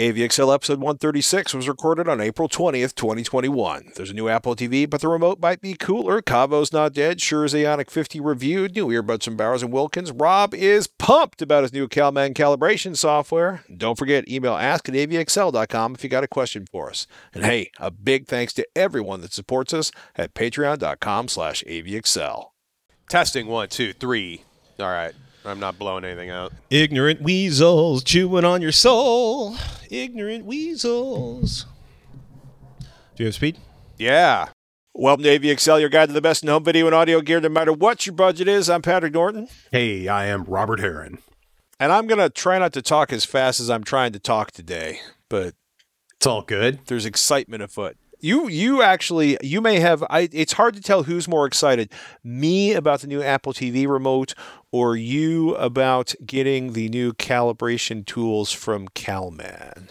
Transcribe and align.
AVXL 0.00 0.54
episode 0.54 0.78
136 0.78 1.52
was 1.52 1.68
recorded 1.68 2.08
on 2.08 2.22
April 2.22 2.48
20th, 2.48 2.94
2021. 2.94 3.92
There's 3.96 4.08
a 4.08 4.14
new 4.14 4.30
Apple 4.30 4.56
TV, 4.56 4.88
but 4.88 5.02
the 5.02 5.08
remote 5.08 5.40
might 5.40 5.60
be 5.60 5.74
cooler. 5.74 6.22
Caavo's 6.22 6.72
not 6.72 6.94
dead. 6.94 7.20
Shure 7.20 7.44
is 7.44 7.52
Aonic 7.52 7.90
50 7.90 8.18
reviewed. 8.18 8.74
New 8.74 8.86
earbuds 8.86 9.24
from 9.24 9.36
Bowers 9.36 9.62
and 9.62 9.70
Wilkins. 9.70 10.10
Rob 10.10 10.54
is 10.54 10.86
pumped 10.86 11.42
about 11.42 11.64
his 11.64 11.74
new 11.74 11.86
CalMan 11.86 12.32
calibration 12.32 12.96
software. 12.96 13.62
Don't 13.76 13.98
forget, 13.98 14.26
email 14.26 14.54
ask 14.54 14.88
at 14.88 14.94
avxl.com 14.94 15.94
if 15.94 16.02
you 16.02 16.08
got 16.08 16.24
a 16.24 16.28
question 16.28 16.64
for 16.72 16.88
us. 16.88 17.06
And 17.34 17.44
hey, 17.44 17.70
a 17.78 17.90
big 17.90 18.26
thanks 18.26 18.54
to 18.54 18.66
everyone 18.74 19.20
that 19.20 19.34
supports 19.34 19.74
us 19.74 19.92
at 20.16 20.32
patreon.com 20.32 21.28
slash 21.28 21.62
avxl. 21.68 22.52
Testing 23.10 23.48
one, 23.48 23.68
two, 23.68 23.92
three. 23.92 24.44
All 24.78 24.86
right. 24.86 25.12
I'm 25.44 25.58
not 25.58 25.78
blowing 25.78 26.04
anything 26.04 26.30
out. 26.30 26.52
Ignorant 26.68 27.22
weasels 27.22 28.04
chewing 28.04 28.44
on 28.44 28.60
your 28.60 28.72
soul. 28.72 29.56
Ignorant 29.90 30.44
weasels. 30.44 31.66
Do 33.16 33.22
you 33.22 33.26
have 33.26 33.34
speed? 33.34 33.56
Yeah. 33.98 34.48
Welcome 34.92 35.22
to 35.24 35.38
AVXL, 35.38 35.80
your 35.80 35.88
guide 35.88 36.08
to 36.08 36.12
the 36.12 36.20
best 36.20 36.42
in 36.42 36.48
home 36.48 36.64
video 36.64 36.86
and 36.86 36.94
audio 36.94 37.20
gear, 37.20 37.40
no 37.40 37.48
matter 37.48 37.72
what 37.72 38.04
your 38.06 38.14
budget 38.14 38.48
is. 38.48 38.68
I'm 38.68 38.82
Patrick 38.82 39.14
Norton. 39.14 39.48
Hey, 39.72 40.08
I 40.08 40.26
am 40.26 40.44
Robert 40.44 40.80
Heron. 40.80 41.18
And 41.78 41.90
I'm 41.92 42.06
going 42.06 42.18
to 42.18 42.28
try 42.28 42.58
not 42.58 42.72
to 42.74 42.82
talk 42.82 43.12
as 43.12 43.24
fast 43.24 43.60
as 43.60 43.70
I'm 43.70 43.84
trying 43.84 44.12
to 44.12 44.18
talk 44.18 44.50
today, 44.50 45.00
but 45.30 45.54
It's 46.16 46.26
all 46.26 46.42
good. 46.42 46.80
there's 46.86 47.06
excitement 47.06 47.62
afoot. 47.62 47.96
You 48.20 48.48
you 48.48 48.82
actually 48.82 49.38
you 49.42 49.60
may 49.60 49.80
have 49.80 50.04
I 50.10 50.28
it's 50.32 50.52
hard 50.52 50.74
to 50.74 50.80
tell 50.80 51.04
who's 51.04 51.26
more 51.26 51.46
excited, 51.46 51.90
me 52.22 52.74
about 52.74 53.00
the 53.00 53.06
new 53.06 53.22
Apple 53.22 53.52
TV 53.52 53.88
remote 53.88 54.34
or 54.70 54.96
you 54.96 55.54
about 55.56 56.14
getting 56.24 56.74
the 56.74 56.88
new 56.88 57.12
calibration 57.12 58.04
tools 58.04 58.52
from 58.52 58.88
Calman. 58.88 59.88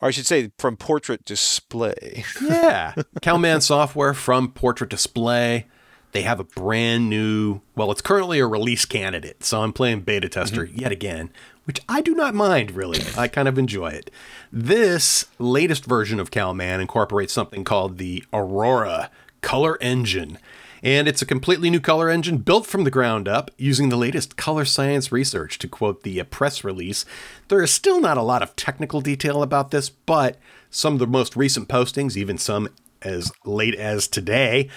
Or 0.00 0.08
I 0.08 0.10
should 0.10 0.26
say 0.26 0.50
from 0.58 0.76
Portrait 0.76 1.24
Display. 1.24 2.24
Yeah. 2.40 2.94
CalMan 3.20 3.62
software 3.62 4.14
from 4.14 4.50
Portrait 4.52 4.90
Display. 4.90 5.66
They 6.12 6.22
have 6.22 6.40
a 6.40 6.44
brand 6.44 7.08
new, 7.08 7.60
well, 7.76 7.92
it's 7.92 8.00
currently 8.00 8.40
a 8.40 8.46
release 8.46 8.84
candidate. 8.84 9.44
So 9.44 9.62
I'm 9.62 9.72
playing 9.72 10.00
beta 10.00 10.28
tester 10.28 10.66
mm-hmm. 10.66 10.80
yet 10.80 10.90
again, 10.90 11.30
which 11.70 11.80
I 11.88 12.00
do 12.00 12.16
not 12.16 12.34
mind 12.34 12.72
really. 12.72 13.00
I 13.16 13.28
kind 13.28 13.46
of 13.46 13.56
enjoy 13.56 13.90
it. 13.90 14.10
This 14.50 15.26
latest 15.38 15.84
version 15.84 16.18
of 16.18 16.32
CalMan 16.32 16.80
incorporates 16.80 17.32
something 17.32 17.62
called 17.62 17.96
the 17.96 18.24
Aurora 18.32 19.08
Color 19.40 19.78
Engine. 19.80 20.36
And 20.82 21.06
it's 21.06 21.22
a 21.22 21.26
completely 21.26 21.70
new 21.70 21.78
color 21.78 22.08
engine 22.10 22.38
built 22.38 22.66
from 22.66 22.82
the 22.82 22.90
ground 22.90 23.28
up 23.28 23.52
using 23.56 23.88
the 23.88 23.96
latest 23.96 24.36
color 24.36 24.64
science 24.64 25.12
research. 25.12 25.60
To 25.60 25.68
quote 25.68 26.02
the 26.02 26.20
uh, 26.20 26.24
press 26.24 26.64
release, 26.64 27.04
there 27.46 27.62
is 27.62 27.70
still 27.70 28.00
not 28.00 28.18
a 28.18 28.22
lot 28.22 28.42
of 28.42 28.56
technical 28.56 29.00
detail 29.00 29.40
about 29.40 29.70
this, 29.70 29.90
but 29.90 30.38
some 30.70 30.94
of 30.94 30.98
the 30.98 31.06
most 31.06 31.36
recent 31.36 31.68
postings, 31.68 32.16
even 32.16 32.36
some 32.36 32.68
as 33.00 33.30
late 33.44 33.76
as 33.76 34.08
today, 34.08 34.68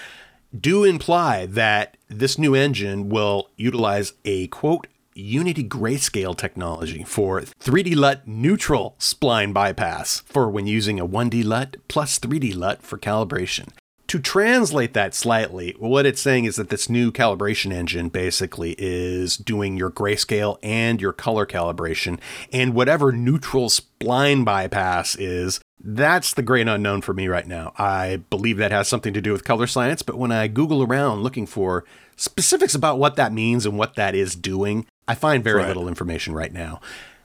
do 0.56 0.84
imply 0.84 1.46
that 1.46 1.96
this 2.06 2.38
new 2.38 2.54
engine 2.54 3.08
will 3.08 3.50
utilize 3.56 4.12
a 4.24 4.46
quote 4.46 4.86
Unity 5.16 5.62
grayscale 5.62 6.36
technology 6.36 7.04
for 7.04 7.40
3D 7.40 7.94
LUT 7.94 8.26
neutral 8.26 8.96
spline 8.98 9.52
bypass 9.52 10.20
for 10.26 10.50
when 10.50 10.66
using 10.66 10.98
a 10.98 11.06
1D 11.06 11.44
LUT 11.44 11.76
plus 11.86 12.18
3D 12.18 12.56
LUT 12.56 12.82
for 12.82 12.98
calibration. 12.98 13.68
To 14.08 14.18
translate 14.18 14.92
that 14.94 15.14
slightly, 15.14 15.76
what 15.78 16.04
it's 16.04 16.20
saying 16.20 16.46
is 16.46 16.56
that 16.56 16.68
this 16.68 16.90
new 16.90 17.12
calibration 17.12 17.72
engine 17.72 18.08
basically 18.08 18.74
is 18.76 19.36
doing 19.36 19.76
your 19.76 19.90
grayscale 19.90 20.58
and 20.64 21.00
your 21.00 21.12
color 21.12 21.46
calibration, 21.46 22.18
and 22.52 22.74
whatever 22.74 23.12
neutral 23.12 23.68
spline 23.68 24.44
bypass 24.44 25.14
is, 25.14 25.60
that's 25.78 26.34
the 26.34 26.42
great 26.42 26.66
unknown 26.66 27.02
for 27.02 27.14
me 27.14 27.28
right 27.28 27.46
now. 27.46 27.72
I 27.78 28.16
believe 28.30 28.56
that 28.56 28.72
has 28.72 28.88
something 28.88 29.14
to 29.14 29.20
do 29.20 29.30
with 29.30 29.44
color 29.44 29.68
science, 29.68 30.02
but 30.02 30.18
when 30.18 30.32
I 30.32 30.48
Google 30.48 30.82
around 30.82 31.22
looking 31.22 31.46
for 31.46 31.84
specifics 32.16 32.74
about 32.74 32.98
what 32.98 33.16
that 33.16 33.32
means 33.32 33.64
and 33.64 33.78
what 33.78 33.94
that 33.94 34.16
is 34.16 34.34
doing, 34.34 34.86
I 35.06 35.14
find 35.14 35.44
very 35.44 35.60
Right. 35.60 35.68
little 35.68 35.88
information 35.88 36.34
right 36.34 36.52
now. 36.52 36.80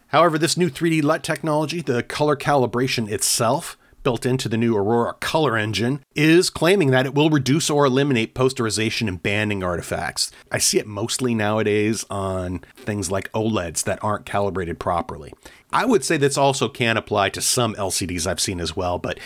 However, 0.07 0.37
this 0.37 0.57
new 0.57 0.69
3D 0.69 1.01
LUT 1.01 1.23
technology, 1.23 1.81
the 1.81 2.03
color 2.03 2.35
calibration 2.35 3.09
itself, 3.09 3.77
built 4.01 4.25
into 4.25 4.49
the 4.49 4.57
new 4.57 4.75
Aurora 4.75 5.13
color 5.19 5.57
engine, 5.57 6.01
is 6.15 6.49
claiming 6.49 6.89
that 6.91 7.05
it 7.05 7.13
will 7.13 7.29
reduce 7.29 7.69
or 7.69 7.85
eliminate 7.85 8.33
posterization 8.33 9.07
and 9.07 9.21
banding 9.21 9.63
artifacts. 9.63 10.31
I 10.51 10.57
see 10.57 10.79
it 10.79 10.87
mostly 10.87 11.35
nowadays 11.35 12.05
on 12.09 12.61
things 12.75 13.11
like 13.11 13.31
OLEDs 13.33 13.83
that 13.83 14.03
aren't 14.03 14.25
calibrated 14.25 14.79
properly. 14.79 15.33
I 15.71 15.85
would 15.85 16.03
say 16.03 16.17
this 16.17 16.37
also 16.37 16.69
can 16.69 16.97
apply 16.97 17.29
to 17.31 17.41
some 17.41 17.75
LCDs 17.75 18.25
I've 18.25 18.39
seen 18.39 18.59
as 18.59 18.75
well, 18.75 18.97
but 18.99 19.19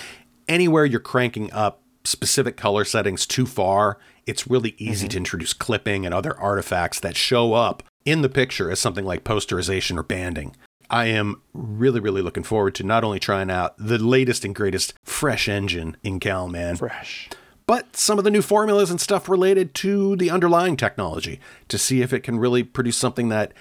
anywhere 0.48 0.86
you're 0.86 1.00
cranking 1.00 1.52
up 1.54 1.82
specific 2.04 2.58
color 2.58 2.84
settings 2.84 3.26
too 3.26 3.46
far, 3.46 3.98
it's 4.26 4.48
really 4.48 4.76
easy 4.78 5.06
mm-hmm. 5.06 5.12
to 5.12 5.18
introduce 5.18 5.54
clipping 5.54 6.06
and 6.06 6.14
other 6.14 6.38
artifacts 6.38 7.00
that 7.00 7.16
show 7.16 7.54
up 7.54 7.84
in 8.06 8.22
the 8.22 8.30
picture 8.30 8.72
as 8.72 8.80
something 8.80 9.06
like 9.06 9.24
posterization 9.24 9.98
or 9.98 10.04
banding. 10.04 10.56
I 10.90 11.06
am 11.06 11.42
really, 11.54 12.00
really 12.00 12.22
looking 12.22 12.44
forward 12.44 12.76
to 12.76 12.84
not 12.84 13.04
only 13.04 13.20
trying 13.20 13.50
out 13.50 13.76
the 13.78 13.98
latest 13.98 14.46
and 14.46 14.54
greatest 14.54 14.94
fresh 15.04 15.48
engine 15.50 15.98
in 16.04 16.20
CalMan, 16.20 16.78
Fresh. 16.78 17.30
but 17.66 17.96
some 17.96 18.18
of 18.18 18.24
the 18.24 18.32
new 18.32 18.42
formulas 18.42 18.92
and 18.92 19.02
stuff 19.02 19.28
related 19.28 19.74
to 19.76 20.16
the 20.18 20.30
underlying 20.30 20.78
technology 20.78 21.40
to 21.70 21.78
see 21.78 22.02
if 22.02 22.14
it 22.14 22.20
can 22.22 22.38
really 22.38 22.64
produce 22.64 22.98
something 22.98 23.30
that 23.30 23.54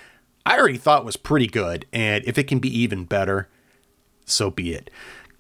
I 0.45 0.59
already 0.59 0.79
thought 0.79 1.05
was 1.05 1.17
pretty 1.17 1.47
good. 1.47 1.87
And 1.93 2.25
if 2.27 2.37
it 2.37 2.45
can 2.45 2.59
be 2.59 2.77
even 2.77 3.05
better, 3.05 3.49
so 4.25 4.51
be 4.51 4.75
it. 4.75 4.91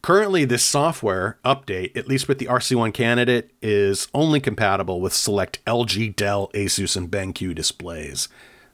Currently, 0.02 0.44
this 0.44 0.64
software 0.64 1.38
update, 1.44 1.96
at 1.96 2.08
least 2.08 2.26
with 2.26 2.38
the 2.38 2.46
RC1 2.46 2.92
candidate, 2.92 3.52
is 3.62 4.08
only 4.12 4.40
compatible 4.40 5.00
with 5.00 5.12
select 5.12 5.64
LG, 5.64 6.16
Dell, 6.16 6.50
Asus, 6.54 6.96
and 6.96 7.08
BenQ 7.08 7.54
displays. 7.54 8.28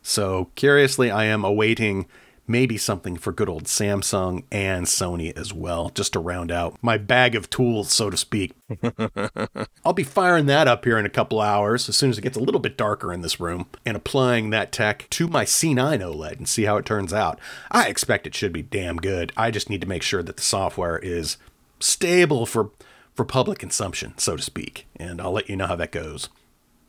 So, 0.08 0.48
curiously, 0.54 1.10
I 1.10 1.24
am 1.24 1.44
awaiting 1.44 2.06
maybe 2.46 2.78
something 2.78 3.18
for 3.18 3.30
good 3.30 3.50
old 3.50 3.64
Samsung 3.64 4.42
and 4.50 4.86
Sony 4.86 5.36
as 5.36 5.52
well, 5.52 5.90
just 5.90 6.14
to 6.14 6.18
round 6.18 6.50
out 6.50 6.78
my 6.80 6.96
bag 6.96 7.34
of 7.34 7.50
tools, 7.50 7.92
so 7.92 8.08
to 8.08 8.16
speak. 8.16 8.54
I'll 9.84 9.92
be 9.92 10.04
firing 10.04 10.46
that 10.46 10.66
up 10.66 10.86
here 10.86 10.96
in 10.96 11.04
a 11.04 11.10
couple 11.10 11.42
hours 11.42 11.90
as 11.90 11.96
soon 11.98 12.08
as 12.08 12.16
it 12.16 12.22
gets 12.22 12.38
a 12.38 12.40
little 12.40 12.58
bit 12.58 12.78
darker 12.78 13.12
in 13.12 13.20
this 13.20 13.38
room 13.38 13.66
and 13.84 13.98
applying 13.98 14.48
that 14.48 14.72
tech 14.72 15.06
to 15.10 15.28
my 15.28 15.44
C9 15.44 16.00
OLED 16.00 16.38
and 16.38 16.48
see 16.48 16.64
how 16.64 16.78
it 16.78 16.86
turns 16.86 17.12
out. 17.12 17.38
I 17.70 17.88
expect 17.88 18.26
it 18.26 18.34
should 18.34 18.54
be 18.54 18.62
damn 18.62 18.96
good. 18.96 19.30
I 19.36 19.50
just 19.50 19.68
need 19.68 19.82
to 19.82 19.86
make 19.86 20.02
sure 20.02 20.22
that 20.22 20.36
the 20.38 20.42
software 20.42 20.98
is 20.98 21.36
stable 21.80 22.46
for 22.46 22.70
for 23.14 23.26
public 23.26 23.58
consumption, 23.58 24.16
so 24.16 24.36
to 24.36 24.42
speak, 24.42 24.86
and 24.96 25.20
I'll 25.20 25.32
let 25.32 25.50
you 25.50 25.56
know 25.56 25.66
how 25.66 25.76
that 25.76 25.92
goes 25.92 26.30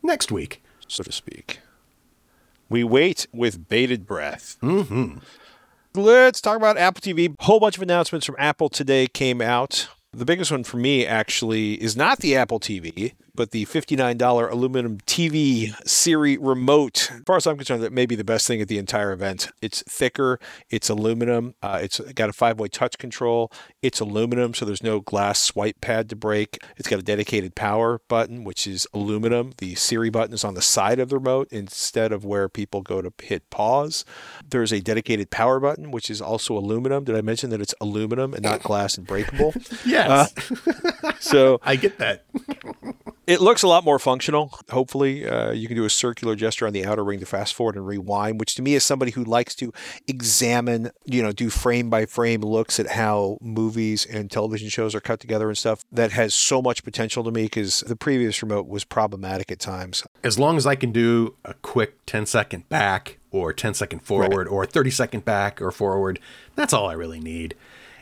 next 0.02 0.31
week. 0.31 0.63
so 0.88 1.03
to 1.03 1.12
speak. 1.12 1.59
We 2.69 2.84
wait 2.84 3.28
with 3.34 3.68
bated 3.68 4.06
breath. 4.06 4.57
Mm-hmm. 4.62 5.18
Let's 5.96 6.40
talk 6.40 6.56
about 6.56 6.78
Apple 6.78 7.02
TV. 7.02 7.34
A 7.38 7.44
whole 7.44 7.59
bunch 7.59 7.75
of 7.75 7.81
announcements 7.84 8.25
from 8.25 8.35
Apple 8.38 8.69
today 8.69 9.07
came 9.07 9.41
out. 9.41 9.90
The 10.13 10.25
biggest 10.25 10.52
one 10.52 10.63
for 10.63 10.78
me 10.78 11.06
actually 11.06 11.74
is 11.81 11.97
not 11.97 12.19
the 12.19 12.35
Apple 12.35 12.59
TV, 12.59 13.13
but 13.40 13.52
the 13.52 13.66
$59 13.68 14.52
aluminum 14.52 14.98
TV 15.08 15.74
Siri 15.88 16.38
remote. 16.38 17.10
As 17.10 17.22
far 17.26 17.38
as 17.38 17.48
I'm 17.48 17.56
concerned, 17.56 17.82
that 17.84 17.94
may 17.94 18.06
be 18.06 18.16
the 18.16 18.26
best 18.26 18.46
thing 18.46 18.60
at 18.60 18.68
the 18.68 18.78
entire 18.78 19.14
event. 19.14 19.50
It's 19.62 19.82
thicker, 19.84 20.42
it's 20.70 20.90
aluminum, 20.90 21.56
uh, 21.62 21.80
it's 21.82 22.02
got 22.16 22.28
a 22.28 22.34
five 22.34 22.60
way 22.60 22.68
touch 22.68 22.98
control, 22.98 23.50
it's 23.82 24.02
aluminum, 24.02 24.54
so 24.54 24.66
there's 24.66 24.84
no 24.84 25.00
glass 25.00 25.40
swipe 25.40 25.80
pad 25.80 26.10
to 26.10 26.18
break. 26.18 26.62
It's 26.76 26.90
got 26.90 27.00
a 27.00 27.02
dedicated 27.02 27.56
power 27.56 28.02
button, 28.10 28.44
which 28.44 28.68
is 28.68 28.86
aluminum. 28.94 29.54
The 29.60 29.76
Siri 29.76 30.10
button 30.10 30.34
is 30.34 30.44
on 30.44 30.56
the 30.56 30.62
side 30.62 31.00
of 31.00 31.08
the 31.08 31.16
remote 31.16 31.48
instead 31.50 32.12
of 32.12 32.26
where 32.26 32.50
people 32.50 32.82
go 32.82 33.02
to 33.02 33.14
hit 33.24 33.50
pause. 33.50 34.04
There's 34.46 34.74
a 34.74 34.82
dedicated 34.82 35.30
power 35.32 35.62
button, 35.62 35.92
which 35.92 36.10
is 36.10 36.22
also 36.22 36.58
aluminum. 36.58 37.06
Did 37.06 37.16
I 37.16 37.22
mention 37.22 37.52
that 37.52 37.62
it's 37.62 37.76
aluminum 37.80 38.34
and 38.34 38.44
not 38.44 38.64
glass 38.64 38.97
and 38.97 39.08
breakable? 39.08 39.53
Yes, 39.85 40.34
so 41.22 41.59
I 41.64 41.76
get 41.78 42.00
that. 42.00 42.26
It 43.29 43.41
looks 43.41 43.61
a 43.61 43.67
lot 43.67 43.84
more 43.84 43.99
functional. 43.99 44.52
Hopefully, 44.72 45.23
uh, 45.23 45.52
you 45.52 45.67
can 45.67 45.78
do 45.78 45.85
a 45.85 45.90
circular 45.90 46.35
gesture 46.35 46.66
on 46.66 46.73
the 46.73 46.84
outer 46.84 47.03
ring 47.03 47.20
to 47.20 47.28
fast 47.28 47.53
forward 47.53 47.76
and 47.76 47.85
rewind, 47.85 48.40
which 48.40 48.55
to 48.55 48.64
me, 48.64 48.73
as 48.73 48.84
somebody 48.84 49.11
who 49.11 49.23
likes 49.23 49.53
to 49.53 49.72
examine, 50.08 50.90
you 51.05 51.22
know, 51.22 51.31
do 51.31 51.52
frame 51.52 51.91
by 51.91 52.08
frame 52.08 52.41
looks 52.41 52.79
at 52.79 52.87
how 52.87 53.37
movies 53.40 54.03
and 54.03 54.31
television 54.31 54.67
shows 54.67 54.96
are 54.96 54.99
cut 54.99 55.20
together 55.20 55.47
and 55.47 55.59
stuff, 55.59 55.85
that 55.91 56.11
has 56.11 56.34
so 56.34 56.59
much 56.59 56.84
potential 56.84 57.23
to 57.23 57.29
me 57.29 57.43
because 57.43 57.81
the 57.81 57.96
previous 57.96 58.41
remote 58.41 58.67
was 58.67 58.84
problematic 58.84 59.52
at 59.52 59.59
times. 59.59 60.03
as 60.23 60.40
long 60.40 60.58
as 60.58 60.66
I 60.66 60.73
can 60.73 60.91
do 60.91 61.35
a 61.46 61.53
quick 61.53 62.03
10 62.08 62.25
second 62.25 62.67
back 62.67 63.20
or 63.29 63.53
10 63.53 63.75
second 63.75 63.99
forward 63.99 64.47
or 64.47 64.66
30 64.66 64.90
second 64.90 65.23
back 65.23 65.61
or 65.61 65.70
forward, 65.70 66.20
that's 66.55 66.73
all 66.73 66.90
I 66.90 66.93
really 66.93 67.20
need. 67.20 67.53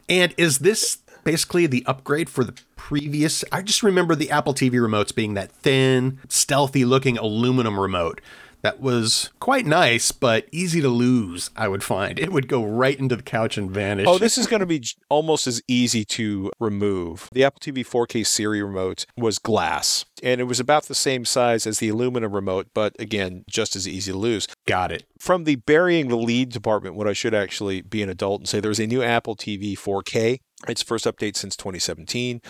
And 0.07 0.33
is 0.38 0.59
this 0.59 1.00
basically 1.27 1.68
the 1.68 1.83
upgrade 1.85 2.29
for 2.29 2.45
the 2.45 2.53
previous? 2.77 3.44
I 3.51 3.62
just 3.62 3.83
remember 3.83 4.15
the 4.15 4.31
Apple 4.31 4.53
TV 4.53 4.75
remotes 4.75 5.13
being 5.13 5.33
that 5.33 5.51
thin, 5.51 6.19
stealthy 6.29 6.85
looking 6.85 7.18
aluminum 7.18 7.77
remote 7.77 8.21
that 8.62 8.79
was 8.79 9.29
quite 9.39 9.65
nice, 9.65 10.12
but 10.12 10.47
easy 10.51 10.81
to 10.81 10.89
lose, 10.89 11.50
I 11.56 11.68
would 11.68 11.83
find. 11.83 12.18
It 12.18 12.31
would 12.31 12.47
go 12.47 12.65
right 12.65 12.97
into 12.97 13.15
the 13.15 13.24
couch 13.24 13.57
and 13.57 13.69
vanish. 13.69 14.07
Oh, 14.07 14.18
this 14.18 14.38
is 14.38 14.47
going 14.47 14.62
to 14.62 14.65
be 14.65 14.83
almost 15.09 15.47
as 15.47 15.62
easy 15.68 16.03
to 16.06 16.51
remove. 16.59 17.30
The 17.31 17.44
Apple 17.44 17.59
TV 17.59 17.85
4K 17.85 18.25
Siri 18.25 18.63
remote 18.63 19.06
was 19.15 19.38
glass, 19.38 20.06
and 20.23 20.41
it 20.41 20.45
was 20.45 20.59
about 20.59 20.85
the 20.85 20.95
same 20.95 21.25
size 21.25 21.68
as 21.68 21.80
the 21.80 21.89
aluminum 21.89 22.33
remote, 22.33 22.68
but 22.73 22.95
again, 23.00 23.44
just 23.50 23.75
as 23.75 23.88
easy 23.88 24.12
to 24.12 24.18
lose. 24.18 24.47
Got 24.65 24.91
it. 24.91 25.03
From 25.19 25.44
the 25.44 25.56
burying 25.56 26.07
the 26.07 26.18
lead 26.18 26.50
department, 26.50 26.95
what 26.95 27.07
I 27.07 27.13
should 27.13 27.33
actually 27.33 27.81
be 27.81 28.01
an 28.01 28.09
adult 28.09 28.41
and 28.41 28.50
say 28.50 28.59
there's 28.59 28.80
a 28.80 28.88
new 28.88 29.03
Apple 29.03 29.35
TV 29.35 29.77
4K. 29.77 30.39
Its 30.68 30.81
first 30.81 31.06
update 31.06 31.36
since 31.36 31.56
2017. 31.56 32.42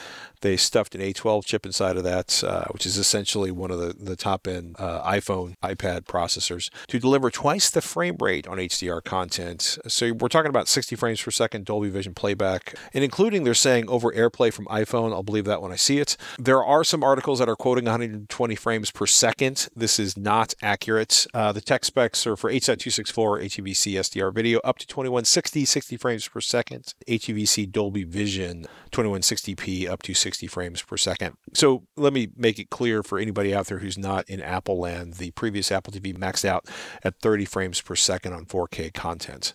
They 0.42 0.58
stuffed 0.58 0.96
an 0.96 1.02
A12 1.02 1.46
chip 1.46 1.66
inside 1.66 1.98
of 1.98 2.04
that, 2.04 2.44
uh, 2.44 2.66
which 2.72 2.86
is 2.86 2.98
essentially 2.98 3.52
one 3.52 3.72
of 3.72 3.80
the, 3.80 3.94
the 3.94 4.16
top 4.16 4.48
end 4.48 4.76
uh, 4.80 5.04
iPhone, 5.10 5.56
iPad 5.64 6.04
processors, 6.04 6.70
to 6.88 7.00
deliver 7.00 7.30
twice 7.30 7.70
the 7.70 7.82
frame 7.82 8.18
rate 8.20 8.48
on 8.48 8.58
HDR 8.58 9.04
content. 9.04 9.78
So 9.88 10.14
we're 10.14 10.28
talking 10.28 10.50
about 10.50 10.68
60 10.68 10.96
frames 10.96 11.22
per 11.22 11.32
second 11.32 11.66
Dolby 11.66 11.90
Vision 11.90 12.14
playback, 12.14 12.76
and 12.94 13.04
including 13.04 13.44
they're 13.44 13.54
saying 13.54 13.90
over 13.90 14.12
AirPlay 14.12 14.54
from 14.54 14.66
iPhone. 14.66 15.12
I'll 15.12 15.24
believe 15.24 15.46
that 15.46 15.62
when 15.62 15.72
I 15.72 15.76
see 15.76 16.00
it. 16.00 16.18
There 16.38 16.64
are 16.64 16.84
some 16.84 17.04
articles 17.04 17.40
that 17.40 17.50
are 17.50 17.56
quoting 17.56 17.86
120 17.86 18.56
frames 18.56 18.92
per 18.92 19.06
second. 19.06 19.68
This 19.76 20.00
is 20.00 20.18
not 20.18 20.54
accurate. 20.62 21.26
Uh, 21.34 21.52
the 21.52 21.62
tech 21.62 21.86
specs 21.86 22.28
are 22.28 22.36
for 22.36 22.50
H.264 22.50 23.44
HEVC 23.44 23.94
SDR 23.94 24.34
video 24.34 24.60
up 24.60 24.78
to 24.78 24.88
2160, 24.88 25.66
60 25.66 25.98
frames 25.98 26.28
per 26.28 26.42
second. 26.42 26.94
HEVC 27.08 27.72
Dolby 27.72 28.04
Vision 28.04 28.68
2160p 28.92 29.90
up 29.90 30.02
to 30.04 30.14
60 30.14 30.27
frames 30.50 30.82
per 30.82 30.98
second. 30.98 31.38
So 31.54 31.84
let 31.96 32.14
me 32.14 32.30
make 32.36 32.60
it 32.60 32.70
clear 32.70 33.04
for 33.04 33.18
anybody 33.20 33.54
out 33.56 33.68
there 33.68 33.80
who's 33.80 33.98
not 33.98 34.30
in 34.30 34.42
Apple 34.42 34.80
land, 34.80 35.16
the 35.16 35.32
previous 35.32 35.72
Apple 35.72 35.94
TV 35.94 36.16
maxed 36.16 36.46
out 36.46 36.66
at 37.04 37.20
30 37.22 37.46
frames 37.46 37.82
per 37.82 37.96
second 37.96 38.34
on 38.34 38.46
4K 38.46 38.94
content. 38.94 39.54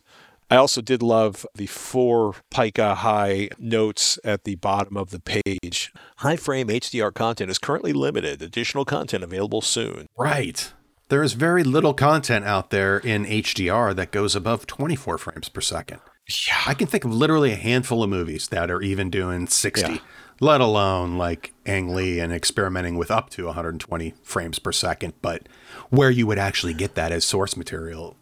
I 0.50 0.56
also 0.56 0.82
did 0.82 1.02
love 1.02 1.46
the 1.54 1.66
four 1.66 2.34
pica 2.50 2.96
high 2.96 3.48
notes 3.58 4.18
at 4.22 4.44
the 4.44 4.56
bottom 4.56 4.96
of 4.98 5.08
the 5.10 5.20
page. 5.20 5.92
High 6.18 6.36
frame 6.36 6.68
HDR 6.68 7.14
content 7.14 7.50
is 7.50 7.58
currently 7.58 7.94
limited. 7.94 8.42
Additional 8.42 8.84
content 8.84 9.24
available 9.24 9.62
soon. 9.62 10.08
Right. 10.16 10.72
There 11.08 11.22
is 11.22 11.32
very 11.34 11.64
little 11.64 11.94
content 11.94 12.44
out 12.44 12.68
there 12.70 12.98
in 12.98 13.24
HDR 13.24 13.94
that 13.96 14.10
goes 14.10 14.36
above 14.36 14.66
24 14.66 15.16
frames 15.18 15.48
per 15.48 15.60
second. 15.62 16.00
Yeah. 16.46 16.62
I 16.66 16.74
can 16.74 16.86
think 16.86 17.04
of 17.04 17.14
literally 17.14 17.52
a 17.52 17.56
handful 17.56 18.02
of 18.02 18.10
movies 18.10 18.48
that 18.48 18.70
are 18.70 18.80
even 18.82 19.10
doing 19.10 19.46
60, 19.46 19.80
Yeah. 19.92 19.98
Let 20.42 20.60
alone 20.60 21.16
like 21.16 21.54
Ang 21.66 21.94
Lee 21.94 22.18
and 22.18 22.32
experimenting 22.32 22.96
with 22.96 23.12
up 23.12 23.30
to 23.30 23.44
120 23.46 24.12
frames 24.24 24.58
per 24.58 24.72
second. 24.72 25.14
But 25.22 25.48
where 25.88 26.10
you 26.10 26.26
would 26.26 26.38
actually 26.38 26.74
get 26.74 26.96
that 26.96 27.12
as 27.12 27.24
source 27.24 27.56
material, 27.56 28.16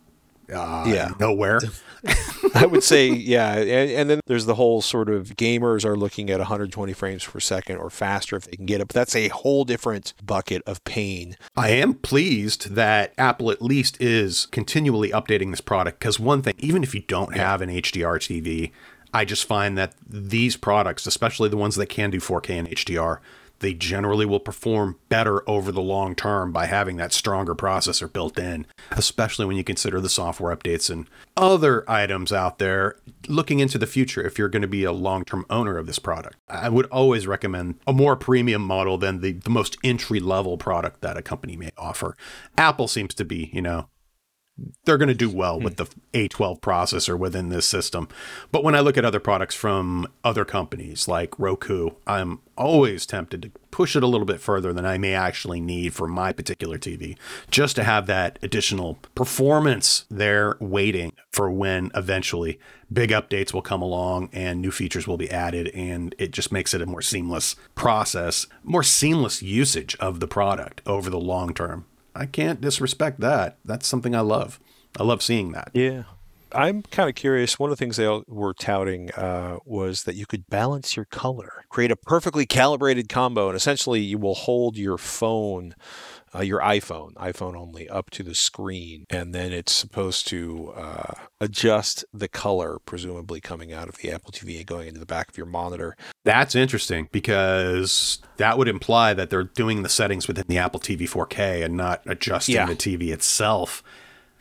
uh, 0.52 0.84
Yeah. 0.87 1.12
nowhere. 1.19 1.61
I 2.55 2.67
would 2.67 2.82
say, 2.84 3.08
yeah. 3.08 3.55
And, 3.55 3.90
and 3.90 4.11
then 4.11 4.20
there's 4.26 4.44
the 4.44 4.56
whole 4.56 4.82
sort 4.82 5.08
of 5.08 5.28
gamers 5.37 5.82
are 5.87 5.96
looking 5.96 6.28
at 6.28 6.40
120 6.40 6.93
frames 6.93 7.25
per 7.25 7.40
second 7.40 7.76
or 7.78 7.88
faster 7.88 8.37
if 8.37 8.44
they 8.44 8.56
can 8.56 8.67
get 8.67 8.82
it. 8.82 8.88
But 8.88 8.94
that's 8.94 9.17
a 9.17 9.28
whole 9.28 9.64
different 9.64 10.12
bucket 10.22 10.62
of 10.67 10.84
pain. 10.84 11.37
I 11.56 11.70
am 11.70 11.94
pleased 11.94 12.75
that 12.75 13.14
Apple 13.17 13.50
at 13.50 13.62
least 13.62 13.99
is 13.99 14.44
continually 14.46 15.08
updating 15.11 15.52
this 15.52 15.61
product 15.62 16.00
because 16.00 16.20
one 16.20 16.43
thing, 16.43 16.55
even 16.58 16.82
if 16.82 16.94
you 16.94 17.00
don't 17.00 17.34
have 17.34 17.62
an 17.62 17.70
HDR 17.70 18.19
TV, 18.19 18.72
I 19.12 19.25
just 19.25 19.45
find 19.45 19.77
that 19.79 19.95
these 20.07 20.57
products, 20.57 21.07
especially 21.07 21.49
the 21.49 21.57
ones 21.57 21.77
that 21.77 21.87
can 21.87 22.11
do 22.11 22.21
4K 22.21 22.51
and 22.51 22.69
HDR, 22.69 23.19
they 23.61 23.75
generally 23.75 24.27
will 24.27 24.41
perform 24.41 24.97
better 25.09 25.49
over 25.49 25.71
the 25.71 25.83
long 25.83 26.15
term 26.15 26.51
by 26.51 26.67
having 26.67 26.97
that 26.97 27.12
stronger 27.12 27.55
processor 27.55 28.11
built 28.11 28.39
in, 28.39 28.67
especially 28.91 29.47
when 29.47 29.57
you 29.57 29.65
consider 29.65 30.01
the 30.01 30.09
software 30.09 30.55
updates 30.55 30.91
and 30.91 31.07
other 31.37 31.89
items 31.89 32.33
out 32.33 32.59
there. 32.59 32.97
Looking 33.29 33.61
into 33.61 33.79
the 33.79 33.87
future, 33.87 34.27
if 34.27 34.39
you're 34.39 34.49
going 34.49 34.62
to 34.62 34.69
be 34.69 34.85
a 34.85 34.93
long 34.93 35.25
term 35.25 35.47
owner 35.49 35.77
of 35.77 35.87
this 35.87 35.99
product, 35.99 36.37
I 36.49 36.69
would 36.69 36.87
always 36.87 37.27
recommend 37.27 37.79
a 37.87 37.93
more 37.93 38.17
premium 38.17 38.63
model 38.63 38.99
than 38.99 39.21
the, 39.21 39.33
the 39.33 39.51
most 39.51 39.77
entry 39.85 40.21
level 40.21 40.56
product 40.56 41.03
that 41.03 41.17
a 41.17 41.23
company 41.23 41.56
may 41.56 41.71
offer. 41.77 42.17
Apple 42.56 42.89
seems 42.89 43.15
to 43.15 43.25
be, 43.25 43.51
you 43.53 43.63
know, 43.63 43.89
they're 44.85 44.99
going 44.99 45.09
to 45.09 45.15
do 45.15 45.31
well 45.31 45.59
with 45.59 45.79
hmm. 45.79 45.85
the 46.12 46.29
A12 46.29 46.61
processor 46.61 47.19
within 47.19 47.49
this 47.49 47.67
system. 47.67 48.09
But 48.53 48.65
when 48.65 48.75
I 48.75 48.81
look 48.81 48.97
at 48.97 49.05
other 49.05 49.21
products 49.21 49.55
from 49.55 50.07
other 50.25 50.45
companies 50.45 51.09
like 51.09 51.39
Roku, 51.39 51.91
I'm 52.07 52.41
always 52.57 53.07
tempted 53.07 53.43
to 53.43 53.51
push 53.71 53.97
it 53.97 54.03
a 54.03 54.07
little 54.07 54.27
bit 54.27 54.41
further 54.41 54.73
than 54.73 54.85
I 54.85 54.99
may 54.99 55.15
actually 55.15 55.61
need 55.61 55.95
for 55.95 56.07
my 56.07 56.33
particular 56.33 56.77
TV, 56.77 57.17
just 57.51 57.77
to 57.77 57.85
have 57.85 58.07
that 58.07 58.39
additional 58.43 58.99
performance 59.15 60.05
there 60.11 60.57
waiting 60.61 61.13
for 61.33 61.51
when 61.51 61.91
eventually 61.95 62.59
big 62.93 63.11
updates 63.11 63.55
will 63.55 63.63
come 63.63 63.81
along 63.81 64.29
and 64.33 64.61
new 64.61 64.71
features 64.71 65.06
will 65.06 65.17
be 65.17 65.31
added. 65.31 65.69
And 65.69 66.15
it 66.19 66.33
just 66.33 66.53
makes 66.53 66.75
it 66.75 66.83
a 66.83 66.87
more 66.87 67.03
seamless 67.03 67.56
process, 67.75 68.47
more 68.63 68.83
seamless 68.83 69.43
usage 69.43 69.97
of 70.01 70.21
the 70.21 70.29
product 70.29 70.83
over 70.87 71.09
the 71.09 71.21
long 71.21 71.55
term. 71.55 71.87
I 72.15 72.27
can't 72.27 72.61
disrespect 72.61 73.21
that. 73.21 73.59
That's 73.65 73.87
something 73.87 74.15
I 74.15 74.21
love. 74.21 74.61
I 74.99 75.05
love 75.05 75.23
seeing 75.23 75.53
that. 75.53 75.71
Yeah. 75.73 76.05
I'm 76.52 76.82
kind 76.82 77.08
of 77.08 77.14
curious. 77.14 77.58
One 77.58 77.70
of 77.70 77.79
the 77.79 77.85
things 77.85 77.97
they 77.97 78.08
were 78.26 78.55
touting 78.55 79.11
uh, 79.12 79.58
was 79.64 80.05
that 80.05 80.14
you 80.17 80.26
could 80.26 80.47
balance 80.49 80.97
your 80.97 81.05
color, 81.06 81.64
create 81.69 81.91
a 81.91 81.97
perfectly 81.97 82.47
calibrated 82.47 83.08
combo, 83.08 83.49
and 83.49 83.56
essentially 83.56 84.00
you 84.00 84.19
will 84.19 84.35
hold 84.35 84.76
your 84.76 84.99
phone, 84.99 85.75
uh, 86.35 86.41
your 86.41 86.61
iPhone, 86.61 87.14
iPhone 87.14 87.56
only, 87.56 87.88
up 87.88 88.11
to 88.11 88.23
the 88.23 88.35
screen, 88.35 89.05
and 89.11 89.35
then 89.35 89.52
it's 89.52 89.73
supposed 89.75 90.26
to 90.29 90.73
uh, 90.76 91.14
adjust 91.41 92.05
the 92.12 92.29
color, 92.29 92.79
presumably 92.85 93.41
coming 93.41 93.73
out 93.73 93.88
of 93.88 93.96
the 93.99 94.11
Apple 94.11 94.32
TV 94.32 94.58
and 94.58 94.67
going 94.67 94.88
into 94.88 95.00
the 95.00 95.06
back 95.06 95.29
of 95.29 95.37
your 95.37 95.46
monitor. 95.46 95.96
That's 96.25 96.55
interesting 96.55 97.08
because 97.12 98.19
that 98.37 98.58
would 98.58 98.69
imply 98.69 99.14
that 99.14 99.31
they're 99.31 99.44
doing 99.44 99.82
the 99.82 99.88
settings 99.88 100.29
within 100.29 100.44
the 100.49 100.58
Apple 100.58 100.81
TV 100.81 101.08
4K 101.08 101.64
and 101.64 101.76
not 101.76 102.03
adjusting 102.06 102.55
Yeah. 102.56 102.67
the 102.67 102.76
TV 102.76 103.11
itself. 103.12 103.82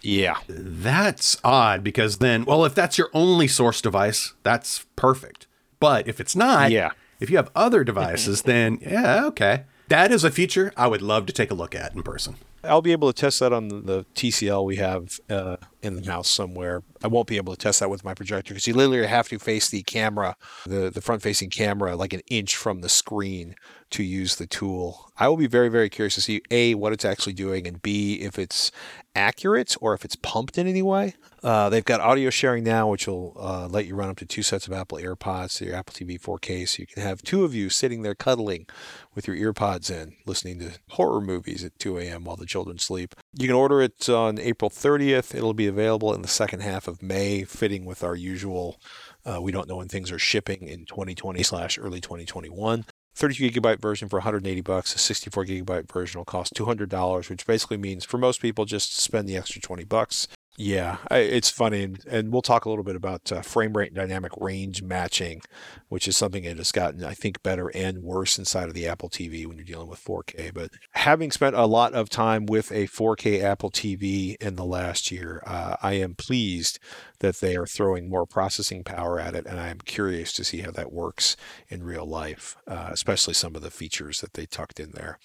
Yeah. 0.02 0.38
That's 0.48 1.38
odd 1.44 1.84
because 1.84 2.18
then, 2.18 2.46
well, 2.46 2.66
if 2.66 2.74
that's 2.76 2.98
your 2.98 3.10
only 3.14 3.48
source 3.48 3.82
device, 3.82 4.34
that's 4.44 4.86
perfect. 4.96 5.48
But 5.80 6.08
if 6.08 6.20
it's 6.20 6.36
not, 6.36 6.72
Yeah. 6.72 6.92
if 7.20 7.30
you 7.30 7.38
have 7.38 7.52
other 7.56 7.84
devices, 7.84 8.42
then 8.44 8.80
yeah, 8.82 9.26
okay. 9.26 9.64
That 9.90 10.12
is 10.12 10.24
a 10.24 10.32
feature 10.32 10.72
I 10.78 10.88
would 10.88 11.02
love 11.02 11.26
to 11.28 11.34
take 11.34 11.50
a 11.52 11.56
look 11.56 11.74
at 11.74 11.96
in 11.96 12.04
person. 12.04 12.36
I'll 12.64 12.82
be 12.82 12.92
able 12.92 13.12
to 13.12 13.20
test 13.20 13.40
that 13.40 13.54
on 13.54 13.70
the, 13.70 13.80
the 13.80 14.06
TCL 14.16 14.66
we 14.66 14.76
have 14.76 15.18
uh, 15.30 15.56
in 15.82 15.96
the 15.96 16.12
house 16.12 16.28
somewhere. 16.30 16.84
I 17.02 17.08
won't 17.08 17.28
be 17.28 17.38
able 17.38 17.56
to 17.56 17.58
test 17.58 17.80
that 17.80 17.90
with 17.90 18.04
my 18.04 18.14
projector 18.14 18.54
because 18.54 18.68
you 18.68 18.74
literally 18.74 19.08
have 19.08 19.30
to 19.30 19.40
face 19.40 19.70
the 19.70 19.82
camera, 19.84 20.36
the, 20.66 20.90
the 20.90 21.00
front 21.02 21.22
facing 21.22 21.50
camera, 21.50 21.96
like 21.96 22.12
an 22.12 22.20
inch 22.30 22.58
from 22.58 22.82
the 22.82 22.90
screen 22.90 23.56
to 23.92 24.04
use 24.04 24.36
the 24.36 24.48
tool. 24.48 25.12
I 25.18 25.28
will 25.28 25.38
be 25.38 25.48
very, 25.48 25.70
very 25.70 25.90
curious 25.90 26.16
to 26.16 26.22
see 26.22 26.42
A, 26.52 26.76
what 26.76 26.94
it's 26.94 27.06
actually 27.06 27.34
doing, 27.34 27.68
and 27.68 27.82
B, 27.82 28.16
if 28.22 28.40
it's 28.40 28.72
accurate 29.16 29.76
or 29.82 29.94
if 29.94 30.06
it's 30.06 30.16
pumped 30.16 30.58
in 30.58 30.68
any 30.68 30.82
way. 30.82 31.16
Uh, 31.44 31.70
they've 31.70 31.86
got 31.86 32.00
audio 32.00 32.30
sharing 32.30 32.64
now, 32.64 32.90
which 32.90 33.08
will 33.08 33.36
uh, 33.40 33.68
let 33.68 33.86
you 33.86 33.96
run 33.96 34.10
up 34.10 34.18
to 34.18 34.26
two 34.26 34.44
sets 34.44 34.68
of 34.68 34.74
Apple 34.74 34.98
AirPods 34.98 35.58
to 35.58 35.66
your 35.66 35.76
Apple 35.76 35.94
TV 35.94 36.20
4K. 36.20 36.68
So 36.68 36.82
you 36.82 36.88
can 36.88 37.02
have 37.04 37.22
two 37.22 37.44
of 37.44 37.54
you 37.54 37.70
sitting 37.70 38.02
there 38.02 38.16
cuddling 38.16 38.68
with 39.16 39.28
your 39.28 39.36
earpods 39.36 39.90
in, 39.90 40.16
listening 40.26 40.60
to 40.60 40.80
horror 40.90 41.22
movies 41.22 41.64
at 41.64 41.78
2 41.80 41.98
a.m. 41.98 42.24
while 42.26 42.36
the 42.36 42.46
children 42.46 42.78
sleep. 42.78 43.16
You 43.34 43.48
can 43.48 43.56
order 43.56 43.82
it 43.82 44.08
on 44.10 44.40
April 44.40 44.70
30th. 44.70 45.34
It'll 45.34 45.54
be 45.54 45.68
available 45.68 46.14
in 46.14 46.22
the 46.22 46.28
second 46.28 46.62
half 46.62 46.88
of 46.88 47.02
May, 47.02 47.44
fitting 47.44 47.86
with 47.86 48.04
our 48.04 48.16
usual. 48.16 48.80
Uh, 49.26 49.42
we 49.42 49.52
don't 49.52 49.68
know 49.68 49.78
when 49.78 49.90
things 49.90 50.12
are 50.12 50.20
shipping 50.20 50.64
in 50.64 50.86
2020 50.86 51.44
slash 51.44 51.78
early 51.78 52.02
2021. 52.02 52.86
32 53.20 53.60
gigabyte 53.60 53.82
version 53.82 54.08
for 54.08 54.16
180 54.16 54.62
bucks. 54.62 54.96
A 54.96 54.98
64 54.98 55.44
gigabyte 55.44 55.92
version 55.92 56.20
will 56.20 56.26
cost 56.26 56.54
$200, 56.54 57.30
which 57.30 57.46
basically 57.46 57.76
means 57.76 58.06
for 58.06 58.18
most 58.18 58.42
people 58.42 58.64
just 58.64 58.98
spend 58.98 59.28
the 59.28 59.36
extra 59.36 59.60
20 59.60 59.84
bucks. 59.84 60.30
Yeah, 60.62 60.98
I, 61.08 61.20
it's 61.20 61.50
funny, 61.50 61.84
and, 61.84 62.06
and 62.06 62.34
we'll 62.34 62.42
talk 62.42 62.66
a 62.66 62.70
little 62.70 62.84
bit 62.84 62.98
about 62.98 63.32
uh, 63.32 63.42
frame 63.42 63.78
rate 63.78 63.92
and 63.92 63.96
dynamic 63.96 64.34
range 64.38 64.84
matching, 64.84 65.42
which 65.88 66.06
is 66.06 66.18
something 66.18 66.44
that 66.44 66.58
has 66.58 66.74
gotten, 66.74 67.02
I 67.02 67.14
think, 67.14 67.42
better 67.42 67.70
and 67.74 68.04
worse 68.04 68.38
inside 68.38 68.68
of 68.68 68.74
the 68.74 68.86
Apple 68.86 69.08
TV 69.10 69.48
when 69.48 69.56
you're 69.56 69.64
dealing 69.64 69.88
with 69.88 70.04
4K. 70.04 70.54
But 70.54 70.72
having 70.92 71.32
spent 71.32 71.56
a 71.56 71.66
lot 71.66 71.94
of 71.94 72.10
time 72.10 72.46
with 72.46 72.74
a 72.74 72.88
4K 72.88 73.42
Apple 73.42 73.72
TV 73.72 74.36
in 74.42 74.58
the 74.58 74.66
last 74.66 75.12
year, 75.12 75.42
uh, 75.48 75.78
I 75.82 75.94
am 75.94 76.14
pleased 76.14 76.78
that 77.20 77.38
they 77.38 77.56
are 77.56 77.66
throwing 77.66 78.10
more 78.10 78.26
processing 78.26 78.84
power 78.84 79.18
at 79.18 79.36
it, 79.36 79.46
and 79.46 79.62
I 79.62 79.70
am 79.70 79.80
curious 79.80 80.34
to 80.34 80.44
see 80.44 80.58
how 80.58 80.72
that 80.72 80.92
works 80.92 81.38
in 81.70 81.84
real 81.84 82.06
life, 82.06 82.58
uh, 82.68 82.90
especially 82.92 83.34
some 83.34 83.56
of 83.56 83.62
the 83.62 83.72
features 83.72 84.20
that 84.20 84.34
they 84.34 84.46
tucked 84.46 84.82
in 84.82 84.92
there, 84.92 85.20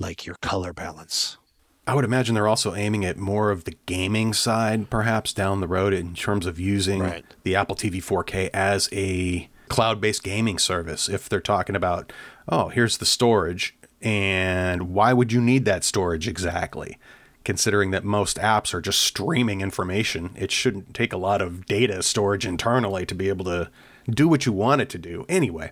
like 0.00 0.26
your 0.26 0.34
color 0.42 0.72
balance. 0.72 1.36
I 1.86 1.94
would 1.94 2.04
imagine 2.04 2.34
they're 2.34 2.48
also 2.48 2.74
aiming 2.74 3.04
at 3.04 3.16
more 3.16 3.50
of 3.50 3.64
the 3.64 3.76
gaming 3.86 4.32
side, 4.32 4.90
perhaps 4.90 5.32
down 5.32 5.60
the 5.60 5.68
road, 5.68 5.92
in 5.92 6.14
terms 6.14 6.44
of 6.44 6.58
using 6.58 7.00
Right. 7.00 7.24
the 7.44 7.54
Apple 7.54 7.76
TV 7.76 8.00
4K 8.02 8.50
as 8.52 8.88
a 8.92 9.48
cloud 9.68 10.00
based 10.00 10.22
gaming 10.24 10.58
service. 10.58 11.08
If 11.08 11.28
they're 11.28 11.40
talking 11.40 11.76
about, 11.76 12.12
oh, 12.48 12.68
here's 12.68 12.98
the 12.98 13.06
storage, 13.06 13.76
and 14.02 14.92
why 14.92 15.12
would 15.12 15.32
you 15.32 15.40
need 15.40 15.64
that 15.66 15.84
storage 15.84 16.26
exactly? 16.28 16.98
considering 17.44 17.92
that 17.92 18.02
most 18.02 18.38
apps 18.38 18.74
are 18.74 18.80
just 18.80 19.00
streaming 19.00 19.60
information. 19.60 20.30
It 20.34 20.50
shouldn't 20.50 20.92
take 20.94 21.12
a 21.12 21.16
lot 21.16 21.40
of 21.40 21.64
data 21.64 22.02
storage 22.02 22.44
internally 22.44 23.06
to 23.06 23.14
be 23.14 23.28
able 23.28 23.44
to 23.44 23.70
do 24.10 24.26
what 24.26 24.46
you 24.46 24.52
want 24.52 24.80
it 24.80 24.88
to 24.88 24.98
do. 24.98 25.24
Anyway, 25.28 25.70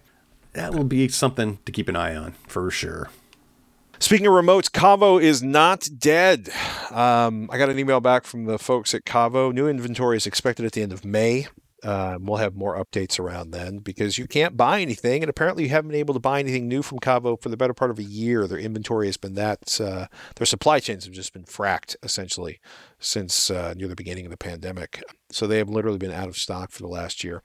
that 0.53 0.73
will 0.73 0.85
be 0.85 1.09
something 1.09 1.59
to 1.67 1.73
keep 1.73 1.89
an 1.89 1.97
eye 1.97 2.15
on 2.15 2.35
for 2.47 2.71
sure. 2.71 3.11
Speaking 4.05 4.27
of 4.27 4.35
remotes, 4.35 4.71
Caavo 4.71 5.19
is 5.19 5.43
not 5.43 5.89
dead. 5.97 6.51
Um, 6.91 7.49
I 7.51 7.57
got 7.57 7.71
an 7.71 7.79
email 7.79 8.03
back 8.03 8.27
from 8.27 8.45
the 8.45 8.59
folks 8.59 8.93
at 8.93 9.07
Caavo. 9.07 9.51
New 9.51 9.67
inventory 9.67 10.19
is 10.19 10.27
expected 10.27 10.67
at 10.67 10.73
the 10.73 10.83
end 10.83 10.93
of 10.93 11.07
May. 11.07 11.47
Um, 11.85 12.25
we'll 12.25 12.39
have 12.39 12.55
more 12.55 12.83
updates 12.83 13.21
around 13.21 13.51
then 13.51 13.79
because 13.79 14.17
you 14.17 14.27
can't 14.27 14.57
buy 14.57 14.81
anything, 14.81 15.23
and 15.23 15.29
apparently 15.29 15.65
you 15.65 15.69
haven't 15.69 15.91
been 15.91 16.01
able 16.01 16.15
to 16.15 16.21
buy 16.21 16.41
anything 16.41 16.67
new 16.67 16.83
from 16.83 16.99
Caavo 16.99 17.41
for 17.41 17.51
the 17.51 17.57
better 17.57 17.75
part 17.75 17.91
of 17.91 17.99
a 17.99 18.05
year. 18.05 18.47
Their 18.47 18.59
inventory 18.59 19.07
has 19.07 19.19
been 19.19 19.35
that 19.35 19.81
uh, 19.81 20.07
their 20.37 20.47
supply 20.47 20.81
chains 20.81 21.05
have 21.05 21.13
just 21.13 21.35
been 21.35 21.45
fracked 21.45 21.95
essentially 22.03 22.59
since 22.99 23.51
uh, 23.51 23.75
near 23.77 23.89
the 23.89 23.95
beginning 23.95 24.25
of 24.25 24.31
the 24.31 24.39
pandemic. 24.39 25.03
So 25.31 25.47
they 25.47 25.59
have 25.59 25.69
literally 25.69 25.99
been 25.99 26.11
out 26.11 26.29
of 26.29 26.39
stock 26.39 26.71
for 26.71 26.81
the 26.81 26.89
last 26.89 27.23
year. 27.23 27.43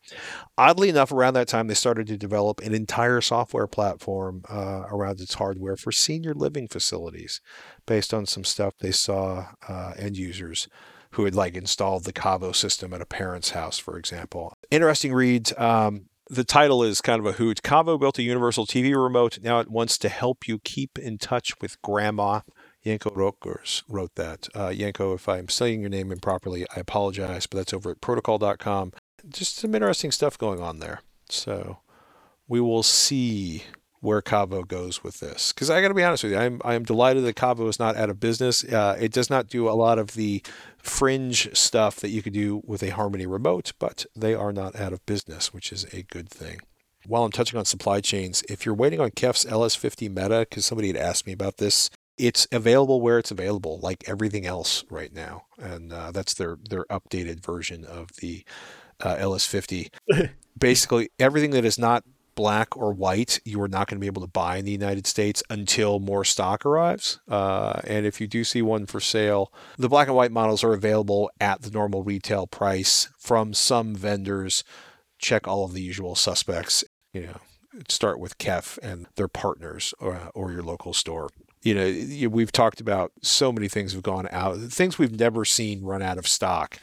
Oddly 0.58 0.89
enough, 0.89 1.12
around 1.12 1.34
that 1.34 1.48
time 1.48 1.67
they 1.67 1.74
started 1.74 2.08
to 2.08 2.17
develop 2.17 2.62
an 2.62 2.74
entire 2.74 3.19
software 3.19 3.67
platform 3.67 4.43
uh, 4.50 4.84
around 4.89 5.19
its 5.19 5.34
hardware 5.34 5.75
for 5.75 5.91
senior 5.91 6.34
living 6.34 6.67
facilities, 6.67 7.41
based 7.86 8.13
on 8.13 8.25
some 8.25 8.46
stuff 8.46 8.74
they 8.79 8.91
saw 8.91 9.48
uh, 9.67 9.93
end 9.98 10.17
users 10.17 10.69
who 11.11 11.25
had 11.25 11.35
like 11.35 11.55
installed 11.55 12.03
the 12.03 12.13
Caavo 12.13 12.55
system 12.55 12.93
at 12.93 13.01
a 13.01 13.05
parent's 13.05 13.51
house, 13.51 13.77
for 13.77 13.97
example. 13.97 14.53
Interesting 14.71 15.13
read. 15.13 15.57
Um, 15.57 16.05
the 16.29 16.43
title 16.43 16.83
is 16.83 17.01
kind 17.01 17.19
of 17.19 17.25
a 17.25 17.33
hoot. 17.33 17.61
Caavo 17.63 17.99
built 17.99 18.19
a 18.19 18.23
universal 18.23 18.65
TV 18.65 18.95
remote. 19.01 19.39
Now 19.41 19.59
it 19.59 19.69
wants 19.69 19.97
to 19.99 20.09
help 20.09 20.47
you 20.47 20.59
keep 20.59 20.99
in 20.99 21.17
touch 21.17 21.53
with 21.59 21.81
grandma. 21.81 22.41
Janko 22.83 23.11
Roettgers 23.13 23.83
wrote 23.89 24.15
that. 24.15 24.47
Uh, 24.53 24.71
Janko, 24.71 25.13
if 25.13 25.27
I'm 25.27 25.49
saying 25.49 25.81
your 25.81 25.89
name 25.89 26.11
improperly, 26.11 26.65
I 26.75 26.79
apologize, 26.79 27.45
but 27.47 27.57
that's 27.57 27.73
over 27.73 27.91
at 27.91 28.01
protocol.com. 28.01 28.93
Just 29.27 29.57
some 29.57 29.75
interesting 29.75 30.11
stuff 30.11 30.37
going 30.37 30.61
on 30.61 30.79
there. 30.79 31.01
So 31.27 31.79
we 32.47 32.61
will 32.61 32.83
see 32.83 33.63
where 34.01 34.22
Caavo 34.22 34.68
goes 34.68 35.03
with 35.03 35.20
this. 35.20 35.51
Because 35.51 35.70
I 35.70 35.82
got 35.82 35.89
to 35.89 35.94
be 35.94 36.03
honest 36.03 36.24
with 36.24 36.34
you, 36.34 36.39
I'm 36.39 36.62
I'm 36.63 36.84
delighted 36.84 37.24
that 37.25 37.36
Caavo 37.36 37.68
is 37.68 37.79
not 37.79 37.96
out 37.96 38.10
of 38.10 38.20
business. 38.20 38.63
Uh, 38.63 38.98
it 39.00 39.12
does 39.12 39.29
not 39.29 39.48
do 39.48 39.70
a 39.70 39.72
lot 39.72 40.00
of 40.00 40.13
the 40.13 40.41
fringe 40.77 41.56
stuff 41.56 41.98
that 41.98 42.10
you 42.10 42.22
could 42.22 42.34
do 42.34 42.62
with 42.65 42.84
a 42.84 42.89
Harmony 42.89 43.25
remote, 43.25 43.74
but 43.79 44.06
they 44.15 44.34
are 44.34 44.53
not 44.53 44.75
out 44.75 44.94
of 44.94 45.06
business, 45.06 45.53
which 45.53 45.72
is 45.72 45.86
a 45.94 46.03
good 46.03 46.29
thing. 46.29 46.60
While 47.06 47.24
I'm 47.24 47.32
touching 47.32 47.58
on 47.58 47.65
supply 47.65 48.01
chains, 48.01 48.44
if 48.50 48.65
you're 48.65 48.75
waiting 48.75 49.00
on 49.00 49.12
Kef's 49.12 49.46
LS50 49.46 50.10
Meta, 50.10 50.46
because 50.50 50.65
somebody 50.65 50.89
had 50.89 50.98
asked 50.98 51.25
me 51.25 51.34
about 51.34 51.58
this, 51.58 51.89
it's 52.18 52.48
available 52.51 53.00
where 53.00 53.18
it's 53.18 53.32
available, 53.32 53.79
like 53.82 54.03
everything 54.08 54.46
else 54.46 54.84
right 54.89 55.13
now, 55.13 55.46
and 55.58 55.94
uh, 55.94 56.12
that's 56.12 56.34
their 56.34 56.58
their 56.70 56.86
updated 56.86 57.44
version 57.44 57.86
of 57.86 58.10
the 58.18 58.44
uh, 59.01 59.15
LS50. 59.15 59.89
Basically, 60.58 61.10
everything 61.18 61.51
that 61.51 61.63
is 61.63 61.79
not 61.79 62.03
black 62.39 62.77
or 62.77 62.93
white, 62.93 63.41
you 63.43 63.62
are 63.62 63.67
not 63.67 63.88
going 63.88 63.98
to 63.98 64.00
be 64.00 64.08
able 64.08 64.22
to 64.22 64.27
buy 64.27 64.55
in 64.55 64.63
the 64.63 64.72
United 64.72 65.05
States 65.05 65.43
until 65.50 66.00
more 66.00 66.24
stock 66.24 66.65
arrives. 66.65 67.19
Uh, 67.27 67.81
and 67.84 68.05
if 68.05 68.22
you 68.22 68.27
do 68.27 68.46
see 68.46 68.62
one 68.62 68.86
for 68.86 69.01
sale, 69.01 69.51
the 69.77 69.89
black 69.89 70.08
and 70.08 70.15
white 70.15 70.31
models 70.31 70.63
are 70.63 70.72
available 70.72 71.29
at 71.41 71.63
the 71.63 71.69
normal 71.69 72.01
retail 72.01 72.48
price 72.48 73.10
from 73.17 73.53
some 73.53 73.93
vendors. 73.93 74.63
Check 75.17 75.50
all 75.50 75.65
of 75.65 75.74
the 75.74 75.81
usual 75.81 76.15
suspects. 76.15 76.86
You 77.12 77.24
know, 77.24 77.81
start 77.89 78.22
with 78.22 78.38
Kef 78.38 78.77
and 78.77 79.08
their 79.17 79.27
partners 79.27 79.93
or, 80.00 80.31
or 80.34 80.53
your 80.53 80.63
local 80.63 80.93
store. 80.93 81.27
You 81.62 81.75
know, 81.75 82.29
we've 82.29 82.53
talked 82.53 82.79
about 82.79 83.12
so 83.22 83.51
many 83.51 83.67
things 83.67 83.91
have 83.91 84.01
gone 84.01 84.29
out, 84.31 84.58
things 84.69 84.98
we've 84.98 85.19
never 85.19 85.43
seen 85.43 85.84
run 85.84 86.01
out 86.01 86.17
of 86.17 86.25
stock. 86.25 86.79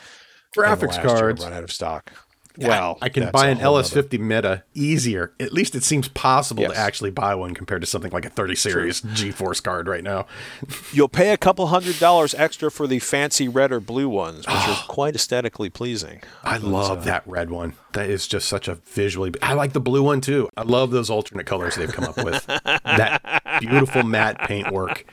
Graphics 0.55 1.03
cards 1.03 1.43
run 1.43 1.55
out 1.55 1.65
of 1.65 1.73
stock. 1.73 2.13
Well, 2.59 2.99
I, 3.01 3.07
I 3.07 3.09
can 3.09 3.31
buy 3.31 3.49
an 3.49 3.59
LS50 3.59 4.15
other. 4.15 4.19
Meta 4.19 4.63
easier. 4.75 5.33
At 5.39 5.53
least 5.53 5.75
it 5.75 5.85
seems 5.85 6.09
possible 6.09 6.63
yes. 6.63 6.73
to 6.73 6.79
actually 6.79 7.11
buy 7.11 7.35
one 7.35 7.55
compared 7.55 7.83
to 7.83 7.87
something 7.87 8.11
like 8.13 8.25
a 8.25 8.31
30 8.31 8.55
series 8.55 9.01
True. 9.01 9.11
GeForce 9.11 9.63
card 9.63 9.89
right 9.89 10.03
now. 10.03 10.27
You'll 10.93 11.09
pay 11.09 11.33
a 11.33 11.37
couple 11.37 11.67
hundred 11.67 11.99
dollars 11.99 12.35
extra 12.35 12.71
for 12.71 12.87
the 12.87 12.99
fancy 12.99 13.49
red 13.49 13.73
or 13.73 13.81
blue 13.81 14.09
ones, 14.09 14.47
which 14.47 14.57
are 14.57 14.85
quite 14.89 15.15
aesthetically 15.15 15.71
pleasing. 15.71 16.23
I 16.43 16.59
love 16.59 16.99
uh, 16.99 17.05
that 17.05 17.23
red 17.27 17.51
one. 17.51 17.75
That 17.93 18.11
is 18.11 18.27
just 18.27 18.49
such 18.49 18.69
a 18.69 18.75
visually. 18.75 19.33
I 19.43 19.55
like 19.55 19.73
the 19.73 19.81
blue 19.81 20.03
one 20.03 20.21
too. 20.21 20.49
I 20.57 20.63
love 20.63 20.91
those 20.91 21.11
alternate 21.11 21.47
colors 21.47 21.77
they've 21.77 21.93
come 21.93 22.05
up 22.05 22.17
with. 22.17 22.45
that 22.85 23.43
beautiful 23.61 24.03
matte 24.03 24.39
paintwork. 24.41 25.05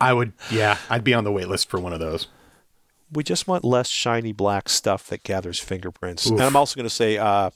I 0.00 0.12
would, 0.12 0.32
yeah, 0.50 0.78
I'd 0.90 1.04
be 1.04 1.14
on 1.14 1.24
the 1.24 1.32
wait 1.32 1.48
list 1.48 1.68
for 1.68 1.80
one 1.80 1.92
of 1.92 2.00
those 2.00 2.28
we 3.10 3.22
just 3.22 3.46
want 3.46 3.64
less 3.64 3.88
shiny 3.88 4.32
black 4.32 4.68
stuff 4.68 5.06
that 5.08 5.22
gathers 5.22 5.60
fingerprints. 5.60 6.26
Oof. 6.26 6.32
And 6.32 6.42
I'm 6.42 6.56
also 6.56 6.76
going 6.76 6.88
to 6.88 6.94
say, 6.94 7.18
uh, 7.18 7.50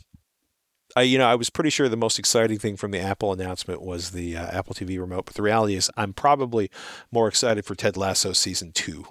I, 0.96 1.02
you 1.02 1.18
know, 1.18 1.26
I 1.26 1.34
was 1.34 1.50
pretty 1.50 1.70
sure 1.70 1.88
the 1.88 1.96
most 1.96 2.18
exciting 2.18 2.58
thing 2.58 2.76
from 2.76 2.90
the 2.90 3.00
Apple 3.00 3.32
announcement 3.32 3.82
was 3.82 4.10
the 4.10 4.36
uh, 4.36 4.58
Apple 4.58 4.74
TV 4.74 4.98
remote, 4.98 5.26
but 5.26 5.34
the 5.34 5.42
reality 5.42 5.74
is, 5.74 5.90
I'm 5.96 6.12
probably 6.12 6.70
more 7.10 7.28
excited 7.28 7.64
for 7.64 7.74
Ted 7.74 7.96
Lasso 7.96 8.32
season 8.32 8.72
two, 8.72 9.06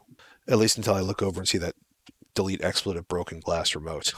at 0.47 0.57
least 0.57 0.77
until 0.77 0.93
I 0.93 1.01
look 1.01 1.21
over 1.21 1.39
and 1.39 1.47
see 1.47 1.57
that 1.57 1.75
delete 2.33 2.63
expletive 2.63 3.07
broken 3.07 3.39
glass 3.39 3.75
remote. 3.75 4.13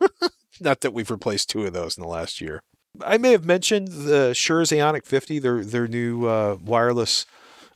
Not 0.60 0.80
that 0.80 0.92
we've 0.92 1.10
replaced 1.10 1.50
two 1.50 1.66
of 1.66 1.72
those 1.72 1.96
in 1.96 2.02
the 2.02 2.08
last 2.08 2.40
year. 2.40 2.62
I 3.04 3.18
may 3.18 3.32
have 3.32 3.44
mentioned 3.44 3.88
the 3.88 4.34
Shure 4.34 4.62
Aonic 4.62 5.06
50, 5.06 5.38
their 5.38 5.64
their 5.64 5.88
new 5.88 6.26
uh, 6.26 6.58
wireless 6.62 7.26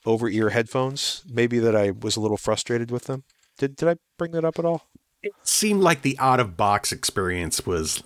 over 0.05 0.29
ear 0.29 0.51
headphones. 0.51 1.25
Maybe 1.29 1.59
that 1.59 1.75
I 1.75 1.91
was 1.91 2.17
a 2.17 2.21
little 2.21 2.37
frustrated 2.37 2.91
with 2.91 3.05
them. 3.05 3.25
Did 3.59 3.77
did 3.77 3.89
I 3.89 3.97
bring 4.19 4.33
that 4.33 4.45
up 4.45 4.59
at 4.59 4.65
all? 4.65 4.89
It 5.23 5.33
seemed 5.43 5.83
like 5.83 6.03
the 6.03 6.19
out 6.19 6.41
of 6.41 6.57
box 6.57 6.93
experience 6.93 7.67
was 7.67 8.03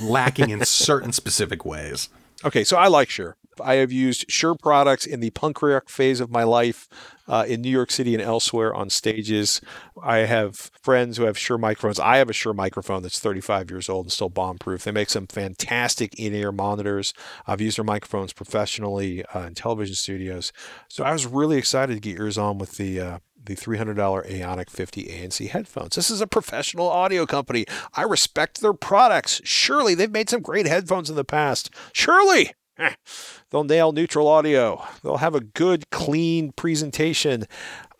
lacking 0.00 0.50
in 0.50 0.64
certain 0.64 1.12
specific 1.20 1.64
ways. 1.64 2.08
Okay, 2.44 2.64
so 2.64 2.76
I 2.76 2.88
like 2.88 3.10
Shure. 3.10 3.36
I 3.60 3.74
have 3.74 3.92
used 3.92 4.30
Shure 4.30 4.54
products 4.54 5.06
in 5.06 5.20
the 5.20 5.30
punk 5.30 5.62
rock 5.62 5.88
phase 5.88 6.20
of 6.20 6.30
my 6.30 6.42
life 6.42 6.88
uh, 7.28 7.44
in 7.46 7.60
New 7.60 7.70
York 7.70 7.90
City 7.90 8.14
and 8.14 8.22
elsewhere 8.22 8.74
on 8.74 8.90
stages. 8.90 9.60
I 10.02 10.18
have 10.18 10.70
friends 10.82 11.16
who 11.16 11.24
have 11.24 11.38
Shure 11.38 11.58
microphones. 11.58 12.00
I 12.00 12.16
have 12.16 12.30
a 12.30 12.32
Shure 12.32 12.54
microphone 12.54 13.02
that's 13.02 13.18
35 13.18 13.70
years 13.70 13.88
old 13.88 14.06
and 14.06 14.12
still 14.12 14.28
bomb 14.28 14.58
proof. 14.58 14.84
They 14.84 14.92
make 14.92 15.10
some 15.10 15.26
fantastic 15.26 16.18
in 16.18 16.34
ear 16.34 16.52
monitors. 16.52 17.12
I've 17.46 17.60
used 17.60 17.78
their 17.78 17.84
microphones 17.84 18.32
professionally 18.32 19.24
uh, 19.26 19.40
in 19.40 19.54
television 19.54 19.94
studios. 19.94 20.52
So 20.88 21.04
I 21.04 21.12
was 21.12 21.26
really 21.26 21.58
excited 21.58 21.94
to 21.94 22.00
get 22.00 22.18
yours 22.18 22.38
on 22.38 22.58
with 22.58 22.76
the. 22.76 23.00
Uh, 23.00 23.18
the 23.44 23.56
$300 23.56 23.96
Aonic 23.96 24.70
50 24.70 25.04
ANC 25.06 25.48
headphones. 25.48 25.96
This 25.96 26.12
is 26.12 26.20
a 26.20 26.28
professional 26.28 26.88
audio 26.88 27.26
company. 27.26 27.64
I 27.92 28.02
respect 28.02 28.60
their 28.60 28.72
products. 28.72 29.40
Surely 29.42 29.96
they've 29.96 30.08
made 30.08 30.30
some 30.30 30.42
great 30.42 30.66
headphones 30.66 31.10
in 31.10 31.16
the 31.16 31.24
past. 31.24 31.68
Surely 31.92 32.52
they'll 33.50 33.64
nail 33.64 33.92
neutral 33.92 34.28
audio. 34.28 34.84
They'll 35.02 35.18
have 35.18 35.34
a 35.34 35.40
good, 35.40 35.90
clean 35.90 36.52
presentation. 36.52 37.44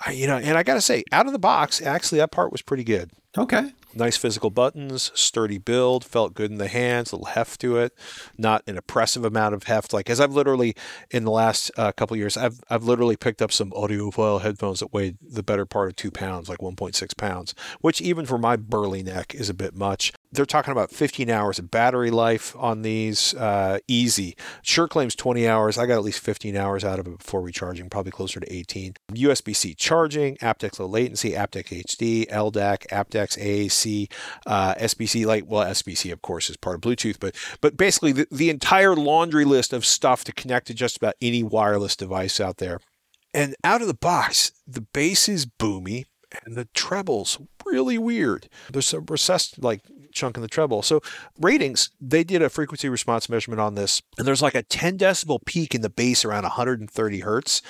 I, 0.04 0.12
you 0.12 0.26
know, 0.26 0.36
and 0.36 0.56
I 0.58 0.62
got 0.62 0.74
to 0.74 0.80
say, 0.80 1.04
out 1.12 1.26
of 1.26 1.32
the 1.32 1.38
box, 1.38 1.80
actually, 1.80 2.18
that 2.18 2.32
part 2.32 2.52
was 2.52 2.62
pretty 2.62 2.84
good. 2.84 3.10
Okay. 3.36 3.72
Nice 3.94 4.16
physical 4.16 4.50
buttons, 4.50 5.10
sturdy 5.14 5.58
build, 5.58 6.02
felt 6.04 6.34
good 6.34 6.50
in 6.50 6.56
the 6.56 6.68
hands, 6.68 7.12
a 7.12 7.16
little 7.16 7.26
heft 7.26 7.60
to 7.60 7.76
it, 7.76 7.92
not 8.38 8.62
an 8.66 8.78
oppressive 8.78 9.24
amount 9.24 9.54
of 9.54 9.64
heft. 9.64 9.92
Like 9.92 10.08
as 10.08 10.18
I've 10.18 10.32
literally 10.32 10.74
in 11.10 11.24
the 11.24 11.30
last 11.30 11.70
uh, 11.76 11.92
couple 11.92 12.16
years, 12.16 12.38
I've 12.38 12.60
I've 12.70 12.84
literally 12.84 13.16
picked 13.16 13.42
up 13.42 13.52
some 13.52 13.70
audiophile 13.72 14.40
headphones 14.40 14.80
that 14.80 14.94
weighed 14.94 15.18
the 15.20 15.42
better 15.42 15.66
part 15.66 15.90
of 15.90 15.96
two 15.96 16.10
pounds, 16.10 16.48
like 16.48 16.60
1.6 16.60 17.16
pounds, 17.18 17.54
which 17.80 18.00
even 18.00 18.24
for 18.24 18.38
my 18.38 18.56
burly 18.56 19.02
neck 19.02 19.34
is 19.34 19.50
a 19.50 19.54
bit 19.54 19.74
much 19.74 20.12
they're 20.32 20.46
talking 20.46 20.72
about 20.72 20.90
15 20.90 21.28
hours 21.28 21.58
of 21.58 21.70
battery 21.70 22.10
life 22.10 22.56
on 22.56 22.82
these. 22.82 23.34
Uh, 23.34 23.78
easy. 23.86 24.34
Shure 24.62 24.88
claims 24.88 25.14
20 25.14 25.46
hours. 25.46 25.76
I 25.76 25.86
got 25.86 25.96
at 25.96 26.02
least 26.02 26.20
15 26.20 26.56
hours 26.56 26.84
out 26.84 26.98
of 26.98 27.06
it 27.06 27.18
before 27.18 27.42
recharging, 27.42 27.90
probably 27.90 28.12
closer 28.12 28.40
to 28.40 28.52
18. 28.52 28.94
USB 29.12 29.54
C 29.54 29.74
charging, 29.74 30.36
aptX 30.38 30.78
low 30.80 30.86
latency, 30.86 31.32
aptX 31.32 31.84
HD, 31.84 32.28
LDAC, 32.28 32.86
aptX 32.88 33.38
AAC, 33.38 34.10
uh, 34.46 34.74
SBC. 34.74 35.46
Well, 35.46 35.66
SBC, 35.66 36.12
of 36.12 36.22
course, 36.22 36.48
is 36.48 36.56
part 36.56 36.76
of 36.76 36.80
Bluetooth, 36.80 37.20
but 37.20 37.36
but 37.60 37.76
basically 37.76 38.12
the, 38.12 38.26
the 38.30 38.50
entire 38.50 38.96
laundry 38.96 39.44
list 39.44 39.72
of 39.72 39.84
stuff 39.84 40.24
to 40.24 40.32
connect 40.32 40.66
to 40.68 40.74
just 40.74 40.96
about 40.96 41.14
any 41.20 41.42
wireless 41.42 41.94
device 41.94 42.40
out 42.40 42.56
there. 42.56 42.80
And 43.34 43.54
out 43.64 43.80
of 43.80 43.86
the 43.86 43.94
box, 43.94 44.52
the 44.66 44.82
bass 44.92 45.28
is 45.28 45.46
boomy 45.46 46.04
and 46.44 46.56
the 46.56 46.66
treble's 46.74 47.38
really 47.64 47.98
weird. 47.98 48.48
There's 48.70 48.92
a 48.92 49.00
recessed 49.00 49.62
like 49.62 49.82
chunk 50.12 50.36
in 50.36 50.42
the 50.42 50.48
treble. 50.48 50.82
So 50.82 51.00
RTINGS, 51.40 51.90
they 52.00 52.24
did 52.24 52.42
a 52.42 52.48
frequency 52.48 52.88
response 52.88 53.28
measurement 53.28 53.60
on 53.60 53.74
this, 53.74 54.02
and 54.18 54.26
there's 54.26 54.42
like 54.42 54.54
a 54.54 54.62
10 54.62 54.98
decibel 54.98 55.44
peak 55.44 55.74
in 55.74 55.82
the 55.82 55.90
bass 55.90 56.24
around 56.24 56.42
130 56.44 57.20
hertz, 57.20 57.62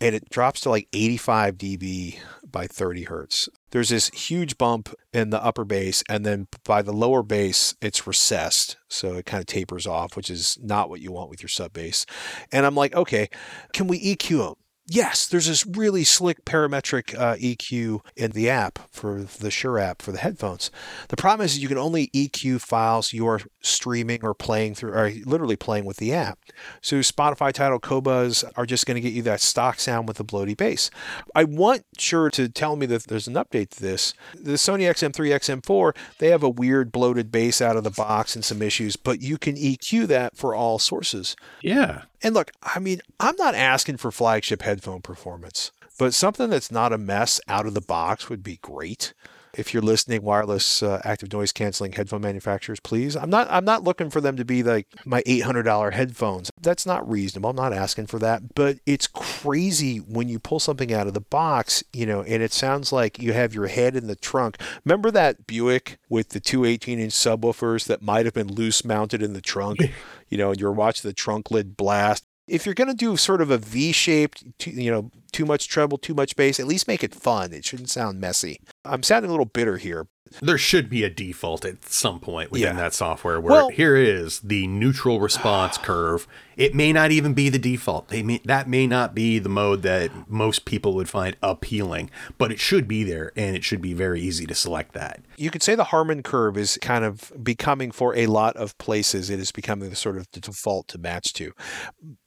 and 0.00 0.14
it 0.14 0.28
drops 0.30 0.60
to 0.60 0.70
like 0.70 0.88
85 0.92 1.56
dB 1.56 2.18
by 2.50 2.66
30 2.66 3.04
hertz. 3.04 3.48
There's 3.70 3.88
this 3.88 4.10
huge 4.10 4.58
bump 4.58 4.94
in 5.12 5.30
the 5.30 5.42
upper 5.42 5.64
bass, 5.64 6.02
and 6.08 6.24
then 6.24 6.46
by 6.64 6.82
the 6.82 6.92
lower 6.92 7.22
bass, 7.22 7.74
it's 7.80 8.06
recessed. 8.06 8.76
So 8.88 9.14
it 9.14 9.26
kind 9.26 9.40
of 9.40 9.46
tapers 9.46 9.86
off, 9.86 10.16
which 10.16 10.30
is 10.30 10.58
not 10.62 10.88
what 10.88 11.00
you 11.00 11.10
want 11.10 11.30
with 11.30 11.42
your 11.42 11.48
sub 11.48 11.72
bass. 11.72 12.06
And 12.52 12.64
I'm 12.64 12.74
like, 12.74 12.94
okay, 12.94 13.28
can 13.72 13.88
we 13.88 14.00
EQ 14.00 14.46
them? 14.46 14.54
Yes, 14.86 15.26
there's 15.26 15.46
this 15.46 15.64
really 15.64 16.04
slick 16.04 16.44
parametric 16.44 17.18
uh, 17.18 17.36
EQ 17.36 18.00
in 18.16 18.32
the 18.32 18.50
app 18.50 18.78
for 18.90 19.22
the 19.22 19.50
Shure 19.50 19.78
app 19.78 20.02
for 20.02 20.12
the 20.12 20.18
headphones. 20.18 20.70
The 21.08 21.16
problem 21.16 21.44
is 21.46 21.58
you 21.58 21.68
can 21.68 21.78
only 21.78 22.08
EQ 22.08 22.60
files 22.60 23.14
you're 23.14 23.40
streaming 23.62 24.20
or 24.22 24.34
playing 24.34 24.74
through, 24.74 24.92
or 24.92 25.10
literally 25.24 25.56
playing 25.56 25.86
with 25.86 25.96
the 25.96 26.12
app. 26.12 26.38
So 26.82 26.96
Spotify, 26.96 27.50
Tidal 27.52 27.80
Qobuz 27.80 28.44
are 28.56 28.66
just 28.66 28.84
going 28.84 28.96
to 28.96 29.00
get 29.00 29.14
you 29.14 29.22
that 29.22 29.40
stock 29.40 29.80
sound 29.80 30.06
with 30.06 30.18
the 30.18 30.24
bloaty 30.24 30.54
bass. 30.54 30.90
I 31.34 31.44
want 31.44 31.84
Shure 31.96 32.28
to 32.30 32.50
tell 32.50 32.76
me 32.76 32.84
that 32.84 33.04
there's 33.04 33.26
an 33.26 33.34
update 33.34 33.70
to 33.70 33.80
this. 33.80 34.12
The 34.34 34.52
Sony 34.52 34.82
XM3, 34.82 35.62
XM4, 35.62 35.96
they 36.18 36.28
have 36.28 36.42
a 36.42 36.50
weird 36.50 36.92
bloated 36.92 37.32
bass 37.32 37.62
out 37.62 37.76
of 37.78 37.84
the 37.84 37.90
box 37.90 38.36
and 38.36 38.44
some 38.44 38.60
issues, 38.60 38.96
but 38.96 39.22
you 39.22 39.38
can 39.38 39.56
EQ 39.56 40.08
that 40.08 40.36
for 40.36 40.54
all 40.54 40.78
sources. 40.78 41.36
Yeah. 41.62 42.02
And 42.24 42.34
look, 42.34 42.52
I 42.62 42.78
mean, 42.78 43.02
I'm 43.20 43.36
not 43.36 43.54
asking 43.54 43.98
for 43.98 44.10
flagship 44.10 44.62
headphone 44.62 45.02
performance, 45.02 45.72
but 45.98 46.14
something 46.14 46.48
that's 46.48 46.72
not 46.72 46.90
a 46.90 46.98
mess 46.98 47.38
out 47.46 47.66
of 47.66 47.74
the 47.74 47.82
box 47.82 48.30
would 48.30 48.42
be 48.42 48.58
great. 48.62 49.12
If 49.56 49.72
you're 49.72 49.82
listening, 49.82 50.22
wireless 50.22 50.82
uh, 50.82 51.00
active 51.04 51.32
noise 51.32 51.52
canceling 51.52 51.92
headphone 51.92 52.22
manufacturers, 52.22 52.80
please. 52.80 53.16
I'm 53.16 53.30
not. 53.30 53.46
I'm 53.50 53.64
not 53.64 53.84
looking 53.84 54.10
for 54.10 54.20
them 54.20 54.36
to 54.36 54.44
be 54.44 54.62
like 54.62 54.86
my 55.04 55.22
$800 55.22 55.92
headphones. 55.92 56.50
That's 56.60 56.86
not 56.86 57.08
reasonable. 57.08 57.50
I'm 57.50 57.56
not 57.56 57.72
asking 57.72 58.06
for 58.06 58.18
that. 58.20 58.54
But 58.54 58.78
it's 58.86 59.06
crazy 59.06 59.98
when 59.98 60.28
you 60.28 60.38
pull 60.38 60.60
something 60.60 60.92
out 60.92 61.06
of 61.06 61.14
the 61.14 61.20
box, 61.20 61.82
you 61.92 62.06
know, 62.06 62.22
and 62.22 62.42
it 62.42 62.52
sounds 62.52 62.92
like 62.92 63.18
you 63.18 63.32
have 63.32 63.54
your 63.54 63.66
head 63.66 63.96
in 63.96 64.06
the 64.06 64.16
trunk. 64.16 64.58
Remember 64.84 65.10
that 65.10 65.46
Buick 65.46 65.98
with 66.08 66.30
the 66.30 66.40
two 66.40 66.60
18-inch 66.60 67.12
subwoofers 67.12 67.86
that 67.86 68.02
might 68.02 68.24
have 68.24 68.34
been 68.34 68.52
loose 68.52 68.84
mounted 68.84 69.22
in 69.22 69.32
the 69.32 69.40
trunk? 69.40 69.78
you 70.28 70.38
know, 70.38 70.50
and 70.50 70.60
you're 70.60 70.72
watching 70.72 71.08
the 71.08 71.14
trunk 71.14 71.50
lid 71.50 71.76
blast 71.76 72.24
if 72.46 72.66
you're 72.66 72.74
going 72.74 72.88
to 72.88 72.94
do 72.94 73.16
sort 73.16 73.40
of 73.40 73.50
a 73.50 73.58
V-shaped, 73.58 74.44
you 74.66 74.90
know, 74.90 75.10
too 75.32 75.44
much 75.44 75.68
treble, 75.68 75.98
too 75.98 76.14
much 76.14 76.36
bass, 76.36 76.60
at 76.60 76.66
least 76.66 76.88
make 76.88 77.02
it 77.02 77.14
fun. 77.14 77.52
It 77.52 77.64
shouldn't 77.64 77.90
sound 77.90 78.20
messy. 78.20 78.60
I'm 78.84 79.02
sounding 79.02 79.30
a 79.30 79.32
little 79.32 79.46
bitter 79.46 79.76
here. 79.78 80.06
There 80.42 80.58
should 80.58 80.88
be 80.90 81.04
a 81.04 81.10
default 81.10 81.64
at 81.64 81.84
some 81.86 82.20
point 82.20 82.50
within 82.50 82.68
Yeah. 82.76 82.82
that 82.82 82.94
software 82.94 83.40
where 83.40 83.52
Well- 83.52 83.68
here 83.70 83.96
is 83.96 84.40
the 84.40 84.66
neutral 84.66 85.20
response 85.20 85.78
curve. 85.78 86.26
It 86.56 86.74
may 86.74 86.92
not 86.92 87.10
even 87.10 87.34
be 87.34 87.48
the 87.48 87.58
default. 87.58 88.08
They 88.08 88.22
may, 88.22 88.40
that 88.44 88.68
may 88.68 88.86
not 88.86 89.14
be 89.14 89.38
the 89.38 89.48
mode 89.48 89.82
that 89.82 90.10
most 90.30 90.64
people 90.64 90.94
would 90.94 91.08
find 91.08 91.36
appealing, 91.42 92.10
but 92.38 92.52
it 92.52 92.60
should 92.60 92.86
be 92.86 93.04
there 93.04 93.32
and 93.36 93.56
it 93.56 93.64
should 93.64 93.80
be 93.80 93.92
very 93.92 94.20
easy 94.20 94.44
to 94.46 94.54
select 94.54 94.92
that. 94.94 95.20
You 95.36 95.50
could 95.50 95.62
say 95.62 95.74
the 95.74 95.84
Harman 95.84 96.22
curve 96.22 96.56
is 96.58 96.78
kind 96.82 97.04
of 97.04 97.32
becoming 97.42 97.90
for 97.90 98.14
a 98.16 98.26
lot 98.26 98.56
of 98.56 98.76
places. 98.78 99.30
It 99.30 99.40
is 99.40 99.50
becoming 99.52 99.90
the 99.90 99.96
sort 99.96 100.16
of 100.18 100.26
the 100.32 100.40
default 100.40 100.88
to 100.88 100.98
match 100.98 101.32
to. 101.34 101.52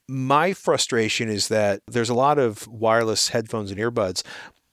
My 0.10 0.54
frustration 0.54 1.28
is 1.30 1.50
that 1.50 1.82
there's 1.88 2.10
a 2.10 2.14
lot 2.14 2.40
of 2.40 2.66
wireless 2.68 3.30
headphones 3.30 3.72
and 3.72 3.80
earbuds 3.80 4.24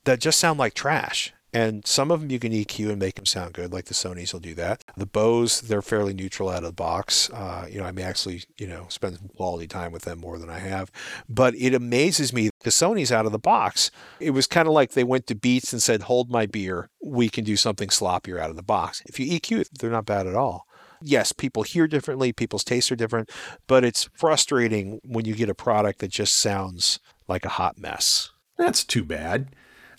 that 0.05 0.21
just 0.21 0.39
sound 0.39 0.59
like 0.59 0.75
trash. 0.75 1.33
And 1.55 1.87
some 1.87 2.11
of 2.11 2.21
them 2.21 2.31
you 2.31 2.41
can 2.41 2.53
EQ 2.53 2.91
and 2.91 2.99
make 2.99 3.15
them 3.15 3.27
sound 3.27 3.55
good, 3.55 3.73
like 3.73 3.85
the 3.85 3.95
Sony's 3.95 4.33
will 4.33 4.41
do 4.41 4.55
that. 4.55 4.83
The 4.97 5.07
Bose, 5.07 5.61
they're 5.61 5.83
fairly 5.83 6.13
neutral 6.13 6.49
out 6.49 6.59
of 6.59 6.65
the 6.65 6.73
box. 6.73 7.31
Uh, 7.31 7.69
you 7.71 7.79
know, 7.79 7.85
I 7.85 7.93
may 7.93 8.03
actually, 8.03 8.43
you 8.59 8.67
know, 8.67 8.87
spend 8.89 9.19
some 9.19 9.29
quality 9.29 9.69
time 9.69 9.93
with 9.93 10.03
them 10.03 10.19
more 10.19 10.37
than 10.37 10.51
I 10.51 10.59
have. 10.59 10.91
But 11.29 11.55
it 11.55 11.73
amazes 11.73 12.33
me 12.33 12.51
the 12.65 12.71
Sony's 12.71 13.13
out 13.13 13.25
of 13.25 13.31
the 13.31 13.39
box. 13.39 13.93
It 14.19 14.31
was 14.31 14.49
kind 14.49 14.67
of 14.67 14.75
like 14.75 14.91
they 14.91 15.05
went 15.05 15.29
to 15.29 15.37
Beats 15.37 15.73
and 15.73 15.81
said, 15.81 16.03
"Hold 16.03 16.29
my 16.29 16.45
beer. 16.45 16.91
We 17.01 17.29
can 17.29 17.45
do 17.45 17.57
something 17.57 17.89
sloppier 17.89 18.41
out 18.41 18.51
of 18.51 18.57
the 18.57 18.63
box." 18.63 19.01
If 19.07 19.21
you 19.21 19.39
EQ 19.39 19.69
they're 19.79 19.91
not 19.91 20.07
bad 20.07 20.27
at 20.27 20.35
all. 20.35 20.67
Yes, 21.01 21.33
people 21.33 21.63
hear 21.63 21.87
differently, 21.87 22.33
people's 22.33 22.65
tastes 22.65 22.91
are 22.91 22.97
different, 22.97 23.31
but 23.67 23.85
it's 23.85 24.09
frustrating 24.15 25.01
when 25.05 25.25
you 25.25 25.35
get 25.35 25.51
a 25.51 25.55
product 25.55 25.99
that 26.01 26.09
just 26.09 26.35
sounds 26.35 26.99
like 27.29 27.45
a 27.45 27.51
hot 27.51 27.79
mess. 27.79 28.31
That's 28.57 28.85
too 28.85 29.05
bad. 29.05 29.55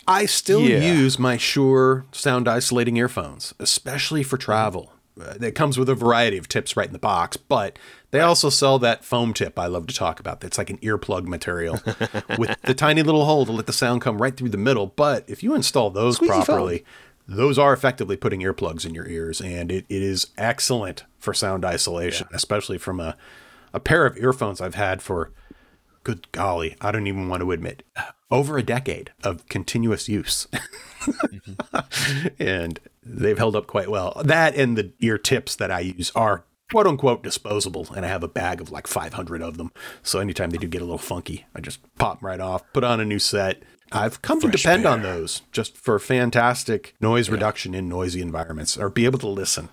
I 0.08 0.26
still 0.26 0.60
Yeah. 0.62 0.78
use 0.92 1.18
my 1.18 1.36
Shure 1.36 2.04
sound 2.12 2.48
isolating 2.48 2.96
earphones, 2.96 3.54
especially 3.58 4.22
for 4.22 4.36
travel. 4.36 4.92
Uh, 5.20 5.34
it 5.40 5.54
comes 5.54 5.78
with 5.78 5.88
a 5.88 5.94
variety 5.94 6.36
of 6.36 6.46
tips 6.46 6.76
right 6.76 6.86
in 6.86 6.92
the 6.92 6.98
box, 6.98 7.36
but 7.38 7.78
they 8.10 8.20
also 8.20 8.50
sell 8.50 8.78
that 8.78 9.04
foam 9.04 9.32
tip 9.32 9.58
I 9.58 9.66
love 9.66 9.86
to 9.86 9.94
talk 9.94 10.20
about. 10.20 10.40
That's 10.40 10.58
like 10.58 10.68
an 10.70 10.76
earplug 10.78 11.24
material 11.26 11.80
with 12.38 12.54
the 12.62 12.74
tiny 12.74 13.02
little 13.02 13.24
hole 13.24 13.46
to 13.46 13.52
let 13.52 13.66
the 13.66 13.72
sound 13.72 14.02
come 14.02 14.20
right 14.20 14.36
through 14.36 14.50
the 14.50 14.58
middle. 14.58 14.88
But 14.88 15.24
if 15.26 15.42
you 15.42 15.54
install 15.54 15.90
those 15.90 16.18
Squeezy 16.18 16.26
foam. 16.28 16.44
properly, 16.44 16.84
those 17.26 17.58
are 17.58 17.72
effectively 17.72 18.16
putting 18.16 18.40
earplugs 18.42 18.84
in 18.84 18.94
your 18.94 19.06
ears, 19.08 19.40
and 19.40 19.72
it, 19.72 19.86
it 19.88 20.02
is 20.02 20.28
excellent 20.36 21.04
for 21.18 21.32
sound 21.34 21.64
isolation, 21.64 22.28
especially 22.32 22.78
from 22.78 23.00
a, 23.00 23.16
a 23.72 23.80
pair 23.80 24.04
of 24.06 24.16
earphones 24.18 24.60
I've 24.60 24.74
had 24.76 25.00
for 25.02 25.32
good 26.06 26.30
golly, 26.30 26.76
I 26.80 26.92
don't 26.92 27.08
even 27.08 27.28
want 27.28 27.40
to 27.40 27.50
admit, 27.50 27.82
over 28.30 28.56
a 28.56 28.62
decade 28.62 29.10
of 29.24 29.44
continuous 29.48 30.08
use. 30.08 30.46
Mm-hmm. 31.02 32.28
and 32.38 32.78
they've 33.02 33.36
held 33.36 33.56
up 33.56 33.66
quite 33.66 33.90
well. 33.90 34.22
That 34.24 34.54
and 34.54 34.78
the 34.78 34.92
ear 35.00 35.18
tips 35.18 35.56
that 35.56 35.72
I 35.72 35.80
use 35.80 36.12
are 36.14 36.44
quote 36.70 36.86
unquote 36.86 37.24
disposable, 37.24 37.88
and 37.96 38.06
I 38.06 38.08
have 38.08 38.22
a 38.22 38.28
bag 38.28 38.60
of 38.60 38.70
like 38.70 38.86
500 38.86 39.42
of 39.42 39.58
them. 39.58 39.72
So 40.04 40.20
anytime 40.20 40.50
they 40.50 40.58
do 40.58 40.68
get 40.68 40.80
a 40.80 40.84
little 40.84 40.96
funky, 40.96 41.44
I 41.56 41.60
just 41.60 41.80
pop 41.96 42.18
'em 42.22 42.26
right 42.28 42.40
off, 42.40 42.62
put 42.72 42.84
on 42.84 43.00
a 43.00 43.04
new 43.04 43.18
set. 43.18 43.64
I've 43.90 44.22
come 44.22 44.40
to 44.42 44.48
Fresh 44.48 44.62
depend 44.62 44.86
on 44.86 45.02
those 45.02 45.42
just 45.50 45.76
for 45.76 45.98
fantastic 45.98 46.94
noise 47.00 47.28
reduction 47.30 47.74
in 47.74 47.88
noisy 47.88 48.20
environments 48.20 48.76
or 48.78 48.90
be 48.90 49.06
able 49.06 49.18
to 49.20 49.28
listen 49.28 49.70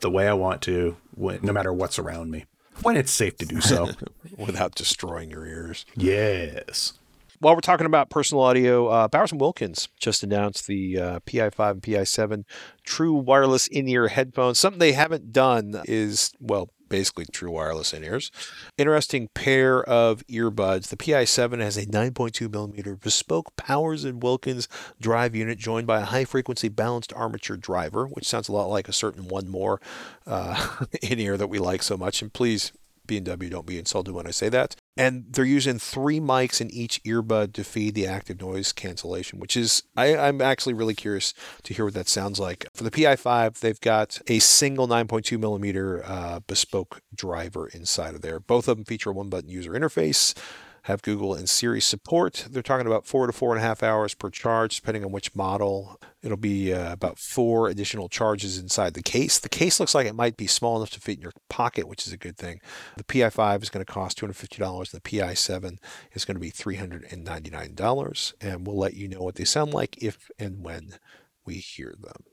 the 0.00 0.10
way 0.10 0.28
I 0.28 0.34
want 0.34 0.60
to, 0.62 0.98
when, 1.14 1.40
no 1.42 1.54
matter 1.54 1.72
what's 1.72 1.98
around 1.98 2.30
me, 2.30 2.44
when 2.82 2.96
it's 2.96 3.12
safe 3.12 3.36
to 3.38 3.46
do 3.46 3.60
so. 3.60 3.90
without 4.38 4.74
destroying 4.74 5.30
your 5.30 5.46
ears. 5.46 5.84
yes. 5.96 6.94
While 7.40 7.54
we're 7.54 7.60
talking 7.60 7.86
about 7.86 8.10
personal 8.10 8.44
audio, 8.44 8.88
uh, 8.88 9.08
Bowers 9.08 9.32
and 9.32 9.40
Wilkins 9.40 9.88
just 9.98 10.22
announced 10.22 10.66
the 10.66 10.98
uh, 10.98 11.20
PI5 11.20 11.70
and 11.70 11.82
PI7 11.82 12.44
true 12.84 13.14
wireless 13.14 13.66
in-ear 13.66 14.08
headphones. 14.08 14.58
Something 14.58 14.78
they 14.78 14.92
haven't 14.92 15.32
done 15.32 15.80
is 15.86 16.32
well, 16.38 16.68
basically 16.90 17.24
true 17.24 17.50
wireless 17.50 17.94
in-ears. 17.94 18.30
Interesting 18.76 19.28
pair 19.32 19.82
of 19.82 20.26
earbuds. 20.26 20.88
The 20.88 20.96
PI7 20.98 21.60
has 21.60 21.78
a 21.78 21.86
9.2 21.86 22.52
millimeter 22.52 22.96
bespoke 22.96 23.52
Bowers 23.66 24.04
and 24.04 24.22
Wilkins 24.22 24.68
drive 25.00 25.34
unit 25.34 25.58
joined 25.58 25.86
by 25.86 26.00
a 26.00 26.04
high-frequency 26.04 26.68
balanced 26.68 27.14
armature 27.14 27.56
driver, 27.56 28.04
which 28.06 28.26
sounds 28.26 28.48
a 28.48 28.52
lot 28.52 28.66
like 28.66 28.88
a 28.88 28.92
certain 28.92 29.24
1MORE 29.24 29.78
uh, 30.26 30.84
in-ear 31.02 31.38
that 31.38 31.48
we 31.48 31.58
like 31.58 31.82
so 31.82 31.96
much. 31.96 32.20
And 32.20 32.30
please. 32.30 32.72
B&W 33.10 33.50
don't 33.50 33.66
be 33.66 33.76
insulted 33.76 34.14
when 34.14 34.28
I 34.28 34.30
say 34.30 34.48
that. 34.50 34.76
And 34.96 35.24
they're 35.28 35.44
using 35.44 35.80
three 35.80 36.20
mics 36.20 36.60
in 36.60 36.70
each 36.70 37.02
earbud 37.02 37.52
to 37.54 37.64
feed 37.64 37.96
the 37.96 38.06
active 38.06 38.40
noise 38.40 38.70
cancellation, 38.70 39.40
which 39.40 39.56
is, 39.56 39.82
I, 39.96 40.16
I'm 40.16 40.40
actually 40.40 40.74
really 40.74 40.94
curious 40.94 41.34
to 41.64 41.74
hear 41.74 41.86
what 41.86 41.94
that 41.94 42.06
sounds 42.06 42.38
like. 42.38 42.68
For 42.72 42.84
the 42.84 42.90
PI5, 42.92 43.58
they've 43.58 43.80
got 43.80 44.20
a 44.28 44.38
single 44.38 44.86
9.2 44.86 45.40
millimeter 45.40 46.04
uh, 46.06 46.38
bespoke 46.46 47.02
driver 47.12 47.66
inside 47.66 48.14
of 48.14 48.22
there. 48.22 48.38
Both 48.38 48.68
of 48.68 48.76
them 48.76 48.84
feature 48.84 49.10
a 49.10 49.12
one 49.12 49.28
button 49.28 49.50
user 49.50 49.72
interface, 49.72 50.32
have 50.84 51.02
Google 51.02 51.34
and 51.34 51.48
Siri 51.48 51.80
support. 51.80 52.46
They're 52.50 52.62
talking 52.62 52.86
about 52.86 53.06
four 53.06 53.26
to 53.26 53.32
four 53.32 53.54
and 53.54 53.62
a 53.62 53.66
half 53.66 53.82
hours 53.82 54.14
per 54.14 54.30
charge, 54.30 54.76
depending 54.76 55.04
on 55.04 55.12
which 55.12 55.34
model. 55.34 56.00
It'll 56.22 56.36
be 56.36 56.72
uh, 56.72 56.92
about 56.92 57.18
four 57.18 57.68
additional 57.68 58.08
charges 58.08 58.58
inside 58.58 58.94
the 58.94 59.02
case. 59.02 59.38
The 59.38 59.48
case 59.48 59.80
looks 59.80 59.94
like 59.94 60.06
it 60.06 60.14
might 60.14 60.36
be 60.36 60.46
small 60.46 60.76
enough 60.76 60.90
to 60.90 61.00
fit 61.00 61.16
in 61.16 61.22
your 61.22 61.32
pocket, 61.48 61.88
which 61.88 62.06
is 62.06 62.12
a 62.12 62.18
good 62.18 62.36
thing. 62.36 62.60
The 62.96 63.04
PI5 63.04 63.62
is 63.62 63.70
going 63.70 63.84
to 63.84 63.92
cost 63.92 64.20
$250, 64.20 64.78
and 64.78 64.86
the 64.86 65.00
PI7 65.00 65.78
is 66.12 66.24
going 66.24 66.36
to 66.36 66.40
be 66.40 66.50
$399. 66.50 68.34
And 68.40 68.66
we'll 68.66 68.78
let 68.78 68.94
you 68.94 69.08
know 69.08 69.22
what 69.22 69.36
they 69.36 69.44
sound 69.44 69.72
like 69.72 70.02
if 70.02 70.30
and 70.38 70.62
when 70.62 70.94
we 71.44 71.54
hear 71.54 71.94
them. 71.98 72.24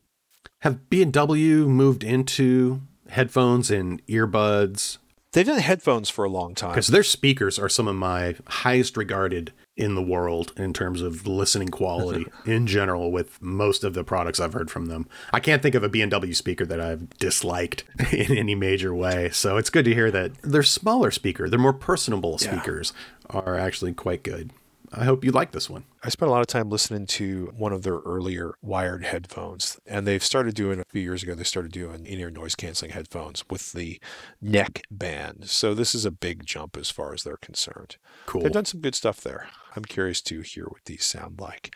Have 0.59 0.89
B&W 0.89 1.67
moved 1.67 2.03
into 2.03 2.81
headphones 3.09 3.71
and 3.71 4.05
earbuds? 4.07 4.97
They've 5.37 5.45
done 5.45 5.59
headphones 5.59 6.09
for 6.09 6.25
a 6.25 6.29
long 6.29 6.55
time. 6.55 6.71
Because 6.71 6.87
their 6.87 7.03
speakers 7.03 7.59
are 7.59 7.69
some 7.69 7.87
of 7.87 7.95
my 7.95 8.33
highest 8.47 8.97
regarded 8.97 9.53
in 9.75 9.93
the 9.93 10.01
world 10.01 10.51
in 10.57 10.73
terms 10.73 10.99
of 10.99 11.27
listening 11.27 11.67
quality 11.67 12.25
in 12.47 12.65
general 12.65 13.11
with 13.11 13.39
most 13.39 13.83
of 13.83 13.93
the 13.93 14.03
products 14.03 14.39
I've 14.39 14.53
heard 14.53 14.71
from 14.71 14.87
them. 14.87 15.07
I 15.31 15.39
can't 15.39 15.61
think 15.61 15.75
of 15.75 15.83
a 15.83 15.89
B&W 15.89 16.33
speaker 16.33 16.65
that 16.65 16.81
I've 16.81 17.07
disliked 17.19 17.83
in 18.11 18.35
any 18.35 18.55
major 18.55 18.95
way. 18.95 19.29
So 19.29 19.57
it's 19.57 19.69
good 19.69 19.85
to 19.85 19.93
hear 19.93 20.09
that 20.09 20.41
their 20.41 20.63
smaller 20.63 21.11
speaker, 21.11 21.47
their 21.47 21.59
more 21.59 21.71
personable 21.71 22.39
Yeah. 22.41 22.53
speakers 22.53 22.91
are 23.29 23.59
actually 23.59 23.93
quite 23.93 24.23
good. 24.23 24.49
I 24.93 25.03
hope 25.03 25.25
you 25.25 25.31
like 25.31 25.51
this 25.51 25.69
one. 25.69 25.85
I 26.03 26.09
spent 26.09 26.29
a 26.29 26.31
lot 26.31 26.41
of 26.41 26.47
time 26.47 26.69
listening 26.69 27.07
to 27.07 27.51
one 27.57 27.73
of 27.73 27.83
their 27.83 27.97
earlier 27.97 28.53
wired 28.61 29.03
headphones, 29.03 29.79
and 29.85 30.07
they've 30.07 30.23
started 30.23 30.55
doing 30.55 30.79
a 30.79 30.85
few 30.89 31.01
years 31.01 31.23
ago. 31.23 31.35
They 31.35 31.43
started 31.43 31.71
doing 31.71 32.05
in-ear 32.05 32.29
noise 32.29 32.55
canceling 32.55 32.91
headphones 32.91 33.43
with 33.49 33.73
the 33.73 33.99
neck 34.41 34.83
band. 34.89 35.49
So 35.49 35.73
this 35.73 35.93
is 35.93 36.05
a 36.05 36.11
big 36.11 36.45
jump 36.45 36.77
as 36.77 36.89
far 36.89 37.13
as 37.13 37.23
they're 37.23 37.37
concerned. 37.37 37.97
Cool. 38.25 38.43
They've 38.43 38.51
done 38.51 38.65
some 38.65 38.81
good 38.81 38.95
stuff 38.95 39.19
there. 39.21 39.47
I'm 39.75 39.85
curious 39.85 40.21
to 40.23 40.41
hear 40.41 40.65
what 40.65 40.85
these 40.85 41.05
sound 41.05 41.39
like. 41.39 41.75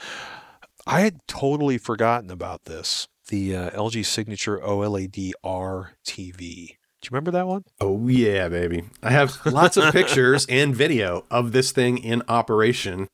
I 0.87 1.01
had 1.01 1.19
totally 1.27 1.77
forgotten 1.77 2.31
about 2.31 2.65
this. 2.65 3.07
The 3.27 3.55
uh, 3.55 3.69
LG 3.71 4.05
Signature 4.05 4.59
OLED 4.59 5.31
R 5.43 5.93
TV. 6.05 6.77
Do 7.01 7.07
you 7.07 7.09
remember 7.15 7.31
that 7.31 7.47
one? 7.47 7.63
Oh 7.79 8.07
yeah, 8.07 8.47
baby. 8.47 8.83
I 9.01 9.09
have 9.09 9.43
lots 9.45 9.75
of 9.75 9.91
pictures 9.91 10.45
and 10.47 10.75
video 10.75 11.25
of 11.31 11.51
this 11.51 11.71
thing 11.71 11.97
in 11.97 12.21
operation 12.27 13.09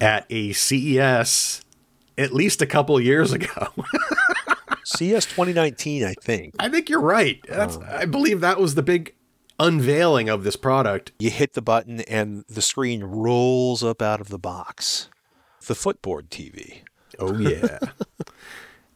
at 0.00 0.26
a 0.30 0.52
CES 0.52 1.62
at 2.18 2.32
least 2.32 2.60
a 2.60 2.66
couple 2.66 3.00
years 3.00 3.32
ago. 3.32 3.68
CES 4.84 5.26
2019, 5.26 6.04
I 6.04 6.14
think. 6.20 6.54
I 6.58 6.68
think 6.68 6.88
you're 6.88 7.00
right. 7.00 7.40
That's, 7.48 7.76
um, 7.76 7.84
I 7.88 8.04
believe 8.04 8.40
that 8.40 8.58
was 8.58 8.74
the 8.74 8.82
big 8.82 9.14
unveiling 9.60 10.28
of 10.28 10.42
this 10.42 10.56
product. 10.56 11.12
You 11.18 11.30
hit 11.30 11.52
the 11.52 11.62
button 11.62 12.00
and 12.02 12.44
the 12.48 12.62
screen 12.62 13.04
rolls 13.04 13.84
up 13.84 14.02
out 14.02 14.20
of 14.20 14.28
the 14.28 14.38
box. 14.38 15.08
The 15.66 15.74
footboard 15.74 16.30
TV. 16.30 16.80
Oh, 17.18 17.36
yeah. 17.36 17.78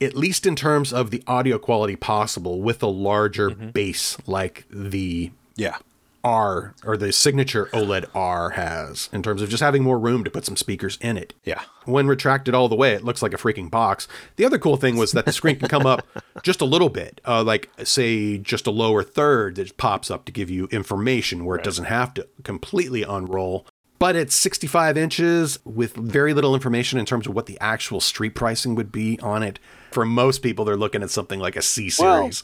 At 0.01 0.15
least 0.15 0.47
in 0.47 0.57
terms 0.57 0.93
of 0.93 1.11
the 1.11 1.23
audio 1.27 1.59
quality 1.59 1.97
possible 1.97 2.61
with 2.61 2.83
a 2.83 2.87
larger 2.89 3.51
base 3.51 4.17
like 4.27 4.65
the 4.71 5.31
Yeah. 5.57 5.77
R 6.23 6.75
or 6.87 6.97
the 6.97 7.13
signature 7.13 7.67
OLED 7.75 8.07
R 8.15 8.51
has 8.51 9.11
in 9.13 9.23
terms 9.23 9.43
of 9.43 9.51
just 9.51 9.63
having 9.63 9.83
more 9.83 9.99
room 9.99 10.25
to 10.25 10.31
put 10.31 10.47
some 10.47 10.57
speakers 10.57 10.97
in 11.03 11.19
it. 11.19 11.35
Yeah. 11.45 11.61
When 11.85 12.07
retracted 12.07 12.55
all 12.55 12.71
the 12.71 12.75
way, 12.75 12.95
it 12.95 13.05
looks 13.05 13.21
like 13.21 13.35
a 13.35 13.37
freaking 13.37 13.71
box. 13.71 14.09
The 14.37 14.47
other 14.47 14.59
cool 14.59 14.79
thing 14.79 14.97
was 14.97 15.13
that 15.13 15.27
the 15.27 15.33
screen 15.33 15.59
can 15.59 15.69
come 15.69 15.85
up 15.85 16.07
just 16.43 16.63
a 16.63 16.65
little 16.65 16.89
bit, 16.89 17.21
uh, 17.27 17.43
like 17.45 17.69
say 17.85 18.39
just 18.39 18.67
a 18.67 18.71
lower 18.71 19.03
third 19.03 19.57
that 19.57 19.77
pops 19.77 20.11
up 20.11 20.25
to 20.25 20.33
give 20.33 20.49
you 20.49 20.67
information 20.69 21.45
where 21.45 21.59
it 21.59 21.65
doesn't 21.65 21.85
have 21.85 22.15
to 22.15 22.27
completely 22.43 23.03
unroll. 23.03 23.67
But 23.99 24.17
it's 24.17 24.35
65 24.35 24.97
inches 24.97 25.59
with 25.65 25.93
very 25.95 26.33
little 26.35 26.55
information 26.55 26.99
in 26.99 27.07
terms 27.07 27.27
of 27.27 27.35
what 27.35 27.47
the 27.47 27.59
actual 27.61 28.01
street 28.01 28.35
pricing 28.35 28.75
would 28.75 28.91
be 28.91 29.21
on 29.21 29.43
it. 29.43 29.59
For 29.95 30.05
most 30.05 30.43
people, 30.43 30.65
they're 30.65 30.77
looking 30.77 31.03
at 31.05 31.11
something 31.11 31.39
like 31.39 31.55
a 31.55 31.63
C 31.63 31.91
Well, 31.99 32.23
series. 32.23 32.43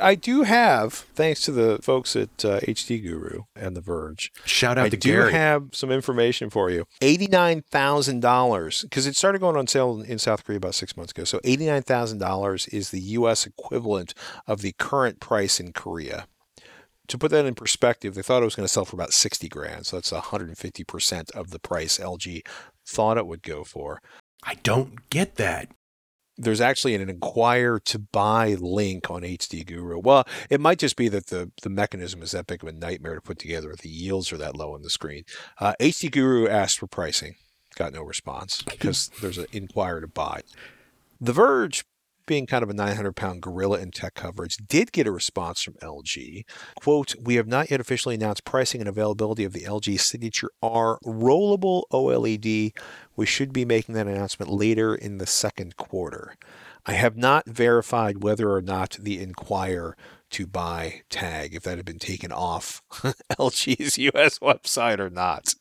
I 0.00 0.14
do 0.14 0.42
have, 0.42 0.92
thanks 0.92 1.40
to 1.42 1.52
the 1.52 1.78
folks 1.82 2.14
at 2.14 2.44
uh, 2.44 2.60
HD 2.60 3.02
Guru 3.02 3.44
and 3.56 3.76
The 3.76 3.80
Verge, 3.80 4.30
Shout 4.44 4.78
out 4.78 4.86
I 4.86 4.88
to 4.90 4.96
Gary. 4.96 5.24
I 5.24 5.26
do 5.26 5.32
have 5.36 5.68
some 5.72 5.90
information 5.90 6.48
for 6.48 6.70
you. 6.70 6.86
Eighty-nine 7.00 7.62
thousand 7.62 8.20
dollars, 8.20 8.82
because 8.82 9.06
it 9.06 9.16
started 9.16 9.40
going 9.40 9.56
on 9.56 9.66
sale 9.66 10.00
in 10.02 10.18
South 10.18 10.44
Korea 10.44 10.58
about 10.58 10.74
six 10.74 10.96
months 10.96 11.12
ago. 11.12 11.24
So 11.24 11.40
eighty-nine 11.44 11.82
thousand 11.82 12.18
dollars 12.18 12.68
is 12.68 12.90
the 12.90 13.00
U.S. 13.00 13.46
equivalent 13.46 14.14
of 14.46 14.60
the 14.60 14.72
current 14.78 15.18
price 15.18 15.58
in 15.58 15.72
Korea. 15.72 16.26
To 17.08 17.18
put 17.18 17.30
that 17.30 17.46
in 17.46 17.54
perspective, 17.54 18.14
they 18.14 18.22
thought 18.22 18.42
it 18.42 18.46
was 18.46 18.54
going 18.54 18.66
to 18.66 18.72
sell 18.72 18.84
for 18.84 18.96
about 18.96 19.12
sixty 19.12 19.48
grand. 19.48 19.86
So 19.86 19.96
that's 19.96 20.12
one 20.12 20.20
hundred 20.20 20.48
and 20.48 20.58
fifty 20.58 20.84
percent 20.84 21.30
of 21.32 21.50
the 21.50 21.58
price 21.58 21.98
LG 21.98 22.46
thought 22.86 23.18
it 23.18 23.26
would 23.26 23.42
go 23.42 23.64
for. 23.64 24.00
I 24.44 24.54
don't 24.62 25.08
get 25.10 25.36
that. 25.36 25.68
There's 26.38 26.60
actually 26.60 26.94
an 26.94 27.08
inquire 27.08 27.78
to 27.80 27.98
buy 27.98 28.54
link 28.54 29.10
on 29.10 29.22
HD 29.22 29.66
Guru. 29.66 29.98
Well, 29.98 30.26
it 30.50 30.60
might 30.60 30.78
just 30.78 30.96
be 30.96 31.08
that 31.08 31.28
the, 31.28 31.50
the 31.62 31.70
mechanism 31.70 32.22
is 32.22 32.32
that 32.32 32.46
big 32.46 32.62
of 32.62 32.68
a 32.68 32.72
nightmare 32.72 33.14
to 33.14 33.20
put 33.20 33.38
together. 33.38 33.74
The 33.80 33.88
yields 33.88 34.32
are 34.32 34.36
that 34.36 34.56
low 34.56 34.74
on 34.74 34.82
the 34.82 34.90
screen. 34.90 35.24
Uh, 35.58 35.74
HD 35.80 36.10
Guru 36.10 36.46
asked 36.48 36.78
for 36.78 36.86
pricing, 36.86 37.36
got 37.74 37.92
no 37.92 38.02
response 38.02 38.62
because 38.70 39.10
there's 39.20 39.38
an 39.38 39.46
inquire 39.52 40.00
to 40.00 40.08
buy. 40.08 40.42
The 41.20 41.32
Verge, 41.32 41.84
being 42.26 42.46
kind 42.46 42.62
of 42.62 42.70
a 42.70 42.74
900 42.74 43.14
pound 43.14 43.42
gorilla 43.42 43.78
in 43.78 43.90
tech 43.90 44.14
coverage, 44.14 44.56
did 44.56 44.92
get 44.92 45.06
a 45.06 45.12
response 45.12 45.62
from 45.62 45.74
LG. 45.74 46.44
Quote, 46.80 47.14
We 47.20 47.36
have 47.36 47.46
not 47.46 47.70
yet 47.70 47.80
officially 47.80 48.14
announced 48.14 48.44
pricing 48.44 48.80
and 48.80 48.88
availability 48.88 49.44
of 49.44 49.52
the 49.52 49.62
LG 49.62 49.98
Signature 50.00 50.50
R 50.62 50.98
rollable 51.04 51.84
OLED. 51.92 52.72
We 53.14 53.26
should 53.26 53.52
be 53.52 53.64
making 53.64 53.94
that 53.94 54.06
announcement 54.06 54.50
later 54.50 54.94
in 54.94 55.18
the 55.18 55.26
second 55.26 55.76
quarter. 55.76 56.34
I 56.84 56.92
have 56.92 57.16
not 57.16 57.46
verified 57.46 58.22
whether 58.22 58.50
or 58.50 58.62
not 58.62 58.96
the 59.00 59.20
Inquire 59.20 59.96
to 60.30 60.46
buy 60.46 61.02
tag, 61.08 61.54
if 61.54 61.62
that 61.64 61.78
had 61.78 61.86
been 61.86 61.98
taken 61.98 62.32
off 62.32 62.82
LG's 62.92 63.98
US 63.98 64.38
website 64.38 64.98
or 64.98 65.10
not. 65.10 65.54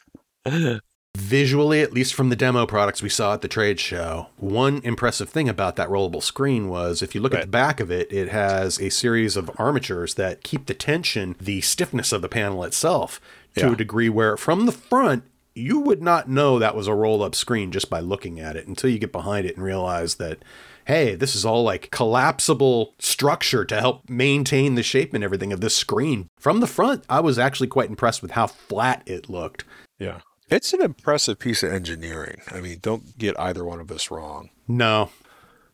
Visually, 1.15 1.81
at 1.81 1.93
least 1.93 2.13
from 2.13 2.29
the 2.29 2.35
demo 2.35 2.65
products 2.65 3.01
we 3.01 3.09
saw 3.09 3.33
at 3.33 3.41
the 3.41 3.47
trade 3.47 3.79
show, 3.79 4.27
one 4.37 4.81
impressive 4.83 5.29
thing 5.29 5.47
about 5.47 5.75
that 5.77 5.87
rollable 5.89 6.21
screen 6.21 6.67
was 6.67 7.01
if 7.01 7.15
you 7.15 7.21
look 7.21 7.33
at 7.33 7.41
the 7.41 7.47
back 7.47 7.79
of 7.79 7.89
it, 7.89 8.11
it 8.11 8.29
has 8.29 8.79
a 8.79 8.89
series 8.89 9.37
of 9.37 9.49
armatures 9.57 10.15
that 10.15 10.43
keep 10.43 10.65
the 10.65 10.73
tension, 10.73 11.35
the 11.39 11.61
stiffness 11.61 12.11
of 12.11 12.21
the 12.21 12.29
panel 12.29 12.63
itself 12.65 13.21
to 13.55 13.61
Yeah. 13.67 13.71
a 13.71 13.75
degree 13.75 14.09
where 14.09 14.35
from 14.35 14.65
the 14.65 14.71
front, 14.73 15.23
you 15.53 15.79
would 15.79 16.01
not 16.01 16.27
know 16.29 16.59
that 16.59 16.75
was 16.75 16.87
a 16.87 16.93
roll 16.93 17.23
up 17.23 17.33
screen 17.33 17.71
just 17.71 17.89
by 17.89 18.01
looking 18.01 18.39
at 18.41 18.57
it 18.57 18.67
until 18.67 18.89
you 18.89 18.99
get 18.99 19.13
behind 19.13 19.45
it 19.47 19.55
and 19.55 19.63
realize 19.63 20.15
that, 20.15 20.39
hey, 20.83 21.15
this 21.15 21.33
is 21.33 21.45
all 21.45 21.63
like 21.63 21.89
collapsible 21.91 22.93
structure 22.99 23.63
to 23.63 23.79
help 23.79 24.09
maintain 24.09 24.75
the 24.75 24.83
shape 24.83 25.13
and 25.13 25.23
everything 25.23 25.53
of 25.53 25.61
this 25.61 25.77
screen. 25.77 26.27
From 26.37 26.59
the 26.59 26.67
front, 26.67 27.05
I 27.09 27.21
was 27.21 27.39
actually 27.39 27.67
quite 27.67 27.89
impressed 27.89 28.21
with 28.21 28.31
how 28.31 28.47
flat 28.47 29.01
it 29.05 29.29
looked. 29.29 29.63
Yeah. 29.97 30.19
It's 30.49 30.73
an 30.73 30.81
impressive 30.81 31.39
piece 31.39 31.63
of 31.63 31.71
engineering. 31.71 32.41
I 32.51 32.61
mean, 32.61 32.79
don't 32.81 33.17
get 33.17 33.39
either 33.39 33.65
one 33.65 33.79
of 33.79 33.91
us 33.91 34.11
wrong. 34.11 34.49
No, 34.67 35.09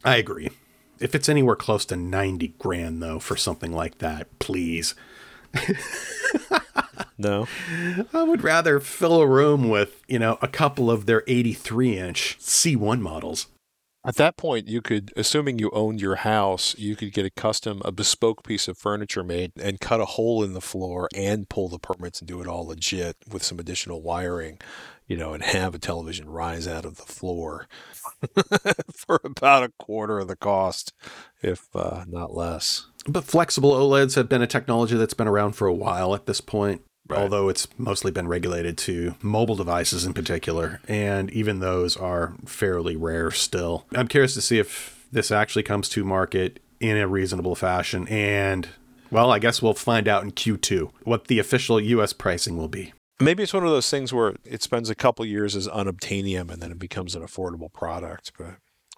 I 0.04 0.16
agree. 0.16 0.50
If 1.00 1.16
it's 1.16 1.30
anywhere 1.30 1.56
close 1.56 1.84
to 1.86 1.96
90 1.96 2.50
grand, 2.60 3.02
though, 3.02 3.20
for 3.20 3.36
something 3.36 3.74
like 3.74 3.98
that, 3.98 4.28
please. 4.40 4.96
No. 7.22 7.48
I 8.14 8.24
would 8.24 8.44
rather 8.44 8.80
fill 8.80 9.22
a 9.22 9.28
room 9.28 9.70
with, 9.70 10.02
you 10.08 10.18
know, 10.18 10.40
a 10.42 10.48
couple 10.48 10.90
of 10.90 11.06
their 11.06 11.24
83 11.28 11.98
inch 11.98 12.38
C1 12.40 13.00
models. 13.00 13.48
At 14.04 14.16
that 14.16 14.36
point, 14.36 14.68
you 14.68 14.82
could, 14.82 15.14
assuming 15.16 15.60
you 15.60 15.70
owned 15.72 16.02
your 16.02 16.16
house, 16.16 16.76
you 16.78 16.96
could 16.96 17.14
get 17.14 17.26
a 17.26 17.30
custom, 17.30 17.84
a 17.86 17.92
bespoke 17.92 18.44
piece 18.44 18.68
of 18.68 18.78
furniture 18.78 19.24
made 19.24 19.52
and 19.62 19.80
cut 19.80 20.02
a 20.02 20.06
hole 20.06 20.44
in 20.44 20.54
the 20.54 20.62
floor 20.62 21.08
and 21.16 21.48
pull 21.48 21.70
the 21.70 21.78
permits 21.78 22.20
and 22.20 22.28
do 22.28 22.42
it 22.42 22.48
all 22.48 22.66
legit 22.66 23.16
with 23.32 23.44
some 23.44 23.60
additional 23.60 24.02
wiring, 24.02 24.60
you 25.06 25.16
know, 25.16 25.34
and 25.34 25.44
have 25.44 25.76
a 25.76 25.80
television 25.80 26.28
rise 26.30 26.68
out 26.68 26.84
of 26.84 26.98
the 26.98 27.04
floor 27.04 27.68
for 28.92 29.22
about 29.24 29.64
a 29.64 29.74
quarter 29.78 30.18
of 30.18 30.28
the 30.28 30.36
cost, 30.36 30.94
if 31.44 31.68
uh, 31.76 32.04
not 32.08 32.34
less. 32.34 32.88
But 33.08 33.26
flexible 33.26 33.72
OLEDs 33.72 34.16
have 34.16 34.28
been 34.28 34.42
a 34.42 34.48
technology 34.48 34.98
that's 34.98 35.14
been 35.14 35.28
around 35.28 35.52
for 35.52 35.68
a 35.68 35.74
while 35.74 36.16
at 36.16 36.26
this 36.26 36.42
point, 36.42 36.82
Right. 37.12 37.20
although 37.22 37.50
it's 37.50 37.68
mostly 37.78 38.12
been 38.12 38.28
regulated 38.28 38.78
to 38.80 39.16
mobile 39.22 39.56
devices 39.56 40.06
in 40.06 40.14
particular. 40.14 40.80
And 40.88 41.30
even 41.32 41.60
those 41.60 41.98
are 41.98 42.34
fairly 42.46 42.96
rare 42.96 43.32
still. 43.32 43.86
I'm 43.94 44.08
curious 44.08 44.34
to 44.36 44.42
see 44.42 44.60
if 44.60 45.06
this 45.12 45.32
actually 45.32 45.64
comes 45.64 45.90
to 45.90 46.04
market 46.04 46.60
in 46.80 46.98
a 46.98 47.08
reasonable 47.08 47.56
fashion. 47.56 48.08
And, 48.08 48.70
well, 49.12 49.32
I 49.32 49.40
guess 49.40 49.62
we'll 49.62 49.74
find 49.74 50.08
out 50.08 50.24
in 50.24 50.32
Q2 50.32 50.92
what 51.04 51.28
the 51.28 51.40
official 51.40 51.80
US 51.80 52.14
pricing 52.14 52.58
will 52.58 52.70
be. 52.70 52.94
Maybe 53.20 53.44
it's 53.44 53.54
one 53.54 53.64
of 53.64 53.70
those 53.70 53.90
things 53.90 54.12
where 54.12 54.34
it 54.44 54.64
spends 54.64 54.90
a 54.90 54.96
couple 54.96 55.24
years 55.26 55.56
as 55.56 55.68
unobtainium 55.68 56.50
and 56.50 56.62
then 56.62 56.72
it 56.72 56.80
becomes 56.80 57.16
an 57.16 57.22
affordable 57.22 57.72
product, 57.72 58.32
but 58.38 58.56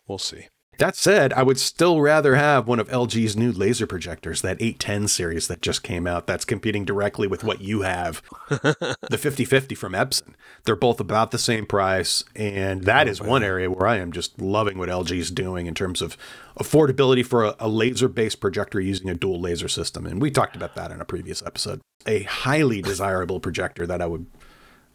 we'll 0.07 0.17
see. 0.17 0.47
That 0.79 0.95
said, 0.95 1.33
I 1.33 1.43
would 1.43 1.59
still 1.59 2.01
rather 2.01 2.35
have 2.35 2.67
one 2.67 2.79
of 2.79 2.89
LG's 2.89 3.37
new 3.37 3.51
laser 3.51 3.85
projectors, 3.85 4.41
that 4.41 4.61
810 4.61 5.07
series 5.07 5.47
that 5.47 5.61
just 5.61 5.83
came 5.83 6.07
out, 6.07 6.25
that's 6.25 6.45
competing 6.45 6.83
directly 6.83 7.27
with 7.27 7.43
what 7.43 7.61
you 7.61 7.81
have. 7.81 8.21
the 8.49 8.95
5050 9.11 9.75
from 9.75 9.93
Epson. 9.93 10.33
They're 10.65 10.75
both 10.75 10.99
about 10.99 11.31
the 11.31 11.37
same 11.37 11.65
price. 11.65 12.23
And 12.35 12.83
that 12.83 13.07
oh, 13.07 13.11
is 13.11 13.21
one 13.21 13.43
area 13.43 13.69
where 13.69 13.87
I 13.87 13.97
am 13.97 14.11
just 14.11 14.41
loving 14.41 14.77
what 14.77 14.89
LG 14.89 15.15
is 15.15 15.31
doing 15.31 15.67
in 15.67 15.75
terms 15.75 16.01
of 16.01 16.17
affordability 16.57 17.25
for 17.25 17.45
a, 17.45 17.55
a 17.59 17.69
laser 17.69 18.07
based 18.07 18.39
projector 18.39 18.79
using 18.79 19.09
a 19.09 19.15
dual 19.15 19.39
laser 19.39 19.67
system. 19.67 20.05
And 20.05 20.21
we 20.21 20.31
talked 20.31 20.55
about 20.55 20.75
that 20.75 20.91
in 20.91 20.99
a 20.99 21.05
previous 21.05 21.43
episode. 21.43 21.81
A 22.07 22.23
highly 22.23 22.81
desirable 22.81 23.39
projector 23.39 23.85
that 23.85 24.01
I 24.01 24.07
would, 24.07 24.25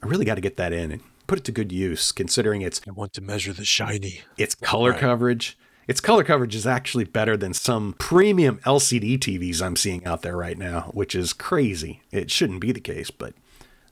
I 0.02 0.06
really 0.06 0.24
got 0.24 0.34
to 0.34 0.40
get 0.40 0.56
that 0.56 0.72
in 0.72 0.90
and 0.90 1.02
put 1.28 1.38
it 1.38 1.44
to 1.44 1.52
good 1.52 1.70
use, 1.70 2.10
considering 2.10 2.62
its 2.62 2.80
I 2.88 2.90
want 2.90 3.12
to 3.12 3.20
measure 3.20 3.52
the 3.52 3.64
shiny. 3.64 4.22
its 4.36 4.56
color 4.56 4.92
coverage. 4.92 5.56
Its 5.88 6.02
color 6.02 6.22
coverage 6.22 6.54
is 6.54 6.66
actually 6.66 7.04
better 7.04 7.34
than 7.34 7.54
some 7.54 7.94
premium 7.98 8.58
LCD 8.66 9.18
TVs 9.18 9.62
I'm 9.62 9.74
seeing 9.74 10.04
out 10.04 10.20
there 10.20 10.36
right 10.36 10.58
now, 10.58 10.90
which 10.92 11.14
is 11.14 11.32
crazy. 11.32 12.02
It 12.12 12.30
shouldn't 12.30 12.60
be 12.60 12.72
the 12.72 12.80
case, 12.80 13.10
but 13.10 13.32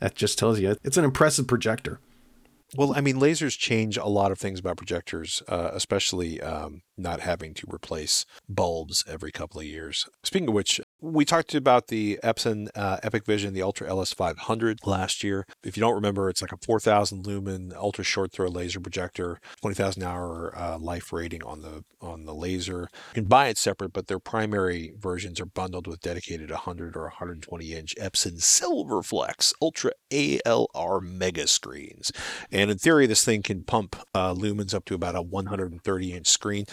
that 0.00 0.14
just 0.14 0.38
tells 0.38 0.60
you 0.60 0.76
it's 0.84 0.98
an 0.98 1.06
impressive 1.06 1.46
projector. 1.46 1.98
Well, 2.76 2.92
I 2.94 3.00
mean, 3.00 3.16
lasers 3.16 3.56
change 3.56 3.96
a 3.96 4.04
lot 4.04 4.30
of 4.30 4.38
things 4.38 4.60
about 4.60 4.76
projectors, 4.76 5.42
uh, 5.48 5.70
especially 5.72 6.38
um, 6.42 6.82
not 6.98 7.20
having 7.20 7.54
to 7.54 7.66
replace 7.72 8.26
bulbs 8.46 9.02
every 9.08 9.32
couple 9.32 9.60
of 9.60 9.66
years. 9.66 10.06
Speaking 10.22 10.48
of 10.48 10.54
which, 10.54 10.82
we 11.00 11.24
talked 11.24 11.54
about 11.54 11.88
the 11.88 12.18
Epson 12.24 12.68
uh, 12.74 12.98
EpiqVision, 13.04 13.52
the 13.52 13.62
Ultra 13.62 13.88
LS500 13.88 14.86
last 14.86 15.22
year. 15.22 15.46
If 15.62 15.76
you 15.76 15.80
don't 15.82 15.94
remember, 15.94 16.30
it's 16.30 16.40
like 16.40 16.52
a 16.52 16.58
4,000 16.64 17.26
lumen 17.26 17.72
ultra 17.76 18.04
short 18.04 18.32
throw 18.32 18.48
laser 18.48 18.80
projector, 18.80 19.38
20,000 19.60 20.02
hour 20.02 20.52
uh, 20.56 20.78
life 20.78 21.12
rating 21.12 21.42
on 21.42 21.62
the 21.62 21.84
on 22.00 22.24
the 22.24 22.34
laser. 22.34 22.88
You 23.10 23.22
can 23.22 23.24
buy 23.24 23.48
it 23.48 23.58
separate, 23.58 23.92
but 23.92 24.06
their 24.06 24.18
primary 24.18 24.94
versions 24.98 25.40
are 25.40 25.46
bundled 25.46 25.86
with 25.86 26.00
dedicated 26.00 26.50
100 26.50 26.96
or 26.96 27.02
120 27.02 27.72
inch 27.72 27.94
Epson 28.00 28.40
Silverflex 28.40 29.52
Ultra 29.60 29.92
ALR 30.10 31.02
mega 31.02 31.46
screens. 31.46 32.12
And 32.50 32.70
in 32.70 32.78
theory, 32.78 33.06
this 33.06 33.24
thing 33.24 33.42
can 33.42 33.64
pump 33.64 33.96
uh, 34.14 34.34
lumens 34.34 34.74
up 34.74 34.84
to 34.86 34.94
about 34.94 35.16
a 35.16 35.22
130 35.22 36.12
inch 36.12 36.26
screen. 36.26 36.64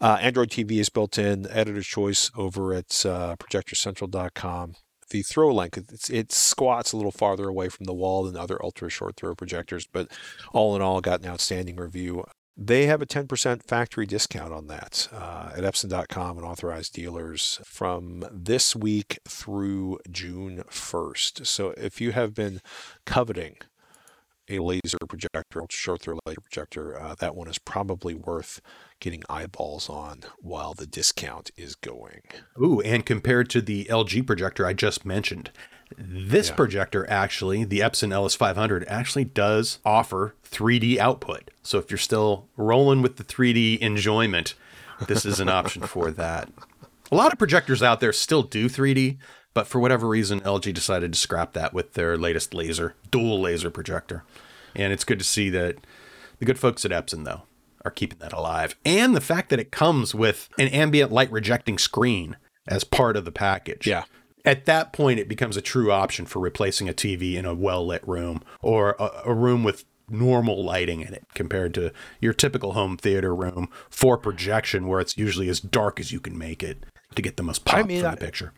Uh, 0.00 0.18
Android 0.20 0.50
TV 0.50 0.78
is 0.78 0.88
built 0.88 1.18
in, 1.18 1.48
editor's 1.50 1.86
choice 1.86 2.30
over 2.36 2.74
at 2.74 3.04
uh, 3.04 3.36
projectorcentral.com. 3.68 4.74
the 5.10 5.22
throw 5.22 5.54
length. 5.54 5.78
It's, 5.78 6.10
it 6.10 6.32
squats 6.32 6.92
a 6.92 6.96
little 6.96 7.12
farther 7.12 7.48
away 7.48 7.68
from 7.68 7.84
the 7.84 7.94
wall 7.94 8.24
than 8.24 8.36
other 8.36 8.62
ultra 8.62 8.90
short 8.90 9.16
throw 9.16 9.34
projectors, 9.34 9.86
but 9.86 10.08
all 10.52 10.76
in 10.76 10.82
all, 10.82 11.00
got 11.00 11.20
an 11.20 11.28
outstanding 11.28 11.76
review. 11.76 12.24
They 12.60 12.86
have 12.86 13.00
a 13.00 13.06
10% 13.06 13.62
factory 13.62 14.04
discount 14.04 14.52
on 14.52 14.66
that 14.66 15.08
uh, 15.12 15.52
at 15.56 15.62
Epson.com 15.62 16.38
and 16.38 16.46
authorized 16.46 16.92
dealers 16.92 17.60
from 17.64 18.24
this 18.32 18.74
week 18.74 19.20
through 19.28 20.00
June 20.10 20.64
1st. 20.68 21.46
So 21.46 21.72
if 21.76 22.00
you 22.00 22.10
have 22.12 22.34
been 22.34 22.60
coveting 23.06 23.58
a 24.50 24.58
laser 24.60 24.98
projector, 25.08 25.62
short 25.70 26.02
throw 26.02 26.18
laser 26.26 26.40
projector, 26.40 26.98
uh, 27.00 27.14
that 27.16 27.34
one 27.34 27.48
is 27.48 27.58
probably 27.58 28.14
worth 28.14 28.60
getting 29.00 29.22
eyeballs 29.28 29.88
on 29.88 30.20
while 30.40 30.74
the 30.74 30.86
discount 30.86 31.50
is 31.56 31.74
going. 31.74 32.22
Ooh, 32.60 32.80
and 32.80 33.04
compared 33.06 33.50
to 33.50 33.60
the 33.60 33.84
LG 33.86 34.26
projector 34.26 34.66
I 34.66 34.72
just 34.72 35.04
mentioned, 35.04 35.50
this 35.96 36.48
Yeah. 36.48 36.54
projector 36.54 37.08
actually, 37.10 37.64
the 37.64 37.80
Epson 37.80 38.12
LS500, 38.12 38.84
actually 38.88 39.24
does 39.24 39.78
offer 39.84 40.34
3D 40.44 40.98
output. 40.98 41.50
So 41.62 41.78
if 41.78 41.90
you're 41.90 41.98
still 41.98 42.48
rolling 42.56 43.02
with 43.02 43.16
the 43.16 43.24
3D 43.24 43.78
enjoyment, 43.80 44.54
this 45.06 45.24
is 45.24 45.40
an 45.40 45.48
option 45.48 45.82
for 45.82 46.10
that. 46.10 46.50
A 47.10 47.14
lot 47.16 47.32
of 47.32 47.38
projectors 47.38 47.82
out 47.82 48.00
there 48.00 48.12
still 48.12 48.42
do 48.42 48.68
3D, 48.68 49.16
but 49.58 49.66
for 49.66 49.80
whatever 49.80 50.06
reason, 50.06 50.40
LG 50.42 50.72
decided 50.72 51.12
to 51.12 51.18
scrap 51.18 51.52
that 51.54 51.74
with 51.74 51.94
their 51.94 52.16
latest 52.16 52.54
laser, 52.54 52.94
dual 53.10 53.40
laser 53.40 53.70
projector. 53.70 54.22
And 54.76 54.92
it's 54.92 55.02
good 55.02 55.18
to 55.18 55.24
see 55.24 55.50
that 55.50 55.78
the 56.38 56.44
good 56.44 56.60
folks 56.60 56.84
at 56.84 56.92
Epson, 56.92 57.24
though, 57.24 57.42
are 57.84 57.90
keeping 57.90 58.20
that 58.20 58.32
alive. 58.32 58.76
And 58.84 59.16
the 59.16 59.20
fact 59.20 59.50
that 59.50 59.58
it 59.58 59.72
comes 59.72 60.14
with 60.14 60.48
an 60.60 60.68
ambient 60.68 61.10
light 61.10 61.32
rejecting 61.32 61.76
screen 61.76 62.36
as 62.68 62.84
part 62.84 63.16
of 63.16 63.24
the 63.24 63.32
package. 63.32 63.84
Yeah. 63.84 64.04
At 64.44 64.64
that 64.66 64.92
point, 64.92 65.18
it 65.18 65.28
becomes 65.28 65.56
a 65.56 65.60
true 65.60 65.90
option 65.90 66.24
for 66.24 66.38
replacing 66.38 66.88
a 66.88 66.92
TV 66.92 67.34
in 67.34 67.44
a 67.44 67.52
well 67.52 67.84
lit 67.84 68.06
room 68.06 68.44
or 68.62 68.94
a, 69.00 69.22
a 69.24 69.34
room 69.34 69.64
with 69.64 69.84
normal 70.08 70.64
lighting 70.64 71.00
in 71.00 71.12
it 71.12 71.24
compared 71.34 71.74
to 71.74 71.92
your 72.20 72.32
typical 72.32 72.74
home 72.74 72.96
theater 72.96 73.34
room 73.34 73.68
for 73.90 74.16
projection 74.16 74.86
where 74.86 75.00
it's 75.00 75.18
usually 75.18 75.48
as 75.48 75.58
dark 75.58 75.98
as 75.98 76.12
you 76.12 76.20
can 76.20 76.38
make 76.38 76.62
it 76.62 76.86
to 77.16 77.22
get 77.22 77.36
the 77.36 77.42
most 77.42 77.64
pop 77.64 77.88
mean, 77.88 78.02
from 78.02 78.12
I- 78.12 78.14
the 78.14 78.20
picture. 78.24 78.52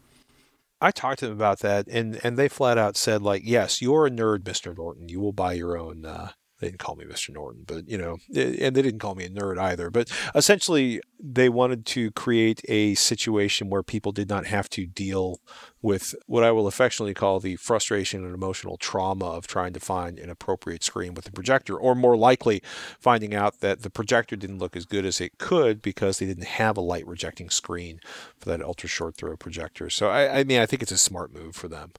I 0.81 0.91
talked 0.91 1.19
to 1.21 1.27
them 1.27 1.35
about 1.35 1.59
that, 1.61 1.87
and 1.89 2.19
and 2.25 2.39
they 2.39 2.49
flat 2.49 2.79
out 2.79 2.97
said 2.97 3.23
like, 3.23 3.43
yes, 3.45 3.83
you're 3.83 4.07
a 4.07 4.11
nerd, 4.11 4.47
Mister 4.47 4.75
Norton. 4.75 5.09
You 5.09 5.21
will 5.21 5.33
buy 5.33 5.53
your 5.53 5.77
own. 5.77 6.05
Uh, 6.07 6.31
they 6.61 6.69
didn't 6.69 6.79
call 6.79 6.95
me 6.95 7.05
Mr. 7.05 7.33
Norton, 7.33 7.65
but 7.67 7.89
you 7.89 7.99
know, 7.99 8.19
and 8.35 8.77
they 8.77 8.83
didn't 8.83 8.99
call 8.99 9.15
me 9.15 9.25
a 9.25 9.31
nerd 9.31 9.59
either. 9.59 9.91
But 9.91 10.11
essentially, 10.35 11.01
they 11.19 11.49
wanted 11.49 11.87
to 11.87 12.11
create 12.13 12.61
a 12.69 12.95
situation 12.95 13.71
where 13.71 13.83
people 13.83 14.13
did 14.13 14.29
not 14.29 14.47
have 14.47 14.69
to 14.71 14.87
deal 14.87 15.41
with 15.83 16.15
what 16.27 16.45
I 16.45 16.51
will 16.53 16.67
affectionately 16.67 17.15
call 17.15 17.41
the 17.41 17.57
frustration 17.57 18.25
and 18.25 18.35
emotional 18.35 18.77
trauma 18.77 19.25
of 19.25 19.47
trying 19.47 19.73
to 19.73 19.81
find 19.81 20.19
an 20.19 20.29
appropriate 20.29 20.85
screen 20.85 21.15
with 21.15 21.25
the 21.25 21.33
projector, 21.33 21.77
or 21.77 21.95
more 21.95 22.17
likely, 22.17 22.63
finding 22.99 23.35
out 23.35 23.61
that 23.61 23.83
the 23.83 23.91
projector 23.91 24.37
didn't 24.37 24.59
look 24.59 24.77
as 24.77 24.85
good 24.85 25.07
as 25.07 25.21
it 25.21 25.39
could 25.39 25.81
because 25.81 26.19
they 26.19 26.27
didn't 26.27 26.45
have 26.45 26.77
a 26.77 26.83
light 26.83 27.07
rejecting 27.07 27.49
screen 27.49 28.01
for 28.39 28.51
that 28.51 28.63
ultra 28.63 28.89
short 28.89 29.17
throw 29.17 29.37
projector. 29.37 29.89
So 29.89 30.11
I, 30.11 30.41
I 30.41 30.45
mean, 30.45 30.61
I 30.61 30.67
think 30.67 30.83
it's 30.83 30.93
a 30.93 30.99
smart 30.99 31.33
move 31.33 31.57
for 31.57 31.69
them 31.69 31.93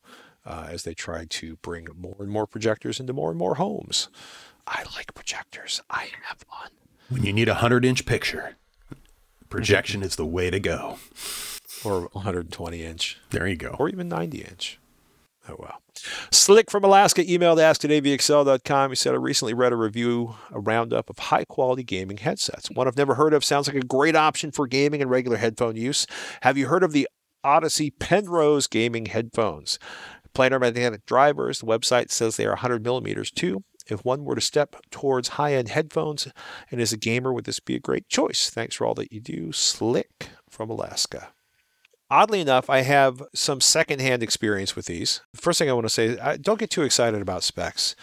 uh, 0.45 0.67
as 0.69 0.83
they 0.83 0.93
try 0.93 1.25
to 1.25 1.55
bring 1.57 1.87
more 1.97 2.15
and 2.19 2.29
more 2.29 2.47
projectors 2.47 2.99
into 2.99 3.13
more 3.13 3.29
and 3.29 3.39
more 3.39 3.55
homes. 3.55 4.09
I 4.71 4.83
like 4.95 5.13
projectors. 5.13 5.81
I 5.89 6.07
have 6.23 6.43
one. 6.47 6.69
When 7.09 7.23
you 7.23 7.33
need 7.33 7.49
a 7.49 7.53
100 7.53 7.83
inch 7.85 8.05
picture, 8.05 8.55
projection 9.49 10.01
is 10.01 10.15
the 10.15 10.25
way 10.25 10.49
to 10.49 10.59
go. 10.59 10.97
Or 11.83 12.09
120 12.13 12.83
inch, 12.83 13.17
There 13.31 13.47
you 13.47 13.57
go. 13.57 13.75
or 13.79 13.89
even 13.89 14.07
90 14.07 14.39
inch. 14.43 14.79
Oh, 15.49 15.55
well. 15.57 15.81
Slick 16.31 16.69
from 16.71 16.83
Alaska 16.83 17.23
emailed 17.23 17.61
ask 17.61 17.83
at 17.83 17.91
avxl.com. 17.91 18.91
He 18.91 18.95
said, 18.95 19.13
I 19.13 19.17
recently 19.17 19.53
read 19.55 19.73
a 19.73 19.75
review, 19.75 20.35
a 20.51 20.59
roundup 20.59 21.09
of 21.09 21.17
high 21.17 21.45
quality 21.45 21.83
gaming 21.83 22.17
headsets. 22.17 22.69
One 22.71 22.87
I've 22.87 22.95
never 22.97 23.15
heard 23.15 23.33
of 23.33 23.43
sounds 23.43 23.67
like 23.67 23.75
a 23.75 23.85
great 23.85 24.15
option 24.15 24.51
for 24.51 24.67
gaming 24.67 25.01
and 25.01 25.09
regular 25.09 25.37
headphone 25.37 25.75
use. 25.75 26.05
Have 26.43 26.57
you 26.57 26.67
heard 26.67 26.83
of 26.83 26.91
the 26.93 27.07
Audeze 27.43 27.91
Penrose 27.99 28.67
gaming 28.67 29.07
headphones? 29.07 29.79
Planar 30.35 30.61
magnetic 30.61 31.05
drivers. 31.07 31.59
The 31.59 31.65
website 31.65 32.11
says 32.11 32.37
they 32.37 32.45
are 32.45 32.51
100 32.51 32.83
millimeters 32.83 33.31
too. 33.31 33.63
If 33.87 34.05
one 34.05 34.23
were 34.23 34.35
to 34.35 34.41
step 34.41 34.75
towards 34.91 35.29
high 35.29 35.53
end 35.53 35.69
headphones 35.69 36.27
and 36.69 36.81
is 36.81 36.93
a 36.93 36.97
gamer, 36.97 37.33
would 37.33 37.45
this 37.45 37.59
be 37.59 37.75
a 37.75 37.79
great 37.79 38.07
choice? 38.09 38.49
Thanks 38.49 38.75
for 38.75 38.85
all 38.85 38.93
that 38.95 39.11
you 39.11 39.19
do. 39.19 39.51
Slick 39.51 40.29
from 40.49 40.69
Alaska. 40.69 41.29
Oddly 42.11 42.41
enough, 42.41 42.69
I 42.69 42.81
have 42.81 43.23
some 43.33 43.61
secondhand 43.61 44.21
experience 44.21 44.75
with 44.75 44.85
these. 44.85 45.21
First 45.33 45.59
thing 45.59 45.69
I 45.69 45.73
want 45.73 45.85
to 45.85 45.89
say, 45.89 46.19
I, 46.19 46.35
don't 46.35 46.59
get 46.59 46.69
too 46.69 46.81
excited 46.81 47.21
about 47.21 47.41
specs. 47.41 47.95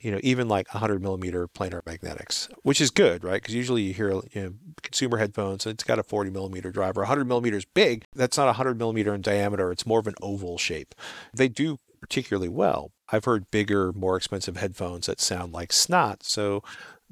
You 0.00 0.10
know, 0.10 0.20
even 0.22 0.48
like 0.48 0.72
100 0.74 1.00
millimeter 1.00 1.48
planar 1.48 1.80
magnetics, 1.86 2.50
which 2.62 2.78
is 2.78 2.90
good, 2.90 3.24
right? 3.24 3.40
Because 3.40 3.54
usually 3.54 3.80
you 3.80 3.94
hear 3.94 4.10
you 4.10 4.22
know, 4.34 4.52
consumer 4.82 5.16
headphones, 5.16 5.64
and 5.64 5.72
it's 5.72 5.82
got 5.82 5.98
a 5.98 6.02
40 6.02 6.28
millimeter 6.28 6.70
driver. 6.70 7.00
100 7.00 7.26
millimeters 7.26 7.64
big. 7.64 8.04
That's 8.14 8.36
not 8.36 8.44
100 8.48 8.76
millimeter 8.76 9.14
in 9.14 9.22
diameter. 9.22 9.72
It's 9.72 9.86
more 9.86 9.98
of 9.98 10.06
an 10.06 10.14
oval 10.20 10.58
shape. 10.58 10.94
They 11.32 11.48
do 11.48 11.78
particularly 12.02 12.50
well. 12.50 12.92
I've 13.14 13.26
heard 13.26 13.48
bigger, 13.52 13.92
more 13.92 14.16
expensive 14.16 14.56
headphones 14.56 15.06
that 15.06 15.20
sound 15.20 15.52
like 15.52 15.72
snot. 15.72 16.24
So 16.24 16.64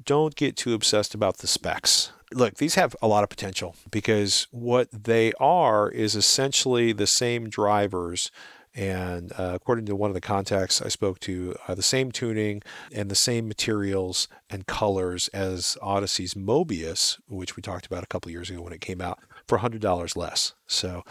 don't 0.03 0.35
get 0.35 0.57
too 0.57 0.73
obsessed 0.73 1.15
about 1.15 1.37
the 1.37 1.47
specs. 1.47 2.11
Look, 2.33 2.55
these 2.55 2.75
have 2.75 2.93
a 3.01 3.07
lot 3.07 3.23
of 3.23 3.29
potential 3.29 3.77
because 3.89 4.47
what 4.51 4.89
they 4.91 5.31
are 5.39 5.89
is 5.89 6.15
essentially 6.15 6.91
the 6.91 7.07
same 7.07 7.49
drivers. 7.49 8.31
And 8.75 9.31
uh, 9.37 9.53
according 9.55 9.85
to 9.85 9.95
one 9.95 10.09
of 10.09 10.13
the 10.13 10.19
contacts 10.19 10.81
I 10.81 10.89
spoke 10.89 11.21
to, 11.21 11.55
uh, 11.69 11.75
the 11.75 11.81
same 11.81 12.11
tuning 12.11 12.61
and 12.91 13.09
the 13.09 13.15
same 13.15 13.47
materials 13.47 14.27
and 14.49 14.67
colors 14.67 15.29
as 15.29 15.77
Audeze's 15.81 16.33
Mobius, 16.33 17.17
which 17.29 17.55
we 17.55 17.61
talked 17.61 17.85
about 17.85 18.03
a 18.03 18.07
couple 18.07 18.29
years 18.29 18.49
ago 18.49 18.61
when 18.61 18.73
it 18.73 18.81
came 18.81 18.99
out, 18.99 19.19
for 19.47 19.59
$100 19.59 20.17
less. 20.17 20.53
So 20.67 21.03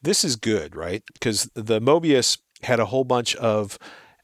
this 0.00 0.24
is 0.24 0.36
good, 0.36 0.74
right? 0.74 1.02
Because 1.12 1.50
the 1.52 1.80
Mobius 1.82 2.38
had 2.62 2.80
a 2.80 2.86
whole 2.86 3.04
bunch 3.04 3.36
of 3.36 3.78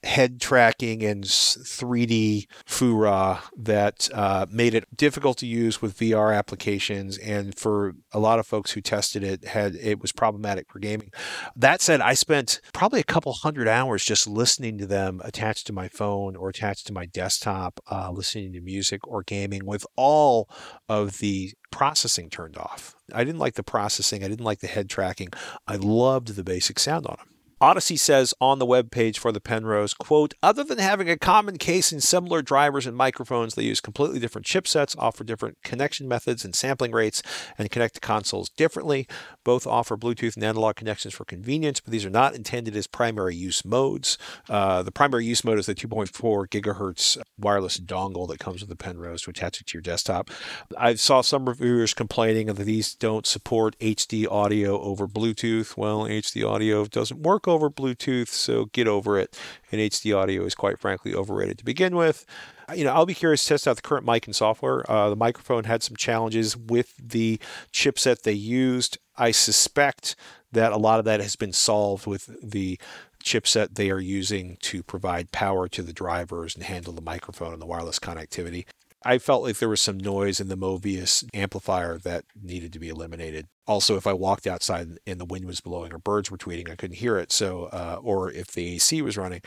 head 0.04 0.40
tracking 0.40 1.02
and 1.02 1.24
3D 1.24 2.46
fura 2.66 3.40
that 3.56 4.08
uh, 4.12 4.46
made 4.50 4.74
it 4.74 4.96
difficult 4.96 5.38
to 5.38 5.46
use 5.46 5.80
with 5.80 5.98
VR 5.98 6.36
applications, 6.36 7.18
and 7.18 7.56
for 7.58 7.94
a 8.12 8.18
lot 8.18 8.38
of 8.38 8.46
folks 8.46 8.72
who 8.72 8.80
tested 8.80 9.22
it, 9.22 9.44
had 9.44 9.74
it 9.76 10.00
was 10.00 10.12
problematic 10.12 10.70
for 10.70 10.78
gaming. 10.78 11.10
That 11.56 11.80
said, 11.80 12.00
I 12.00 12.14
spent 12.14 12.60
probably 12.72 13.00
a 13.00 13.04
couple 13.04 13.32
hundred 13.32 13.68
hours 13.68 14.04
just 14.04 14.26
listening 14.26 14.78
to 14.78 14.86
them 14.86 15.20
attached 15.24 15.66
to 15.68 15.72
my 15.72 15.88
phone 15.88 16.36
or 16.36 16.48
attached 16.48 16.86
to 16.88 16.92
my 16.92 17.06
desktop, 17.06 17.80
uh, 17.90 18.10
listening 18.10 18.52
to 18.52 18.60
music 18.60 19.06
or 19.06 19.22
gaming 19.22 19.64
with 19.64 19.86
all 19.96 20.48
of 20.88 21.18
the 21.18 21.52
processing 21.70 22.30
turned 22.30 22.56
off. 22.56 22.94
I 23.12 23.24
didn't 23.24 23.40
like 23.40 23.54
the 23.54 23.62
processing. 23.62 24.22
I 24.22 24.28
didn't 24.28 24.44
like 24.44 24.60
the 24.60 24.66
head 24.68 24.88
tracking. 24.88 25.28
I 25.66 25.76
loved 25.76 26.36
the 26.36 26.44
basic 26.44 26.78
sound 26.78 27.06
on 27.06 27.16
them. 27.18 27.33
Audeze 27.64 27.98
says 27.98 28.34
on 28.42 28.58
the 28.58 28.66
webpage 28.66 29.16
for 29.16 29.32
the 29.32 29.40
Penrose, 29.40 29.94
quote, 29.94 30.34
other 30.42 30.62
than 30.62 30.76
having 30.76 31.08
a 31.08 31.16
common 31.16 31.56
case 31.56 31.94
similar 32.04 32.42
drivers 32.42 32.86
and 32.86 32.94
microphones, 32.94 33.54
they 33.54 33.62
use 33.62 33.80
completely 33.80 34.18
different 34.18 34.46
chipsets, 34.46 34.94
offer 34.98 35.24
different 35.24 35.56
connection 35.62 36.06
methods 36.06 36.44
and 36.44 36.54
sampling 36.54 36.92
rates, 36.92 37.22
and 37.56 37.70
connect 37.70 37.94
to 37.94 38.00
consoles 38.00 38.50
differently. 38.50 39.08
Both 39.44 39.66
offer 39.66 39.96
Bluetooth 39.96 40.34
and 40.34 40.44
analog 40.44 40.76
connections 40.76 41.14
for 41.14 41.24
convenience, 41.24 41.80
but 41.80 41.90
these 41.90 42.04
are 42.04 42.10
not 42.10 42.34
intended 42.34 42.76
as 42.76 42.86
primary 42.86 43.34
use 43.34 43.64
modes. 43.64 44.18
Uh, 44.46 44.82
the 44.82 44.92
primary 44.92 45.24
use 45.24 45.42
mode 45.42 45.58
is 45.58 45.64
the 45.64 45.74
2.4 45.74 46.46
gigahertz 46.48 47.16
wireless 47.38 47.80
dongle 47.80 48.28
that 48.28 48.40
comes 48.40 48.60
with 48.60 48.68
the 48.68 48.76
Penrose 48.76 49.22
to 49.22 49.30
attach 49.30 49.62
it 49.62 49.68
to 49.68 49.78
your 49.78 49.82
desktop. 49.82 50.30
I 50.76 50.96
saw 50.96 51.22
some 51.22 51.48
reviewers 51.48 51.94
complaining 51.94 52.48
that 52.48 52.64
these 52.64 52.94
don't 52.94 53.26
support 53.26 53.78
HD 53.78 54.30
audio 54.30 54.78
over 54.82 55.08
Bluetooth. 55.08 55.78
Well, 55.78 56.00
HD 56.00 56.46
audio 56.46 56.84
doesn't 56.84 57.22
work 57.22 57.48
over 57.54 57.70
Bluetooth, 57.70 58.28
so 58.28 58.66
get 58.66 58.86
over 58.86 59.18
it. 59.18 59.38
And 59.72 59.80
HD 59.80 60.16
audio 60.16 60.44
is 60.44 60.54
quite 60.54 60.78
frankly 60.78 61.14
overrated 61.14 61.58
to 61.58 61.64
begin 61.64 61.96
with. 61.96 62.26
You 62.74 62.84
know, 62.84 62.92
I'll 62.92 63.06
be 63.06 63.14
curious 63.14 63.42
to 63.44 63.50
test 63.50 63.68
out 63.68 63.76
the 63.76 63.82
current 63.82 64.06
mic 64.06 64.26
and 64.26 64.36
software. 64.36 64.90
Uh, 64.90 65.10
the 65.10 65.16
microphone 65.16 65.64
had 65.64 65.82
some 65.82 65.96
challenges 65.96 66.56
with 66.56 66.94
the 67.02 67.38
chipset 67.72 68.22
they 68.22 68.32
used. 68.32 68.98
I 69.16 69.30
suspect 69.30 70.16
that 70.52 70.72
a 70.72 70.76
lot 70.76 70.98
of 70.98 71.04
that 71.04 71.20
has 71.20 71.36
been 71.36 71.52
solved 71.52 72.06
with 72.06 72.30
the 72.42 72.78
chipset 73.22 73.74
they 73.74 73.90
are 73.90 74.00
using 74.00 74.56
to 74.60 74.82
provide 74.82 75.32
power 75.32 75.68
to 75.68 75.82
the 75.82 75.92
drivers 75.92 76.54
and 76.54 76.64
handle 76.64 76.92
the 76.92 77.00
microphone 77.00 77.52
and 77.52 77.62
the 77.62 77.66
wireless 77.66 77.98
connectivity. 77.98 78.66
I 79.04 79.18
felt 79.18 79.42
like 79.42 79.58
there 79.58 79.68
was 79.68 79.82
some 79.82 79.98
noise 79.98 80.40
in 80.40 80.48
the 80.48 80.56
Mobius 80.56 81.24
amplifier 81.34 81.98
that 81.98 82.24
needed 82.40 82.72
to 82.72 82.78
be 82.78 82.88
eliminated. 82.88 83.48
Also, 83.66 83.96
if 83.96 84.06
I 84.06 84.12
walked 84.12 84.46
outside 84.46 84.98
and 85.06 85.20
the 85.20 85.24
wind 85.24 85.46
was 85.46 85.60
blowing 85.60 85.92
or 85.92 85.98
birds 85.98 86.30
were 86.30 86.38
tweeting, 86.38 86.70
I 86.70 86.76
couldn't 86.76 86.96
hear 86.96 87.16
it. 87.16 87.32
So, 87.32 87.64
uh, 87.64 87.98
or 88.02 88.30
if 88.30 88.48
the 88.48 88.74
AC 88.74 89.00
was 89.02 89.16
running. 89.16 89.40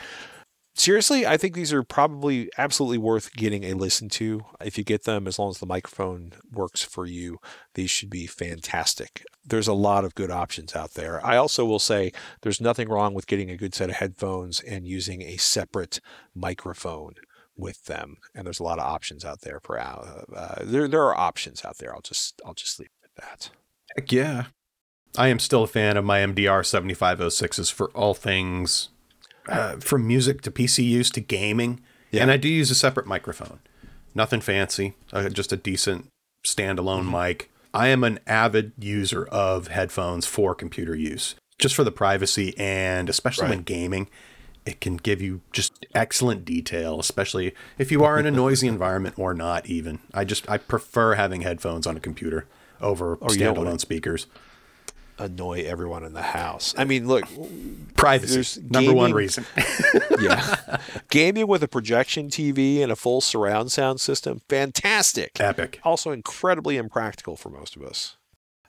seriously, 0.74 1.26
I 1.26 1.36
think 1.36 1.54
these 1.54 1.72
are 1.72 1.82
probably 1.82 2.50
absolutely 2.58 2.98
worth 2.98 3.32
getting 3.34 3.64
a 3.64 3.74
listen 3.74 4.08
to. 4.10 4.44
If 4.60 4.78
you 4.78 4.84
get 4.84 5.04
them, 5.04 5.26
as 5.26 5.38
long 5.38 5.50
as 5.50 5.58
the 5.58 5.66
microphone 5.66 6.32
works 6.52 6.82
for 6.82 7.06
you, 7.06 7.38
these 7.74 7.90
should 7.90 8.10
be 8.10 8.26
fantastic. 8.26 9.24
There's 9.44 9.68
a 9.68 9.72
lot 9.72 10.04
of 10.04 10.14
good 10.14 10.30
options 10.30 10.74
out 10.74 10.94
there. 10.94 11.24
I 11.24 11.36
also 11.36 11.64
will 11.64 11.78
say 11.78 12.12
there's 12.42 12.60
nothing 12.60 12.88
wrong 12.88 13.14
with 13.14 13.26
getting 13.26 13.50
a 13.50 13.56
good 13.56 13.74
set 13.74 13.90
of 13.90 13.96
headphones 13.96 14.60
and 14.60 14.86
using 14.86 15.22
a 15.22 15.36
separate 15.36 16.00
microphone 16.34 17.14
with 17.58 17.84
them. 17.86 18.16
And 18.34 18.46
there's 18.46 18.60
a 18.60 18.64
lot 18.64 18.78
of 18.78 18.84
options 18.84 19.24
out 19.24 19.40
there 19.42 19.60
for 19.60 19.78
uh, 19.78 20.24
uh, 20.34 20.62
there. 20.62 20.88
There 20.88 21.02
are 21.02 21.16
options 21.16 21.64
out 21.64 21.78
there. 21.78 21.94
I'll 21.94 22.00
just 22.00 22.40
I'll 22.46 22.54
just 22.54 22.78
leave 22.78 22.90
it 23.02 23.10
at 23.16 23.24
that. 23.24 23.50
Heck 23.96 24.12
yeah. 24.12 24.46
I 25.16 25.28
am 25.28 25.38
still 25.38 25.64
a 25.64 25.66
fan 25.66 25.96
of 25.96 26.04
my 26.04 26.20
MDR 26.20 26.62
7506s 26.62 27.72
for 27.72 27.90
all 27.90 28.14
things 28.14 28.90
uh, 29.48 29.76
from 29.76 30.06
music 30.06 30.42
to 30.42 30.50
PC 30.50 30.84
use 30.84 31.10
to 31.10 31.20
gaming. 31.20 31.80
Yeah. 32.10 32.22
And 32.22 32.30
I 32.30 32.36
do 32.36 32.48
use 32.48 32.70
a 32.70 32.74
separate 32.74 33.06
microphone. 33.06 33.60
Nothing 34.14 34.40
fancy, 34.40 34.94
uh, 35.12 35.28
just 35.28 35.52
a 35.52 35.56
decent 35.56 36.08
standalone 36.46 37.10
mic. 37.10 37.50
I 37.74 37.88
am 37.88 38.04
an 38.04 38.20
avid 38.26 38.72
user 38.78 39.26
of 39.26 39.68
headphones 39.68 40.26
for 40.26 40.54
computer 40.54 40.94
use, 40.94 41.34
just 41.58 41.74
for 41.74 41.84
the 41.84 41.92
privacy 41.92 42.56
and 42.58 43.08
especially 43.08 43.48
when 43.48 43.62
gaming. 43.62 44.08
It 44.64 44.80
can 44.80 44.96
give 44.96 45.22
you 45.22 45.40
just 45.52 45.86
excellent 45.94 46.44
detail, 46.44 47.00
especially 47.00 47.54
if 47.78 47.90
you 47.90 48.04
are 48.04 48.18
in 48.18 48.26
a 48.26 48.30
noisy 48.30 48.68
environment 48.68 49.18
or 49.18 49.32
not. 49.32 49.66
Even 49.66 49.98
I 50.12 50.24
just 50.24 50.48
I 50.50 50.58
prefer 50.58 51.14
having 51.14 51.40
headphones 51.40 51.86
on 51.86 51.96
a 51.96 52.00
computer 52.00 52.46
over 52.80 53.18
Oh, 53.20 53.26
standalone 53.26 53.80
speakers. 53.80 54.26
Annoy 55.20 55.64
everyone 55.64 56.04
in 56.04 56.12
the 56.12 56.22
house. 56.22 56.74
I 56.78 56.84
mean, 56.84 57.08
look, 57.08 57.24
Privacy, 57.96 58.62
number 58.70 58.92
one 58.92 59.12
reason. 59.12 59.44
yeah, 60.20 60.78
gaming 61.10 61.48
with 61.48 61.60
a 61.64 61.68
projection 61.68 62.28
TV 62.28 62.80
and 62.80 62.92
a 62.92 62.96
full 62.96 63.20
surround 63.20 63.72
sound 63.72 64.00
system, 64.00 64.42
fantastic. 64.48 65.32
Epic. 65.40 65.80
Also 65.82 66.12
incredibly 66.12 66.76
impractical 66.76 67.34
for 67.36 67.48
most 67.50 67.74
of 67.74 67.82
us. 67.82 68.16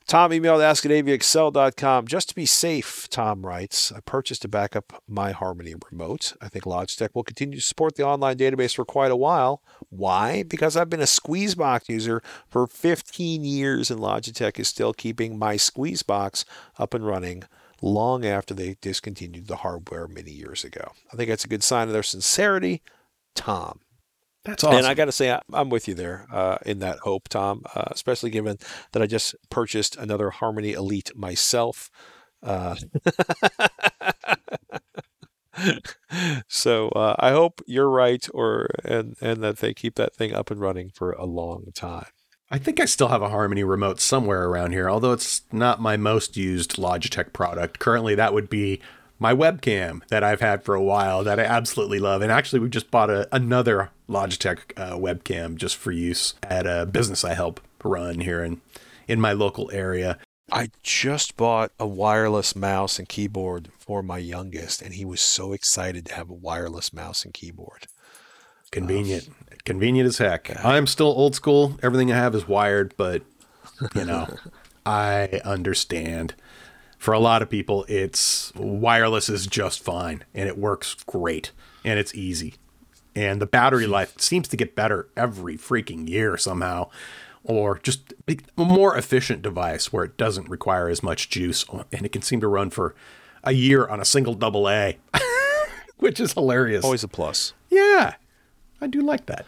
Tom 0.10 0.32
emailed 0.32 0.64
ask 0.64 0.86
at. 0.88 2.08
Just 2.08 2.30
to 2.30 2.36
be 2.36 2.48
safe, 2.48 3.08
Tom 3.12 3.46
writes, 3.46 3.92
I 3.92 4.00
purchased 4.00 4.44
a 4.44 4.48
backup 4.48 5.04
My 5.08 5.34
Harmony 5.34 5.76
remote. 5.92 6.34
I 6.42 6.50
think 6.50 6.66
Logitech 6.66 7.10
will 7.14 7.22
continue 7.22 7.60
to 7.60 7.64
support 7.64 7.96
the 7.96 8.08
online 8.08 8.38
database 8.38 8.74
for 8.74 8.86
quite 8.86 9.12
a 9.12 9.16
while. 9.16 9.62
Why? 9.90 10.42
Because 10.42 10.76
I've 10.76 10.90
been 10.90 11.00
a 11.00 11.04
Squeezebox 11.04 11.90
user 11.90 12.24
for 12.48 12.66
15 12.66 13.46
years 13.46 13.92
and 13.92 14.00
Logitech 14.00 14.58
is 14.58 14.68
still 14.68 14.94
keeping 14.94 15.38
my 15.38 15.58
Squeezebox 15.58 16.44
up 16.80 16.96
and 16.96 17.06
running 17.06 17.44
long 17.80 18.26
after 18.26 18.56
they 18.56 18.78
discontinued 18.82 19.46
the 19.46 19.58
hardware 19.58 20.08
many 20.08 20.32
years 20.32 20.64
ago. 20.64 20.94
I 21.14 21.18
think 21.18 21.30
that's 21.30 21.46
a 21.46 21.50
good 21.50 21.62
sign 21.62 21.86
of 21.86 21.94
their 21.94 22.02
sincerity. 22.02 22.82
Tom. 23.36 23.82
That's 24.46 24.64
awesome. 24.64 24.78
And 24.78 24.88
I 24.88 24.94
got 24.94 25.06
to 25.06 25.12
say, 25.12 25.38
I'm 25.54 25.70
with 25.70 25.88
you 25.88 25.94
there 25.94 26.26
uh, 26.32 26.58
in 26.66 26.80
that 26.80 27.00
hope, 27.00 27.28
Tom, 27.30 27.64
uh, 27.76 27.86
especially 27.92 28.30
given 28.30 28.58
that 28.94 29.02
I 29.02 29.06
just 29.06 29.36
purchased 29.50 29.98
another 29.98 30.30
Harmony 30.30 30.74
Elite 30.74 31.12
myself. 31.16 31.92
Uh, 32.42 32.76
so 36.48 36.90
uh, 36.90 37.16
I 37.20 37.32
hope 37.32 37.62
you're 37.68 37.90
right, 37.90 38.26
or 38.34 38.70
and 38.86 39.16
and 39.22 39.44
that 39.44 39.58
they 39.58 39.74
keep 39.74 39.96
that 39.96 40.16
thing 40.16 40.34
up 40.34 40.50
and 40.50 40.62
running 40.62 40.90
for 40.90 41.12
a 41.12 41.26
long 41.26 41.66
time. 41.76 42.08
I 42.52 42.58
think 42.58 42.80
I 42.80 42.86
still 42.86 43.10
have 43.10 43.22
a 43.22 43.30
Harmony 43.30 43.64
remote 43.64 44.00
somewhere 44.00 44.46
around 44.46 44.72
here, 44.72 44.90
although 44.90 45.12
it's 45.12 45.42
not 45.52 45.82
my 45.82 45.98
most 45.98 46.36
used 46.36 46.78
Logitech 46.78 47.32
product. 47.34 47.80
Currently, 47.80 48.16
that 48.16 48.34
would 48.34 48.50
be 48.50 48.82
my 49.20 49.34
webcam 49.34 50.06
that 50.08 50.24
I've 50.24 50.42
had 50.42 50.64
for 50.64 50.74
a 50.74 50.82
while 50.82 51.24
that 51.26 51.40
I 51.40 51.44
absolutely 51.44 52.00
love. 52.00 52.22
And 52.22 52.32
actually, 52.32 52.60
we 52.60 52.70
just 52.70 52.90
bought 52.90 53.10
a, 53.10 53.28
another 53.36 53.92
Logitech 54.08 54.60
uh, 54.78 54.96
webcam 54.98 55.56
just 55.56 55.76
for 55.76 55.92
use 55.92 56.34
at 56.44 56.66
a 56.66 56.86
business 56.86 57.24
I 57.24 57.34
help 57.34 57.60
run 57.84 58.22
here 58.22 58.44
in, 58.44 58.62
in 59.08 59.20
my 59.20 59.34
local 59.34 59.70
area. 59.72 60.18
I 60.52 60.72
just 60.82 61.38
bought 61.38 61.72
a 61.80 61.86
wireless 61.86 62.56
mouse 62.56 62.98
and 62.98 63.08
keyboard 63.08 63.70
for 63.78 64.02
my 64.02 64.18
youngest, 64.18 64.82
and 64.82 64.94
he 64.94 65.06
was 65.06 65.22
so 65.22 65.54
excited 65.54 66.06
to 66.08 66.16
have 66.16 66.30
a 66.30 66.34
wireless 66.34 66.92
mouse 66.92 67.24
and 67.24 67.34
keyboard. 67.34 67.86
Convenient. 68.72 69.30
Convenient 69.66 70.08
as 70.08 70.18
heck. 70.18 70.64
I'm 70.64 70.88
still 70.88 71.08
old 71.08 71.36
school. 71.36 71.78
Everything 71.84 72.12
I 72.12 72.16
have 72.16 72.34
is 72.34 72.48
wired, 72.48 72.94
but, 72.98 73.22
you 73.94 74.06
know, 74.06 74.28
I 74.86 75.42
understand. 75.44 76.34
For 77.00 77.14
a 77.14 77.20
lot 77.20 77.42
of 77.42 77.50
people, 77.50 77.86
it's 77.88 78.54
wireless 78.56 79.30
is 79.30 79.48
just 79.48 79.82
fine 79.82 80.26
and 80.36 80.50
it 80.50 80.58
works 80.58 80.96
great 81.06 81.52
and 81.86 81.98
it's 81.98 82.14
easy. 82.14 82.56
And 83.16 83.42
the 83.42 83.46
battery 83.46 83.86
hmm. 83.86 83.92
life 83.92 84.20
seems 84.20 84.50
to 84.50 84.58
get 84.58 84.76
better 84.76 85.08
every 85.16 85.58
freaking 85.58 86.08
year 86.10 86.38
somehow, 86.38 86.90
or 87.44 87.80
just 87.80 88.14
a 88.28 88.38
more 88.58 88.98
efficient 88.98 89.42
device 89.42 89.94
where 89.94 90.04
it 90.04 90.18
doesn't 90.18 90.50
require 90.50 90.90
as 90.90 91.02
much 91.02 91.30
juice 91.30 91.66
and 91.92 92.06
it 92.06 92.12
can 92.12 92.22
seem 92.22 92.42
to 92.42 92.48
run 92.50 92.70
for 92.70 92.94
a 93.46 93.54
year 93.54 93.88
on 93.88 94.02
a 94.02 94.06
single 94.06 94.34
double 94.34 94.70
A, 94.70 94.98
which 95.98 96.20
is 96.20 96.34
hilarious. 96.34 96.84
Always 96.84 97.06
a 97.06 97.08
plus. 97.08 97.54
Yeah, 97.70 98.16
I 98.82 98.88
do 98.88 99.00
like 99.00 99.26
that. 99.28 99.46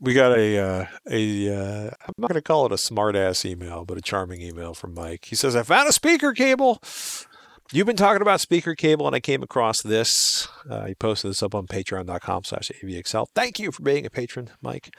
We 0.00 0.14
got 0.14 0.36
a 0.36 0.58
uh, 0.58 0.86
a 1.10 1.54
uh, 1.54 1.90
I'm 2.00 2.14
not 2.18 2.28
going 2.28 2.34
to 2.34 2.42
call 2.42 2.66
it 2.66 2.72
a 2.72 2.78
smart 2.78 3.16
ass 3.16 3.44
email, 3.44 3.84
but 3.84 3.98
a 3.98 4.00
charming 4.00 4.40
email 4.40 4.74
from 4.74 4.94
Mike. 4.94 5.26
He 5.26 5.34
says, 5.34 5.56
"I 5.56 5.62
found 5.62 5.88
a 5.88 5.92
speaker 5.92 6.32
cable. 6.32 6.80
You've 7.72 7.86
been 7.86 7.96
talking 7.96 8.22
about 8.22 8.40
speaker 8.40 8.74
cable, 8.74 9.06
and 9.06 9.14
I 9.14 9.20
came 9.20 9.42
across 9.42 9.82
this. 9.82 10.48
Uh, 10.70 10.86
he 10.86 10.94
posted 10.94 11.30
this 11.30 11.42
up 11.42 11.54
on 11.54 11.66
Patreon.com/slash 11.66 12.70
AVXL. 12.82 13.26
Thank 13.34 13.58
you 13.58 13.72
for 13.72 13.82
being 13.82 14.06
a 14.06 14.10
patron, 14.10 14.50
Mike. 14.62 14.94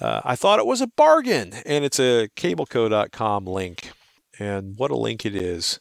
Uh, 0.00 0.20
I 0.24 0.36
thought 0.36 0.60
it 0.60 0.66
was 0.66 0.80
a 0.80 0.86
bargain, 0.86 1.52
and 1.66 1.84
it's 1.84 1.98
a 1.98 2.28
cableco.com 2.36 3.46
link, 3.46 3.90
and 4.38 4.78
what 4.78 4.90
a 4.90 4.96
link 4.96 5.26
it 5.26 5.34
is 5.34 5.80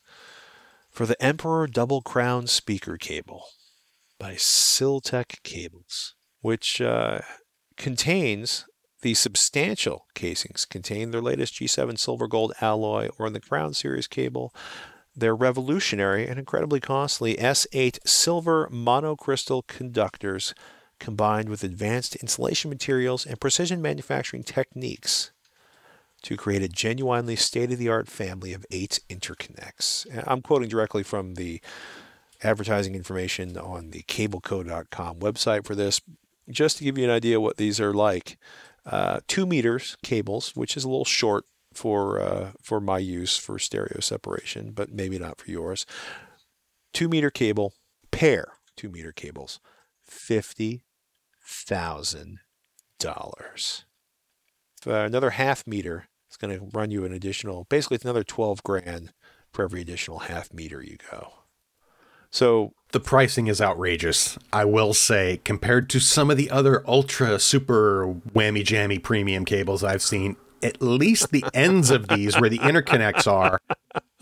for 0.90 1.06
the 1.06 1.22
Emperor 1.24 1.68
Double 1.68 2.02
Crown 2.02 2.48
speaker 2.48 2.98
cable 2.98 3.46
by 4.20 4.34
Siltech 4.34 5.44
Cables, 5.44 6.16
which." 6.42 6.82
Uh, 6.82 7.20
contains 7.78 8.66
the 9.02 9.14
substantial 9.14 10.06
casings 10.16 10.66
contain 10.66 11.12
their 11.12 11.22
latest 11.22 11.54
G7 11.56 12.00
silver 12.00 12.28
gold 12.28 12.54
alloy 12.62 13.10
or 13.20 13.28
in 13.28 13.34
the 13.34 13.40
Crown 13.40 13.74
series 13.74 14.08
cable 14.08 14.54
their 15.16 15.36
revolutionary 15.36 16.28
and 16.28 16.38
incredibly 16.38 16.80
costly 16.80 17.36
S8 17.36 18.00
silver 18.06 18.70
monocrystal 18.72 19.66
conductors 19.66 20.54
combined 21.00 21.50
with 21.50 21.64
advanced 21.64 22.16
insulation 22.18 22.70
materials 22.70 23.26
and 23.26 23.40
precision 23.40 23.82
manufacturing 23.82 24.44
techniques 24.44 25.32
to 26.24 26.36
create 26.36 26.64
a 26.64 26.68
genuinely 26.68 27.36
state-of-the-art 27.36 28.08
family 28.08 28.52
of 28.52 28.66
eight 28.72 29.00
interconnects. 29.10 30.06
I'm 30.28 30.42
quoting 30.42 30.70
directly 30.70 31.04
from 31.04 31.36
the 31.36 31.62
advertising 32.44 32.96
information 32.96 33.58
on 33.58 33.92
the 33.92 34.04
cableco.com 34.04 35.20
website 35.20 35.66
for 35.66 35.76
this 35.76 36.02
just 36.50 36.78
to 36.78 36.84
give 36.84 36.98
you 36.98 37.04
an 37.04 37.10
idea 37.10 37.42
what 37.42 37.58
these 37.58 37.80
are 37.80 37.94
like, 37.94 38.38
uh, 38.86 39.20
two 39.28 39.46
meters 39.46 39.98
cables, 40.04 40.52
which 40.56 40.78
is 40.78 40.84
a 40.84 40.90
little 40.90 41.06
short 41.06 41.46
for 41.74 42.22
uh, 42.22 42.52
for 42.62 42.80
my 42.80 43.00
use 43.00 43.38
for 43.38 43.60
stereo 43.60 44.00
separation, 44.00 44.72
but 44.72 44.92
maybe 44.92 45.20
not 45.20 45.40
for 45.40 45.52
yours. 45.52 45.86
Two 46.94 47.10
meter 47.10 47.30
cable, 47.30 47.74
pair 48.12 48.54
two 48.78 48.90
meter 48.90 49.12
cables, 49.12 49.60
fifty 50.04 50.84
thousand 51.44 52.40
dollars. 53.00 53.86
Another 54.86 55.32
half 55.32 55.66
meter 55.66 56.08
is 56.30 56.38
going 56.38 56.58
to 56.58 56.66
run 56.78 56.92
you 56.92 57.06
an 57.06 57.12
additional, 57.12 57.66
basically, 57.70 57.96
it's 57.96 58.06
another 58.06 58.24
twelve 58.24 58.62
grand 58.64 59.14
for 59.52 59.64
every 59.64 59.82
additional 59.82 60.20
half 60.20 60.54
meter 60.54 60.82
you 60.84 60.98
go. 61.12 61.34
So 62.30 62.74
The 62.96 63.02
pricing 63.02 63.48
is 63.48 63.60
outrageous, 63.60 64.40
I 64.54 64.64
will 64.64 64.94
say, 64.94 65.42
compared 65.44 65.90
to 65.90 66.00
some 66.00 66.32
of 66.32 66.38
the 66.38 66.50
other 66.50 66.82
ultra 66.88 67.38
super 67.40 68.16
whammy 68.34 68.64
jammy 68.64 69.00
premium 69.00 69.44
cables 69.44 69.84
I've 69.84 70.02
seen. 70.02 70.38
At 70.64 70.82
least 70.82 71.34
the 71.34 71.44
ends 71.54 71.90
of 71.90 72.08
these, 72.08 72.40
where 72.40 72.50
the 72.50 72.60
interconnects 72.60 73.30
are, 73.30 73.60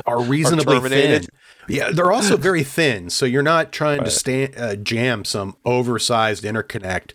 are 0.07 0.23
reasonably 0.23 0.77
terminated. 0.77 1.27
thin. 1.67 1.75
Yeah, 1.75 1.91
they're 1.91 2.11
also 2.11 2.35
very 2.35 2.63
thin, 2.63 3.11
so 3.11 3.27
you're 3.27 3.43
not 3.43 3.71
trying 3.71 4.03
to 4.05 4.09
sta- 4.09 4.55
uh, 4.57 4.75
jam 4.75 5.23
some 5.23 5.55
oversized 5.63 6.43
interconnect 6.43 7.11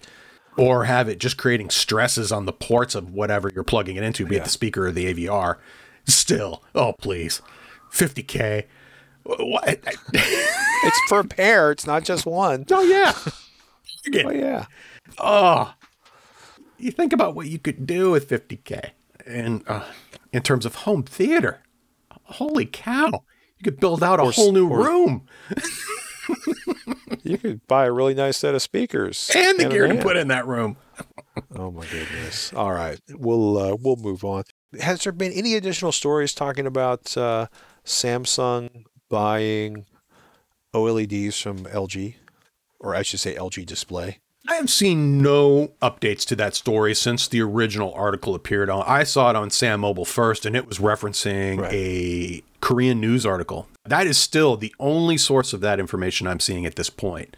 or 0.57 0.85
have 0.85 1.09
it 1.09 1.19
just 1.19 1.39
creating 1.39 1.71
stresses 1.71 2.31
on 2.31 2.47
the 2.47 2.53
ports 2.53 2.95
of 2.95 3.11
whatever 3.11 3.51
you're 3.53 3.65
plugging 3.65 3.97
it 3.97 4.05
into, 4.05 4.25
be 4.25 4.37
it 4.37 4.45
the 4.45 4.49
speaker 4.49 4.87
or 4.87 4.93
the 4.93 5.13
AVR. 5.13 5.57
Still, 6.07 6.63
oh 6.77 6.93
please, 6.93 7.43
50k. 7.93 8.67
What? 9.37 9.81
it's 10.15 11.01
for 11.09 11.21
a 11.21 11.25
pair, 11.25 11.71
it's 11.71 11.87
not 11.87 12.03
just 12.05 12.25
one. 12.25 12.65
Oh 12.71 12.83
yeah. 12.83 13.13
Oh, 14.25 14.31
yeah. 14.31 14.65
Oh, 15.19 15.75
you 16.79 16.91
think 16.91 17.13
about 17.13 17.35
what 17.35 17.47
you 17.49 17.59
could 17.59 17.87
do 17.87 18.11
with 18.11 18.29
50k, 18.29 18.91
and 19.27 19.63
uh, 19.67 19.85
in 20.33 20.43
terms 20.43 20.65
of 20.65 20.77
home 20.77 21.03
theater, 21.03 21.61
holy 22.11 22.65
cow! 22.65 23.11
You 23.11 23.65
could 23.65 23.81
build 23.81 24.03
out 24.03 24.19
a 24.21 24.25
whole 24.31 24.53
new 24.53 24.69
or- 24.69 24.83
room. 24.83 25.27
you 27.23 27.37
could 27.39 27.67
buy 27.67 27.87
a 27.87 27.93
really 27.93 28.15
nice 28.15 28.39
set 28.39 28.55
of 28.55 28.63
speakers 28.63 29.31
and 29.35 29.59
the 29.59 29.67
a 29.67 29.71
gear 29.71 29.89
to 29.89 29.97
put 29.97 30.17
in 30.17 30.29
that 30.29 30.47
room. 30.47 30.77
Oh 31.55 31.71
my 31.71 31.85
goodness! 31.87 32.53
All 32.55 32.73
right, 32.73 32.99
we'll 33.11 33.59
uh, 33.59 33.77
we'll 33.79 33.97
move 33.97 34.25
on. 34.25 34.45
Has 34.81 35.05
there 35.05 35.13
been 35.13 35.33
any 35.33 35.55
additional 35.55 35.93
stories 35.93 36.35
talking 36.35 36.67
about 36.67 37.17
uh, 37.17 37.47
Samsung 37.85 38.85
buying 39.09 39.87
OLEDs 40.75 41.41
from 41.43 41.59
LG, 41.65 42.15
or 42.79 42.95
I 42.95 43.03
should 43.03 43.21
say 43.21 43.35
LG 43.35 43.65
Display? 43.67 44.19
I 44.49 44.55
have 44.55 44.71
seen 44.71 45.21
no 45.21 45.73
updates 45.83 46.25
to 46.27 46.37
that 46.37 46.55
story 46.55 46.95
since 46.95 47.29
the 47.29 47.43
original 47.43 47.93
article 47.93 48.35
appeared 48.35 48.71
on. 48.71 48.83
I 48.87 49.03
saw 49.05 49.29
it 49.31 49.37
on 49.37 49.51
SamMobile 49.51 50.07
first, 50.07 50.47
and 50.47 50.57
it 50.57 50.67
was 50.67 50.79
referencing 50.79 51.61
Right. 51.61 51.73
a 51.73 52.43
Korean 52.61 52.99
news 53.01 53.27
article. 53.27 53.69
That 53.85 54.07
is 54.07 54.17
still 54.17 54.57
the 54.57 54.75
only 54.81 55.19
source 55.19 55.53
of 55.53 55.61
that 55.61 55.79
information 55.81 56.27
I'm 56.27 56.41
seeing 56.41 56.65
at 56.65 56.77
this 56.77 56.89
point. 56.89 57.37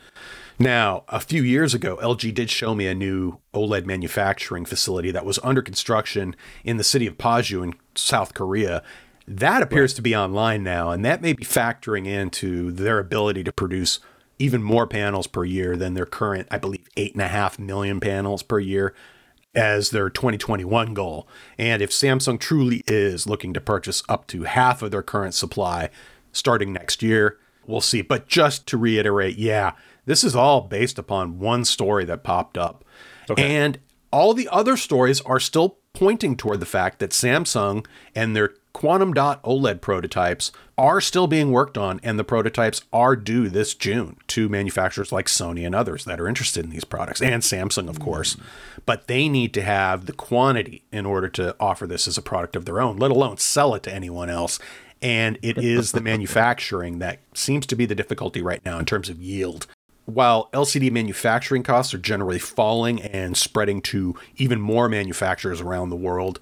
Now, 0.59 1.05
a 1.09 1.21
few 1.21 1.43
years 1.43 1.73
ago, 1.75 1.99
LG 2.03 2.33
did 2.33 2.51
show 2.51 2.75
me 2.75 2.87
a 2.87 2.95
new 2.95 3.39
OLED 3.55 3.87
manufacturing 3.87 4.65
facility 4.67 5.11
that 5.11 5.25
was 5.25 5.39
under 5.43 5.63
construction 5.63 6.37
in 6.65 6.77
the 6.77 6.85
city 6.85 7.07
of 7.07 7.17
Paju 7.19 7.65
in 7.65 7.75
South 7.95 8.35
Korea. 8.35 8.83
That 9.31 9.63
appears 9.63 9.95
to 9.95 10.03
be 10.03 10.17
online 10.17 10.65
now, 10.65 10.91
and 10.91 11.05
that 11.05 11.23
may 11.23 11.35
be 11.35 11.45
factoring 11.45 12.05
into 12.05 12.73
their 12.73 12.99
ability 12.99 13.45
to 13.45 13.53
produce 13.53 14.01
even 14.41 14.61
more 14.61 14.89
panels 14.89 15.29
per 15.29 15.45
year 15.45 15.77
than 15.77 15.95
their 15.95 16.05
current, 16.05 16.49
I 16.51 16.59
believe, 16.59 16.89
eight 16.97 17.13
and 17.13 17.23
a 17.23 17.29
half 17.29 17.57
million 17.57 18.01
panels 18.01 18.43
per 18.43 18.59
year 18.59 18.93
as 19.55 19.91
their 19.91 20.11
2021 20.11 20.95
goal. 20.95 21.29
And 21.59 21.81
if 21.81 21.91
Samsung 21.91 22.41
truly 22.41 22.83
is 22.89 23.29
looking 23.29 23.55
to 23.55 23.61
purchase 23.61 24.03
up 24.09 24.27
to 24.29 24.43
half 24.43 24.83
of 24.83 24.91
their 24.91 25.03
current 25.03 25.35
supply 25.35 25.91
starting 26.33 26.73
next 26.73 27.01
year, 27.01 27.39
we'll 27.69 27.81
see. 27.81 28.03
But 28.03 28.27
just 28.27 28.67
to 28.67 28.77
reiterate, 28.77 29.39
yeah, 29.39 29.75
this 30.07 30.25
is 30.25 30.35
all 30.35 30.63
based 30.63 30.99
upon 30.99 31.39
one 31.39 31.65
story 31.65 32.05
that 32.07 32.25
popped 32.25 32.59
up. 32.59 32.85
And 33.39 33.79
all 34.11 34.35
the 34.35 34.49
other 34.51 34.77
stories 34.77 35.21
are 35.21 35.39
still 35.39 35.79
pointing 35.93 36.37
toward 36.37 36.59
the 36.59 36.67
fact 36.67 36.99
that 36.99 37.11
Samsung 37.11 37.87
and 38.13 38.35
their 38.35 38.55
quantum 38.73 39.13
dot 39.13 39.43
OLED 39.43 39.81
prototypes 39.81 40.53
are 40.79 41.01
still 41.01 41.27
being 41.27 41.51
worked 41.51 41.77
on, 41.77 42.01
and 42.03 42.19
the 42.19 42.25
prototypes 42.25 42.83
are 42.93 43.17
due 43.17 43.49
this 43.49 43.75
June 43.75 44.17
to 44.29 44.49
manufacturers 44.49 45.13
like 45.13 45.27
Sony 45.27 45.67
and 45.67 45.75
others 45.75 46.05
that 46.05 46.21
are 46.21 46.29
interested 46.29 46.65
in 46.65 46.71
these 46.71 46.85
products, 46.85 47.21
and 47.21 47.43
Samsung, 47.43 47.89
of 47.89 48.01
course. 48.01 48.37
But 48.87 49.07
they 49.07 49.29
need 49.29 49.53
to 49.55 49.63
have 49.63 50.07
the 50.07 50.13
quantity 50.13 50.83
in 50.91 51.05
order 51.07 51.29
to 51.29 51.55
offer 51.61 51.87
this 51.87 52.09
as 52.09 52.17
a 52.17 52.23
product 52.23 52.57
of 52.57 52.65
their 52.65 52.81
own, 52.81 52.97
let 52.97 53.11
alone 53.11 53.37
sell 53.37 53.75
it 53.75 53.83
to 53.85 53.95
anyone 53.95 54.31
else. 54.31 54.59
And 55.03 55.39
it 55.43 55.57
is 55.57 55.93
the 55.93 56.03
manufacturing 56.03 56.99
that 56.99 57.21
seems 57.35 57.67
to 57.67 57.77
be 57.77 57.87
the 57.87 57.95
difficulty 57.95 58.43
right 58.43 58.63
now 58.65 58.79
in 58.79 58.85
terms 58.85 59.09
of 59.09 59.21
yield 59.21 59.67
while 60.07 60.49
LCD 60.53 60.91
manufacturing 60.91 61.63
costs 61.63 61.95
are 61.95 61.99
generally 61.99 62.39
falling 62.39 63.01
and 63.01 63.37
spreading 63.37 63.81
to 63.81 64.15
even 64.37 64.61
more 64.61 64.89
manufacturers 64.89 65.61
around 65.61 65.91
the 65.91 65.97
world, 65.97 66.41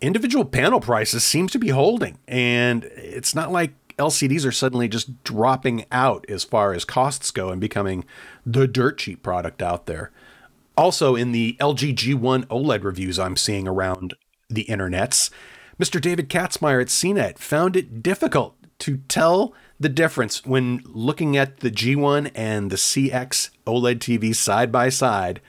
individual 0.00 0.44
panel 0.44 0.80
prices 0.80 1.24
seems 1.24 1.52
to 1.52 1.58
be 1.58 1.68
holding. 1.68 2.18
And 2.26 2.84
it's 2.94 3.34
not 3.34 3.52
like 3.52 3.72
LCDs 3.96 4.46
are 4.46 4.52
suddenly 4.52 4.88
just 4.88 5.22
dropping 5.24 5.84
out 5.92 6.24
as 6.28 6.42
far 6.42 6.72
as 6.72 6.84
costs 6.84 7.30
go 7.30 7.50
and 7.50 7.60
becoming 7.60 8.04
the 8.46 8.66
dirt 8.66 8.98
cheap 8.98 9.22
product 9.22 9.60
out 9.62 9.86
there. 9.86 10.10
Also, 10.76 11.14
in 11.14 11.32
the 11.32 11.56
LG 11.60 11.94
G1 11.94 12.46
OLED 12.46 12.84
reviews 12.84 13.18
I'm 13.18 13.36
seeing 13.36 13.68
around 13.68 14.14
the 14.48 14.64
internets, 14.64 15.30
Mr. 15.78 16.00
David 16.00 16.28
Katzmaier 16.28 16.80
at 16.80 16.88
CNET 16.88 17.38
found 17.38 17.76
it 17.76 18.02
difficult 18.02 18.56
to 18.80 18.98
tell 19.08 19.54
the 19.78 19.88
difference 19.88 20.44
when 20.44 20.82
looking 20.86 21.36
at 21.36 21.60
the 21.60 21.70
G1 21.70 22.30
and 22.34 22.70
the 22.70 22.76
CX 22.76 23.50
OLED 23.66 23.98
TV 23.98 24.34
side 24.34 24.72
by 24.72 24.88
side. 24.88 25.40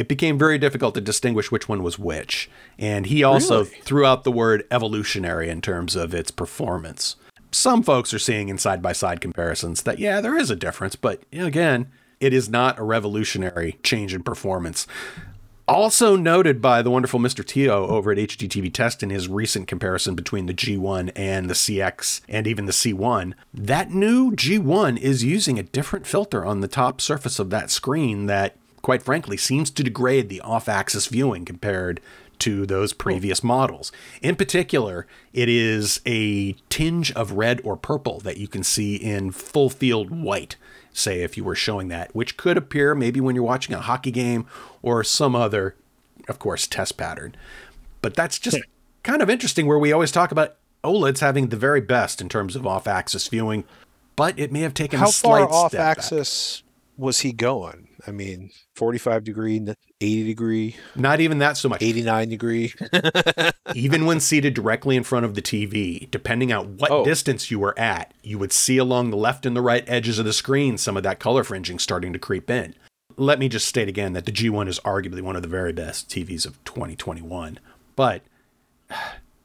It 0.00 0.08
became 0.08 0.38
very 0.38 0.56
difficult 0.56 0.94
to 0.94 1.02
distinguish 1.02 1.50
which 1.52 1.68
one 1.68 1.82
was 1.82 1.98
which. 1.98 2.48
And 2.78 3.04
he 3.04 3.22
also 3.22 3.64
Really? 3.64 3.76
threw 3.82 4.06
out 4.06 4.24
the 4.24 4.32
word 4.32 4.66
evolutionary 4.70 5.50
in 5.50 5.60
terms 5.60 5.94
of 5.94 6.14
its 6.14 6.30
performance. 6.30 7.16
Some 7.50 7.82
folks 7.82 8.14
are 8.14 8.18
seeing 8.18 8.48
in 8.48 8.56
side 8.56 8.80
by 8.80 8.92
side 8.92 9.20
comparisons 9.20 9.82
that, 9.82 9.98
yeah, 9.98 10.22
there 10.22 10.38
is 10.38 10.50
a 10.50 10.56
difference, 10.56 10.96
but 10.96 11.22
again, 11.34 11.88
it 12.18 12.32
is 12.32 12.48
not 12.48 12.78
a 12.78 12.82
revolutionary 12.82 13.78
change 13.82 14.14
in 14.14 14.22
performance. 14.22 14.86
Also 15.68 16.16
noted 16.16 16.62
by 16.62 16.80
the 16.80 16.90
wonderful 16.90 17.20
Mr. 17.20 17.44
Teoh 17.44 17.86
over 17.90 18.10
at 18.10 18.16
HDTV 18.16 18.72
Test 18.72 19.02
in 19.02 19.10
his 19.10 19.28
recent 19.28 19.68
comparison 19.68 20.14
between 20.14 20.46
the 20.46 20.54
G1 20.54 21.12
and 21.14 21.50
the 21.50 21.54
CX 21.54 22.22
and 22.26 22.46
even 22.46 22.64
the 22.64 22.72
C1, 22.72 23.34
that 23.52 23.90
new 23.90 24.32
G1 24.32 24.96
is 24.98 25.24
using 25.24 25.58
a 25.58 25.62
different 25.62 26.06
filter 26.06 26.42
on 26.46 26.60
the 26.60 26.68
top 26.68 27.02
surface 27.02 27.38
of 27.38 27.50
that 27.50 27.70
screen 27.70 28.24
that, 28.28 28.56
quite 28.82 29.02
frankly, 29.02 29.36
seems 29.36 29.70
to 29.70 29.82
degrade 29.82 30.28
the 30.28 30.40
off 30.40 30.68
axis 30.68 31.06
viewing 31.06 31.44
compared 31.44 32.00
to 32.40 32.66
those 32.66 32.92
previous 32.92 33.44
models. 33.44 33.92
In 34.22 34.34
particular, 34.34 35.06
it 35.32 35.48
is 35.48 36.00
a 36.06 36.52
tinge 36.68 37.12
of 37.12 37.32
red 37.32 37.60
or 37.64 37.76
purple 37.76 38.18
that 38.20 38.38
you 38.38 38.48
can 38.48 38.62
see 38.62 38.96
in 38.96 39.30
full 39.30 39.70
field 39.70 40.10
white, 40.10 40.56
say 40.92 41.22
if 41.22 41.36
you 41.36 41.44
were 41.44 41.54
showing 41.54 41.88
that, 41.88 42.14
which 42.14 42.36
could 42.36 42.56
appear 42.56 42.94
maybe 42.94 43.20
when 43.20 43.34
you're 43.34 43.44
watching 43.44 43.74
a 43.74 43.80
hockey 43.80 44.10
game 44.10 44.46
or 44.82 45.04
some 45.04 45.36
other, 45.36 45.76
of 46.28 46.38
course, 46.38 46.66
test 46.66 46.96
pattern. 46.96 47.36
But 48.02 48.14
that's 48.14 48.38
just 48.38 48.58
kind 49.02 49.22
of 49.22 49.28
interesting 49.28 49.66
where 49.66 49.78
we 49.78 49.92
always 49.92 50.10
talk 50.10 50.32
about 50.32 50.56
OLEDs 50.82 51.20
having 51.20 51.48
the 51.48 51.56
very 51.56 51.82
best 51.82 52.22
in 52.22 52.28
terms 52.30 52.56
of 52.56 52.66
off 52.66 52.86
axis 52.86 53.28
viewing, 53.28 53.64
but 54.16 54.38
it 54.38 54.50
may 54.50 54.60
have 54.60 54.72
taken 54.72 54.98
How 54.98 55.08
a 55.08 55.12
slight 55.12 55.50
far 55.50 55.52
off 55.52 55.74
axis 55.74 56.62
was 56.96 57.20
he 57.20 57.32
going? 57.32 57.88
I 58.06 58.10
mean, 58.10 58.50
45 58.76 59.24
degree, 59.24 59.64
80 60.00 60.24
degree, 60.24 60.76
Not 60.96 61.20
even 61.20 61.38
that 61.38 61.56
so 61.56 61.68
much. 61.68 61.82
89 61.82 62.28
degree. 62.28 62.72
even 63.74 64.06
when 64.06 64.20
seated 64.20 64.54
directly 64.54 64.96
in 64.96 65.02
front 65.02 65.24
of 65.26 65.34
the 65.34 65.42
TV, 65.42 66.10
depending 66.10 66.52
on 66.52 66.76
what 66.78 66.90
Oh. 66.90 67.04
distance 67.04 67.50
you 67.50 67.58
were 67.58 67.78
at, 67.78 68.12
you 68.22 68.38
would 68.38 68.52
see 68.52 68.78
along 68.78 69.10
the 69.10 69.16
left 69.16 69.44
and 69.46 69.54
the 69.56 69.62
right 69.62 69.84
edges 69.86 70.18
of 70.18 70.24
the 70.24 70.32
screen 70.32 70.78
some 70.78 70.96
of 70.96 71.02
that 71.02 71.18
color 71.20 71.44
fringing 71.44 71.78
starting 71.78 72.12
to 72.12 72.18
creep 72.18 72.50
in. 72.50 72.74
Let 73.16 73.38
me 73.38 73.48
just 73.48 73.66
state 73.66 73.88
again 73.88 74.12
that 74.14 74.24
the 74.24 74.32
G1 74.32 74.66
is 74.68 74.80
arguably 74.80 75.20
one 75.20 75.36
of 75.36 75.42
the 75.42 75.48
very 75.48 75.72
best 75.72 76.08
TVs 76.08 76.46
of 76.46 76.62
2021. 76.64 77.58
But 77.96 78.22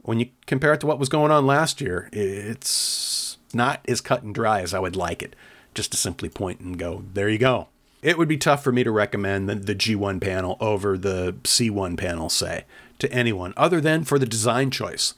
when 0.02 0.20
you 0.20 0.28
compare 0.46 0.74
it 0.74 0.80
to 0.82 0.88
what 0.88 1.00
was 1.00 1.10
going 1.10 1.32
on 1.32 1.46
last 1.46 1.82
year, 1.82 2.10
it's 2.14 3.38
not 3.54 3.82
as 3.88 4.02
cut 4.02 4.24
and 4.24 4.34
dry 4.34 4.62
as 4.62 4.74
I 4.74 4.80
would 4.80 4.96
like 4.96 5.22
it. 5.22 5.36
Just 5.74 5.92
to 5.92 5.98
simply 5.98 6.30
point 6.30 6.62
and 6.62 6.78
go, 6.80 7.04
there 7.14 7.28
you 7.28 7.38
go. 7.38 7.68
It 8.06 8.20
would 8.20 8.28
be 8.28 8.38
tough 8.38 8.64
for 8.64 8.72
me 8.72 8.84
to 8.84 8.92
recommend 8.92 9.50
the, 9.50 9.56
the 9.56 9.74
G1 9.74 10.22
panel 10.22 10.58
over 10.60 10.96
the 10.96 11.34
C1 11.42 11.98
panel, 11.98 12.30
say, 12.30 12.66
to 13.00 13.12
anyone 13.12 13.52
other 13.58 13.82
than 13.82 14.04
for 14.04 14.20
the 14.20 14.28
design 14.28 14.70
choice. 14.70 15.16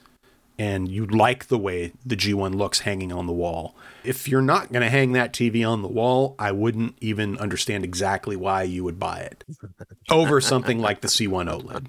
And 0.57 0.87
you 0.87 1.05
like 1.05 1.47
the 1.47 1.57
way 1.57 1.91
the 2.05 2.15
G1 2.15 2.55
looks 2.55 2.79
hanging 2.79 3.11
on 3.11 3.27
the 3.27 3.33
wall. 3.33 3.75
If 4.05 4.29
you're 4.29 4.41
not 4.41 4.71
going 4.71 4.83
to 4.83 4.89
hang 4.89 5.11
that 5.11 5.33
TV 5.33 5.69
on 5.69 5.81
the 5.81 5.89
wall, 5.89 6.33
I 6.39 6.53
wouldn't 6.53 6.95
even 7.01 7.37
understand 7.39 7.83
exactly 7.83 8.37
why 8.37 8.63
you 8.63 8.85
would 8.85 8.97
buy 8.97 9.19
it 9.19 9.43
over 10.09 10.39
something 10.39 10.79
like 10.79 11.01
the 11.01 11.09
C1 11.09 11.51
OLED. 11.51 11.87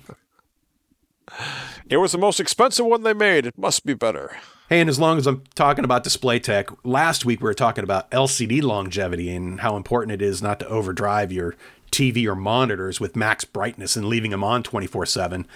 It 1.88 1.98
was 1.98 2.10
the 2.10 2.18
most 2.18 2.40
expensive 2.40 2.86
one 2.86 3.04
they 3.04 3.12
made. 3.12 3.46
It 3.46 3.56
must 3.56 3.86
be 3.86 3.94
better. 3.94 4.36
Hey, 4.68 4.82
and 4.82 4.90
as 4.90 4.98
long 4.98 5.16
as 5.16 5.26
I'm 5.26 5.44
talking 5.54 5.86
about 5.86 6.04
display 6.04 6.38
tech, 6.38 6.68
last 6.84 7.24
week 7.24 7.40
we 7.40 7.46
were 7.46 7.54
talking 7.54 7.84
about 7.84 8.10
LCD 8.10 8.62
longevity 8.62 9.34
and 9.34 9.60
how 9.60 9.76
important 9.76 10.12
it 10.12 10.20
is 10.20 10.42
not 10.42 10.60
to 10.60 10.68
overdrive 10.68 11.32
your 11.32 11.54
TV 11.90 12.26
or 12.26 12.34
monitors 12.34 13.00
with 13.00 13.16
max 13.16 13.46
brightness 13.46 13.96
and 13.96 14.04
leaving 14.04 14.30
them 14.30 14.44
on 14.44 14.62
24 14.62 15.06
7. 15.06 15.46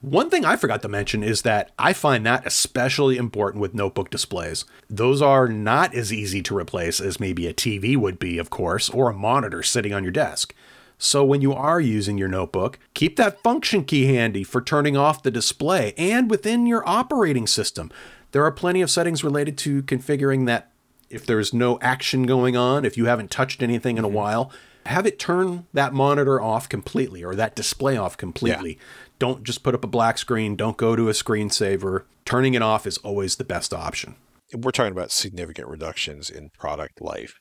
One 0.00 0.30
thing 0.30 0.44
I 0.44 0.54
forgot 0.54 0.80
to 0.82 0.88
mention 0.88 1.24
is 1.24 1.42
that 1.42 1.72
I 1.76 1.92
find 1.92 2.24
that 2.24 2.46
especially 2.46 3.16
important 3.16 3.60
with 3.60 3.74
notebook 3.74 4.10
displays. 4.10 4.64
Those 4.88 5.20
are 5.20 5.48
not 5.48 5.92
as 5.92 6.12
easy 6.12 6.40
to 6.42 6.56
replace 6.56 7.00
as 7.00 7.18
maybe 7.18 7.48
a 7.48 7.54
TV 7.54 7.96
would 7.96 8.20
be, 8.20 8.38
of 8.38 8.50
course, 8.50 8.88
or 8.88 9.10
a 9.10 9.14
monitor 9.14 9.64
sitting 9.64 9.92
on 9.92 10.04
your 10.04 10.12
desk. 10.12 10.54
So 10.98 11.24
when 11.24 11.40
you 11.40 11.52
are 11.52 11.80
using 11.80 12.16
your 12.16 12.28
notebook, 12.28 12.78
keep 12.94 13.16
that 13.16 13.42
function 13.42 13.82
key 13.82 14.04
handy 14.14 14.44
for 14.44 14.62
turning 14.62 14.96
off 14.96 15.24
the 15.24 15.32
display 15.32 15.94
and 15.98 16.30
within 16.30 16.64
your 16.64 16.88
operating 16.88 17.48
system. 17.48 17.90
There 18.32 18.44
are 18.44 18.52
plenty 18.52 18.80
of 18.82 18.90
settings 18.90 19.22
related 19.22 19.56
to 19.58 19.82
configuring 19.82 20.46
that 20.46 20.72
if 21.08 21.26
there's 21.26 21.52
no 21.52 21.78
action 21.80 22.24
going 22.24 22.56
on, 22.56 22.84
if 22.84 22.96
you 22.96 23.04
haven't 23.04 23.30
touched 23.30 23.62
anything 23.62 23.98
in 23.98 24.04
a 24.04 24.08
mm-hmm. 24.08 24.16
while, 24.16 24.52
have 24.86 25.06
it 25.06 25.18
turn 25.18 25.66
that 25.72 25.92
monitor 25.92 26.40
off 26.40 26.68
completely 26.68 27.22
or 27.22 27.34
that 27.34 27.54
display 27.54 27.96
off 27.96 28.16
completely. 28.16 28.78
Don't 29.18 29.44
just 29.44 29.62
put 29.62 29.74
up 29.74 29.84
a 29.84 29.88
black 29.88 30.18
screen, 30.18 30.56
don't 30.56 30.76
go 30.76 30.96
to 30.96 31.08
a 31.08 31.12
screensaver. 31.12 32.04
Turning 32.24 32.54
it 32.54 32.62
off 32.62 32.86
is 32.86 32.98
always 32.98 33.36
the 33.36 33.44
best 33.44 33.72
option. 33.72 34.16
We're 34.54 34.70
talking 34.70 34.92
about 34.92 35.10
significant 35.10 35.68
reductions 35.68 36.28
in 36.28 36.50
product 36.58 37.00
life. 37.00 37.38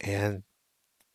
And 0.00 0.42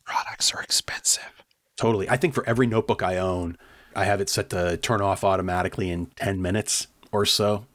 products 0.04 0.54
are 0.54 0.62
expensive. 0.62 1.42
Totally. 1.76 2.08
I 2.08 2.16
think 2.16 2.34
for 2.34 2.46
every 2.48 2.66
notebook 2.66 3.02
I 3.02 3.16
own, 3.16 3.56
I 3.94 4.04
have 4.04 4.20
it 4.20 4.28
set 4.28 4.50
to 4.50 4.76
turn 4.76 5.00
off 5.00 5.24
automatically 5.24 5.90
in 5.90 6.06
10 6.16 6.40
minutes 6.40 6.86
or 7.12 7.24
so. 7.24 7.66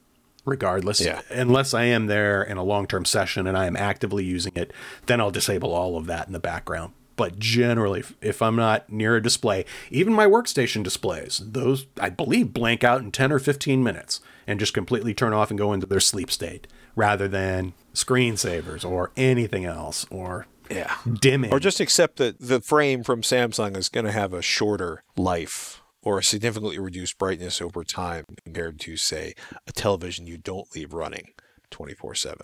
Regardless. 0.45 0.99
Yeah. 1.01 1.21
Unless 1.29 1.73
I 1.73 1.83
am 1.83 2.07
there 2.07 2.43
in 2.43 2.57
a 2.57 2.63
long 2.63 2.87
term 2.87 3.05
session 3.05 3.47
and 3.47 3.57
I 3.57 3.65
am 3.65 3.75
actively 3.75 4.23
using 4.23 4.53
it, 4.55 4.71
then 5.05 5.19
I'll 5.21 5.31
disable 5.31 5.73
all 5.73 5.97
of 5.97 6.05
that 6.07 6.27
in 6.27 6.33
the 6.33 6.39
background. 6.39 6.93
But 7.15 7.37
generally, 7.37 8.03
if- 8.21 8.41
I'm 8.41 8.55
not 8.55 8.91
near 8.91 9.15
a 9.15 9.21
display, 9.21 9.65
even 9.91 10.13
my 10.13 10.25
workstation 10.25 10.81
displays, 10.83 11.41
those 11.45 11.85
I 12.01 12.09
believe 12.09 12.53
blank 12.53 12.83
out 12.83 13.01
in 13.01 13.11
10 13.11 13.31
or 13.31 13.37
15 13.39 13.83
minutes 13.83 14.19
and 14.47 14.59
just 14.59 14.73
completely 14.73 15.13
turn 15.13 15.31
off 15.31 15.51
and 15.51 15.57
go 15.57 15.73
into 15.73 15.85
their 15.85 15.99
sleep 15.99 16.31
state 16.31 16.65
rather 16.95 17.27
than 17.27 17.73
screensavers 17.93 18.83
or 18.83 19.11
anything 19.15 19.63
else 19.65 20.05
or 20.09 20.47
Yeah. 20.71 20.95
dimming. 21.21 21.51
Or 21.53 21.59
just 21.59 21.79
accept 21.79 22.17
that 22.17 22.39
the 22.39 22.61
frame 22.61 23.03
from 23.03 23.21
Samsung 23.21 23.77
is 23.77 23.89
going 23.89 24.05
to 24.05 24.11
have 24.11 24.33
a 24.33 24.41
shorter 24.41 25.03
life 25.15 25.81
or 26.03 26.19
a 26.19 26.23
significantly 26.23 26.77
reduced 26.77 27.17
brightness 27.17 27.61
over 27.61 27.83
time 27.83 28.25
compared 28.43 28.79
to, 28.81 28.97
say, 28.97 29.33
a 29.67 29.71
television 29.71 30.27
you 30.27 30.37
don't 30.37 30.73
leave 30.75 30.93
running 30.93 31.29
24 31.71 32.15
7. 32.15 32.37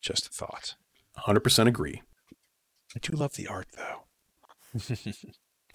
Just 0.00 0.26
a 0.26 0.30
thought. 0.30 0.74
100% 1.26 1.66
agree. 1.66 2.02
I 2.94 2.98
do 3.00 3.16
love 3.16 3.34
the 3.34 3.48
art, 3.48 3.68
though. 3.76 4.80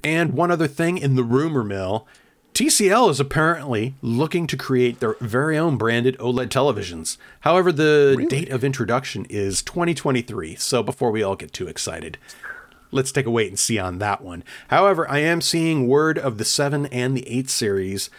And 0.03 0.33
one 0.33 0.51
other 0.51 0.67
thing 0.67 0.97
in 0.97 1.15
the 1.15 1.23
rumor 1.23 1.63
mill 1.63 2.07
TCL 2.53 3.09
is 3.11 3.19
apparently 3.19 3.93
looking 4.01 4.47
to 4.47 4.57
create 4.57 4.99
their 4.99 5.15
very 5.21 5.57
own 5.57 5.77
branded 5.77 6.17
OLED 6.17 6.49
televisions. 6.49 7.17
However, 7.41 7.71
the 7.71 8.25
date 8.29 8.49
of 8.49 8.63
introduction 8.63 9.25
is 9.29 9.61
2023, 9.61 10.55
so 10.55 10.83
before 10.83 11.11
we 11.11 11.23
all 11.23 11.35
get 11.35 11.53
too 11.53 11.67
excited, 11.67 12.17
let's 12.91 13.11
take 13.11 13.25
a 13.25 13.31
wait 13.31 13.49
and 13.49 13.59
see 13.59 13.79
on 13.79 13.99
that 13.99 14.21
one. 14.21 14.43
However, 14.69 15.09
I 15.09 15.19
am 15.19 15.41
seeing 15.41 15.87
word 15.87 16.17
of 16.17 16.37
the 16.37 16.45
7 16.45 16.85
and 16.87 17.15
the 17.15 17.27
8 17.27 17.49
series 17.49 18.09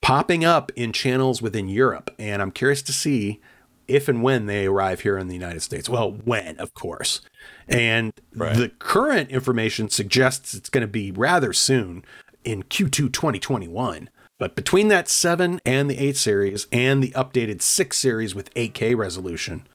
popping 0.00 0.44
up 0.44 0.70
in 0.76 0.92
channels 0.92 1.42
within 1.42 1.68
Europe, 1.68 2.14
and 2.18 2.40
I'm 2.40 2.52
curious 2.52 2.82
to 2.82 2.92
see 2.92 3.40
if 3.86 4.06
and 4.06 4.22
when 4.22 4.46
they 4.46 4.66
arrive 4.66 5.00
here 5.00 5.16
in 5.16 5.28
the 5.28 5.34
United 5.34 5.62
States. 5.62 5.88
Well, 5.88 6.12
when, 6.12 6.58
of 6.58 6.74
course. 6.74 7.22
And 7.66 8.12
the 8.32 8.70
current 8.78 9.30
information 9.30 9.88
suggests 9.88 10.54
it's 10.54 10.68
going 10.68 10.82
to 10.82 10.88
be 10.88 11.10
rather 11.10 11.52
soon 11.52 12.04
in 12.44 12.64
Q2 12.64 13.12
2021. 13.12 14.10
But 14.38 14.54
between 14.54 14.88
that 14.88 15.08
7 15.08 15.60
and 15.64 15.90
the 15.90 15.98
8 15.98 16.16
series 16.16 16.66
and 16.70 17.02
the 17.02 17.10
updated 17.10 17.62
6 17.62 17.96
series 17.96 18.34
with 18.34 18.54
8K 18.54 18.96
resolution, 18.96 19.66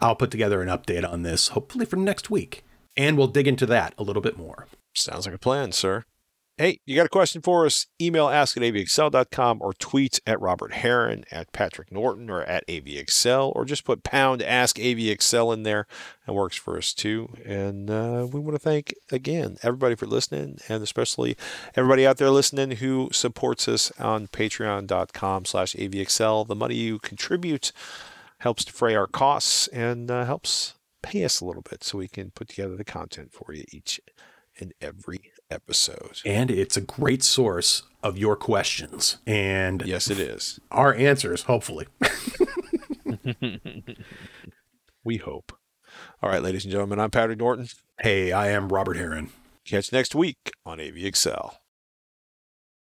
I'll 0.00 0.16
put 0.16 0.30
together 0.30 0.62
an 0.62 0.68
update 0.68 1.10
on 1.10 1.22
this 1.22 1.48
hopefully 1.48 1.86
for 1.86 1.96
next 1.96 2.30
week. 2.30 2.64
And 2.96 3.16
we'll 3.16 3.28
dig 3.28 3.48
into 3.48 3.66
that 3.66 3.94
a 3.96 4.02
little 4.02 4.22
bit 4.22 4.36
more. 4.36 4.66
Sounds 4.94 5.26
like 5.26 5.34
a 5.34 5.38
plan, 5.38 5.72
sir. 5.72 6.04
Hey, 6.58 6.80
you 6.84 6.94
got 6.94 7.06
a 7.06 7.08
question 7.08 7.40
for 7.40 7.64
us? 7.64 7.86
Email 7.98 8.28
ask 8.28 8.58
at 8.58 8.62
avxl.com 8.62 9.62
or 9.62 9.72
tweet 9.72 10.20
at 10.26 10.38
Robert 10.38 10.74
Heron, 10.74 11.24
at 11.30 11.50
Patrick 11.50 11.90
Norton, 11.90 12.28
or 12.28 12.42
at 12.42 12.66
avxl, 12.68 13.52
or 13.56 13.64
just 13.64 13.86
put 13.86 14.04
pound 14.04 14.42
ask 14.42 14.76
avxl 14.76 15.54
in 15.54 15.62
there. 15.62 15.86
That 16.26 16.34
works 16.34 16.56
for 16.56 16.76
us 16.76 16.92
too. 16.92 17.34
And 17.42 17.90
uh, 17.90 18.28
we 18.30 18.38
want 18.38 18.54
to 18.54 18.58
thank 18.58 18.94
again 19.10 19.56
everybody 19.62 19.94
for 19.94 20.04
listening, 20.04 20.58
and 20.68 20.82
especially 20.82 21.38
everybody 21.74 22.06
out 22.06 22.18
there 22.18 22.30
listening 22.30 22.76
who 22.76 23.08
supports 23.12 23.66
us 23.66 23.90
on 23.98 24.26
patreon.com 24.28 25.46
slash 25.46 25.74
avxl. 25.74 26.46
The 26.46 26.54
money 26.54 26.74
you 26.74 26.98
contribute 26.98 27.72
helps 28.40 28.66
defray 28.66 28.94
our 28.94 29.06
costs 29.06 29.68
and 29.68 30.10
uh, 30.10 30.26
helps 30.26 30.74
pay 31.02 31.24
us 31.24 31.40
a 31.40 31.44
little 31.44 31.62
bit 31.62 31.82
so 31.84 31.98
we 31.98 32.08
can 32.08 32.30
put 32.30 32.48
together 32.48 32.76
the 32.76 32.84
content 32.84 33.32
for 33.32 33.52
you 33.52 33.64
each 33.72 34.00
and 34.60 34.72
every 34.80 35.32
episode. 35.50 36.20
And 36.26 36.50
it's 36.50 36.76
a 36.76 36.80
great 36.82 37.22
source 37.22 37.82
of 38.02 38.18
your 38.18 38.36
questions 38.36 39.18
and 39.26 39.82
Yes, 39.86 40.10
it 40.10 40.18
is. 40.18 40.60
our 40.70 40.94
answers, 40.94 41.42
hopefully. 41.44 41.86
We 45.04 45.16
hope. 45.16 45.52
All 46.22 46.30
right, 46.30 46.42
ladies 46.42 46.64
and 46.64 46.70
gentlemen, 46.70 47.00
I'm 47.00 47.10
Patrick 47.10 47.38
Norton. 47.38 47.66
Hey, 48.00 48.30
I 48.30 48.48
am 48.50 48.68
Robert 48.68 48.96
Heron. 48.96 49.30
Catch 49.64 49.92
next 49.92 50.14
week 50.14 50.52
on 50.64 50.78
AVXL. 50.78 51.54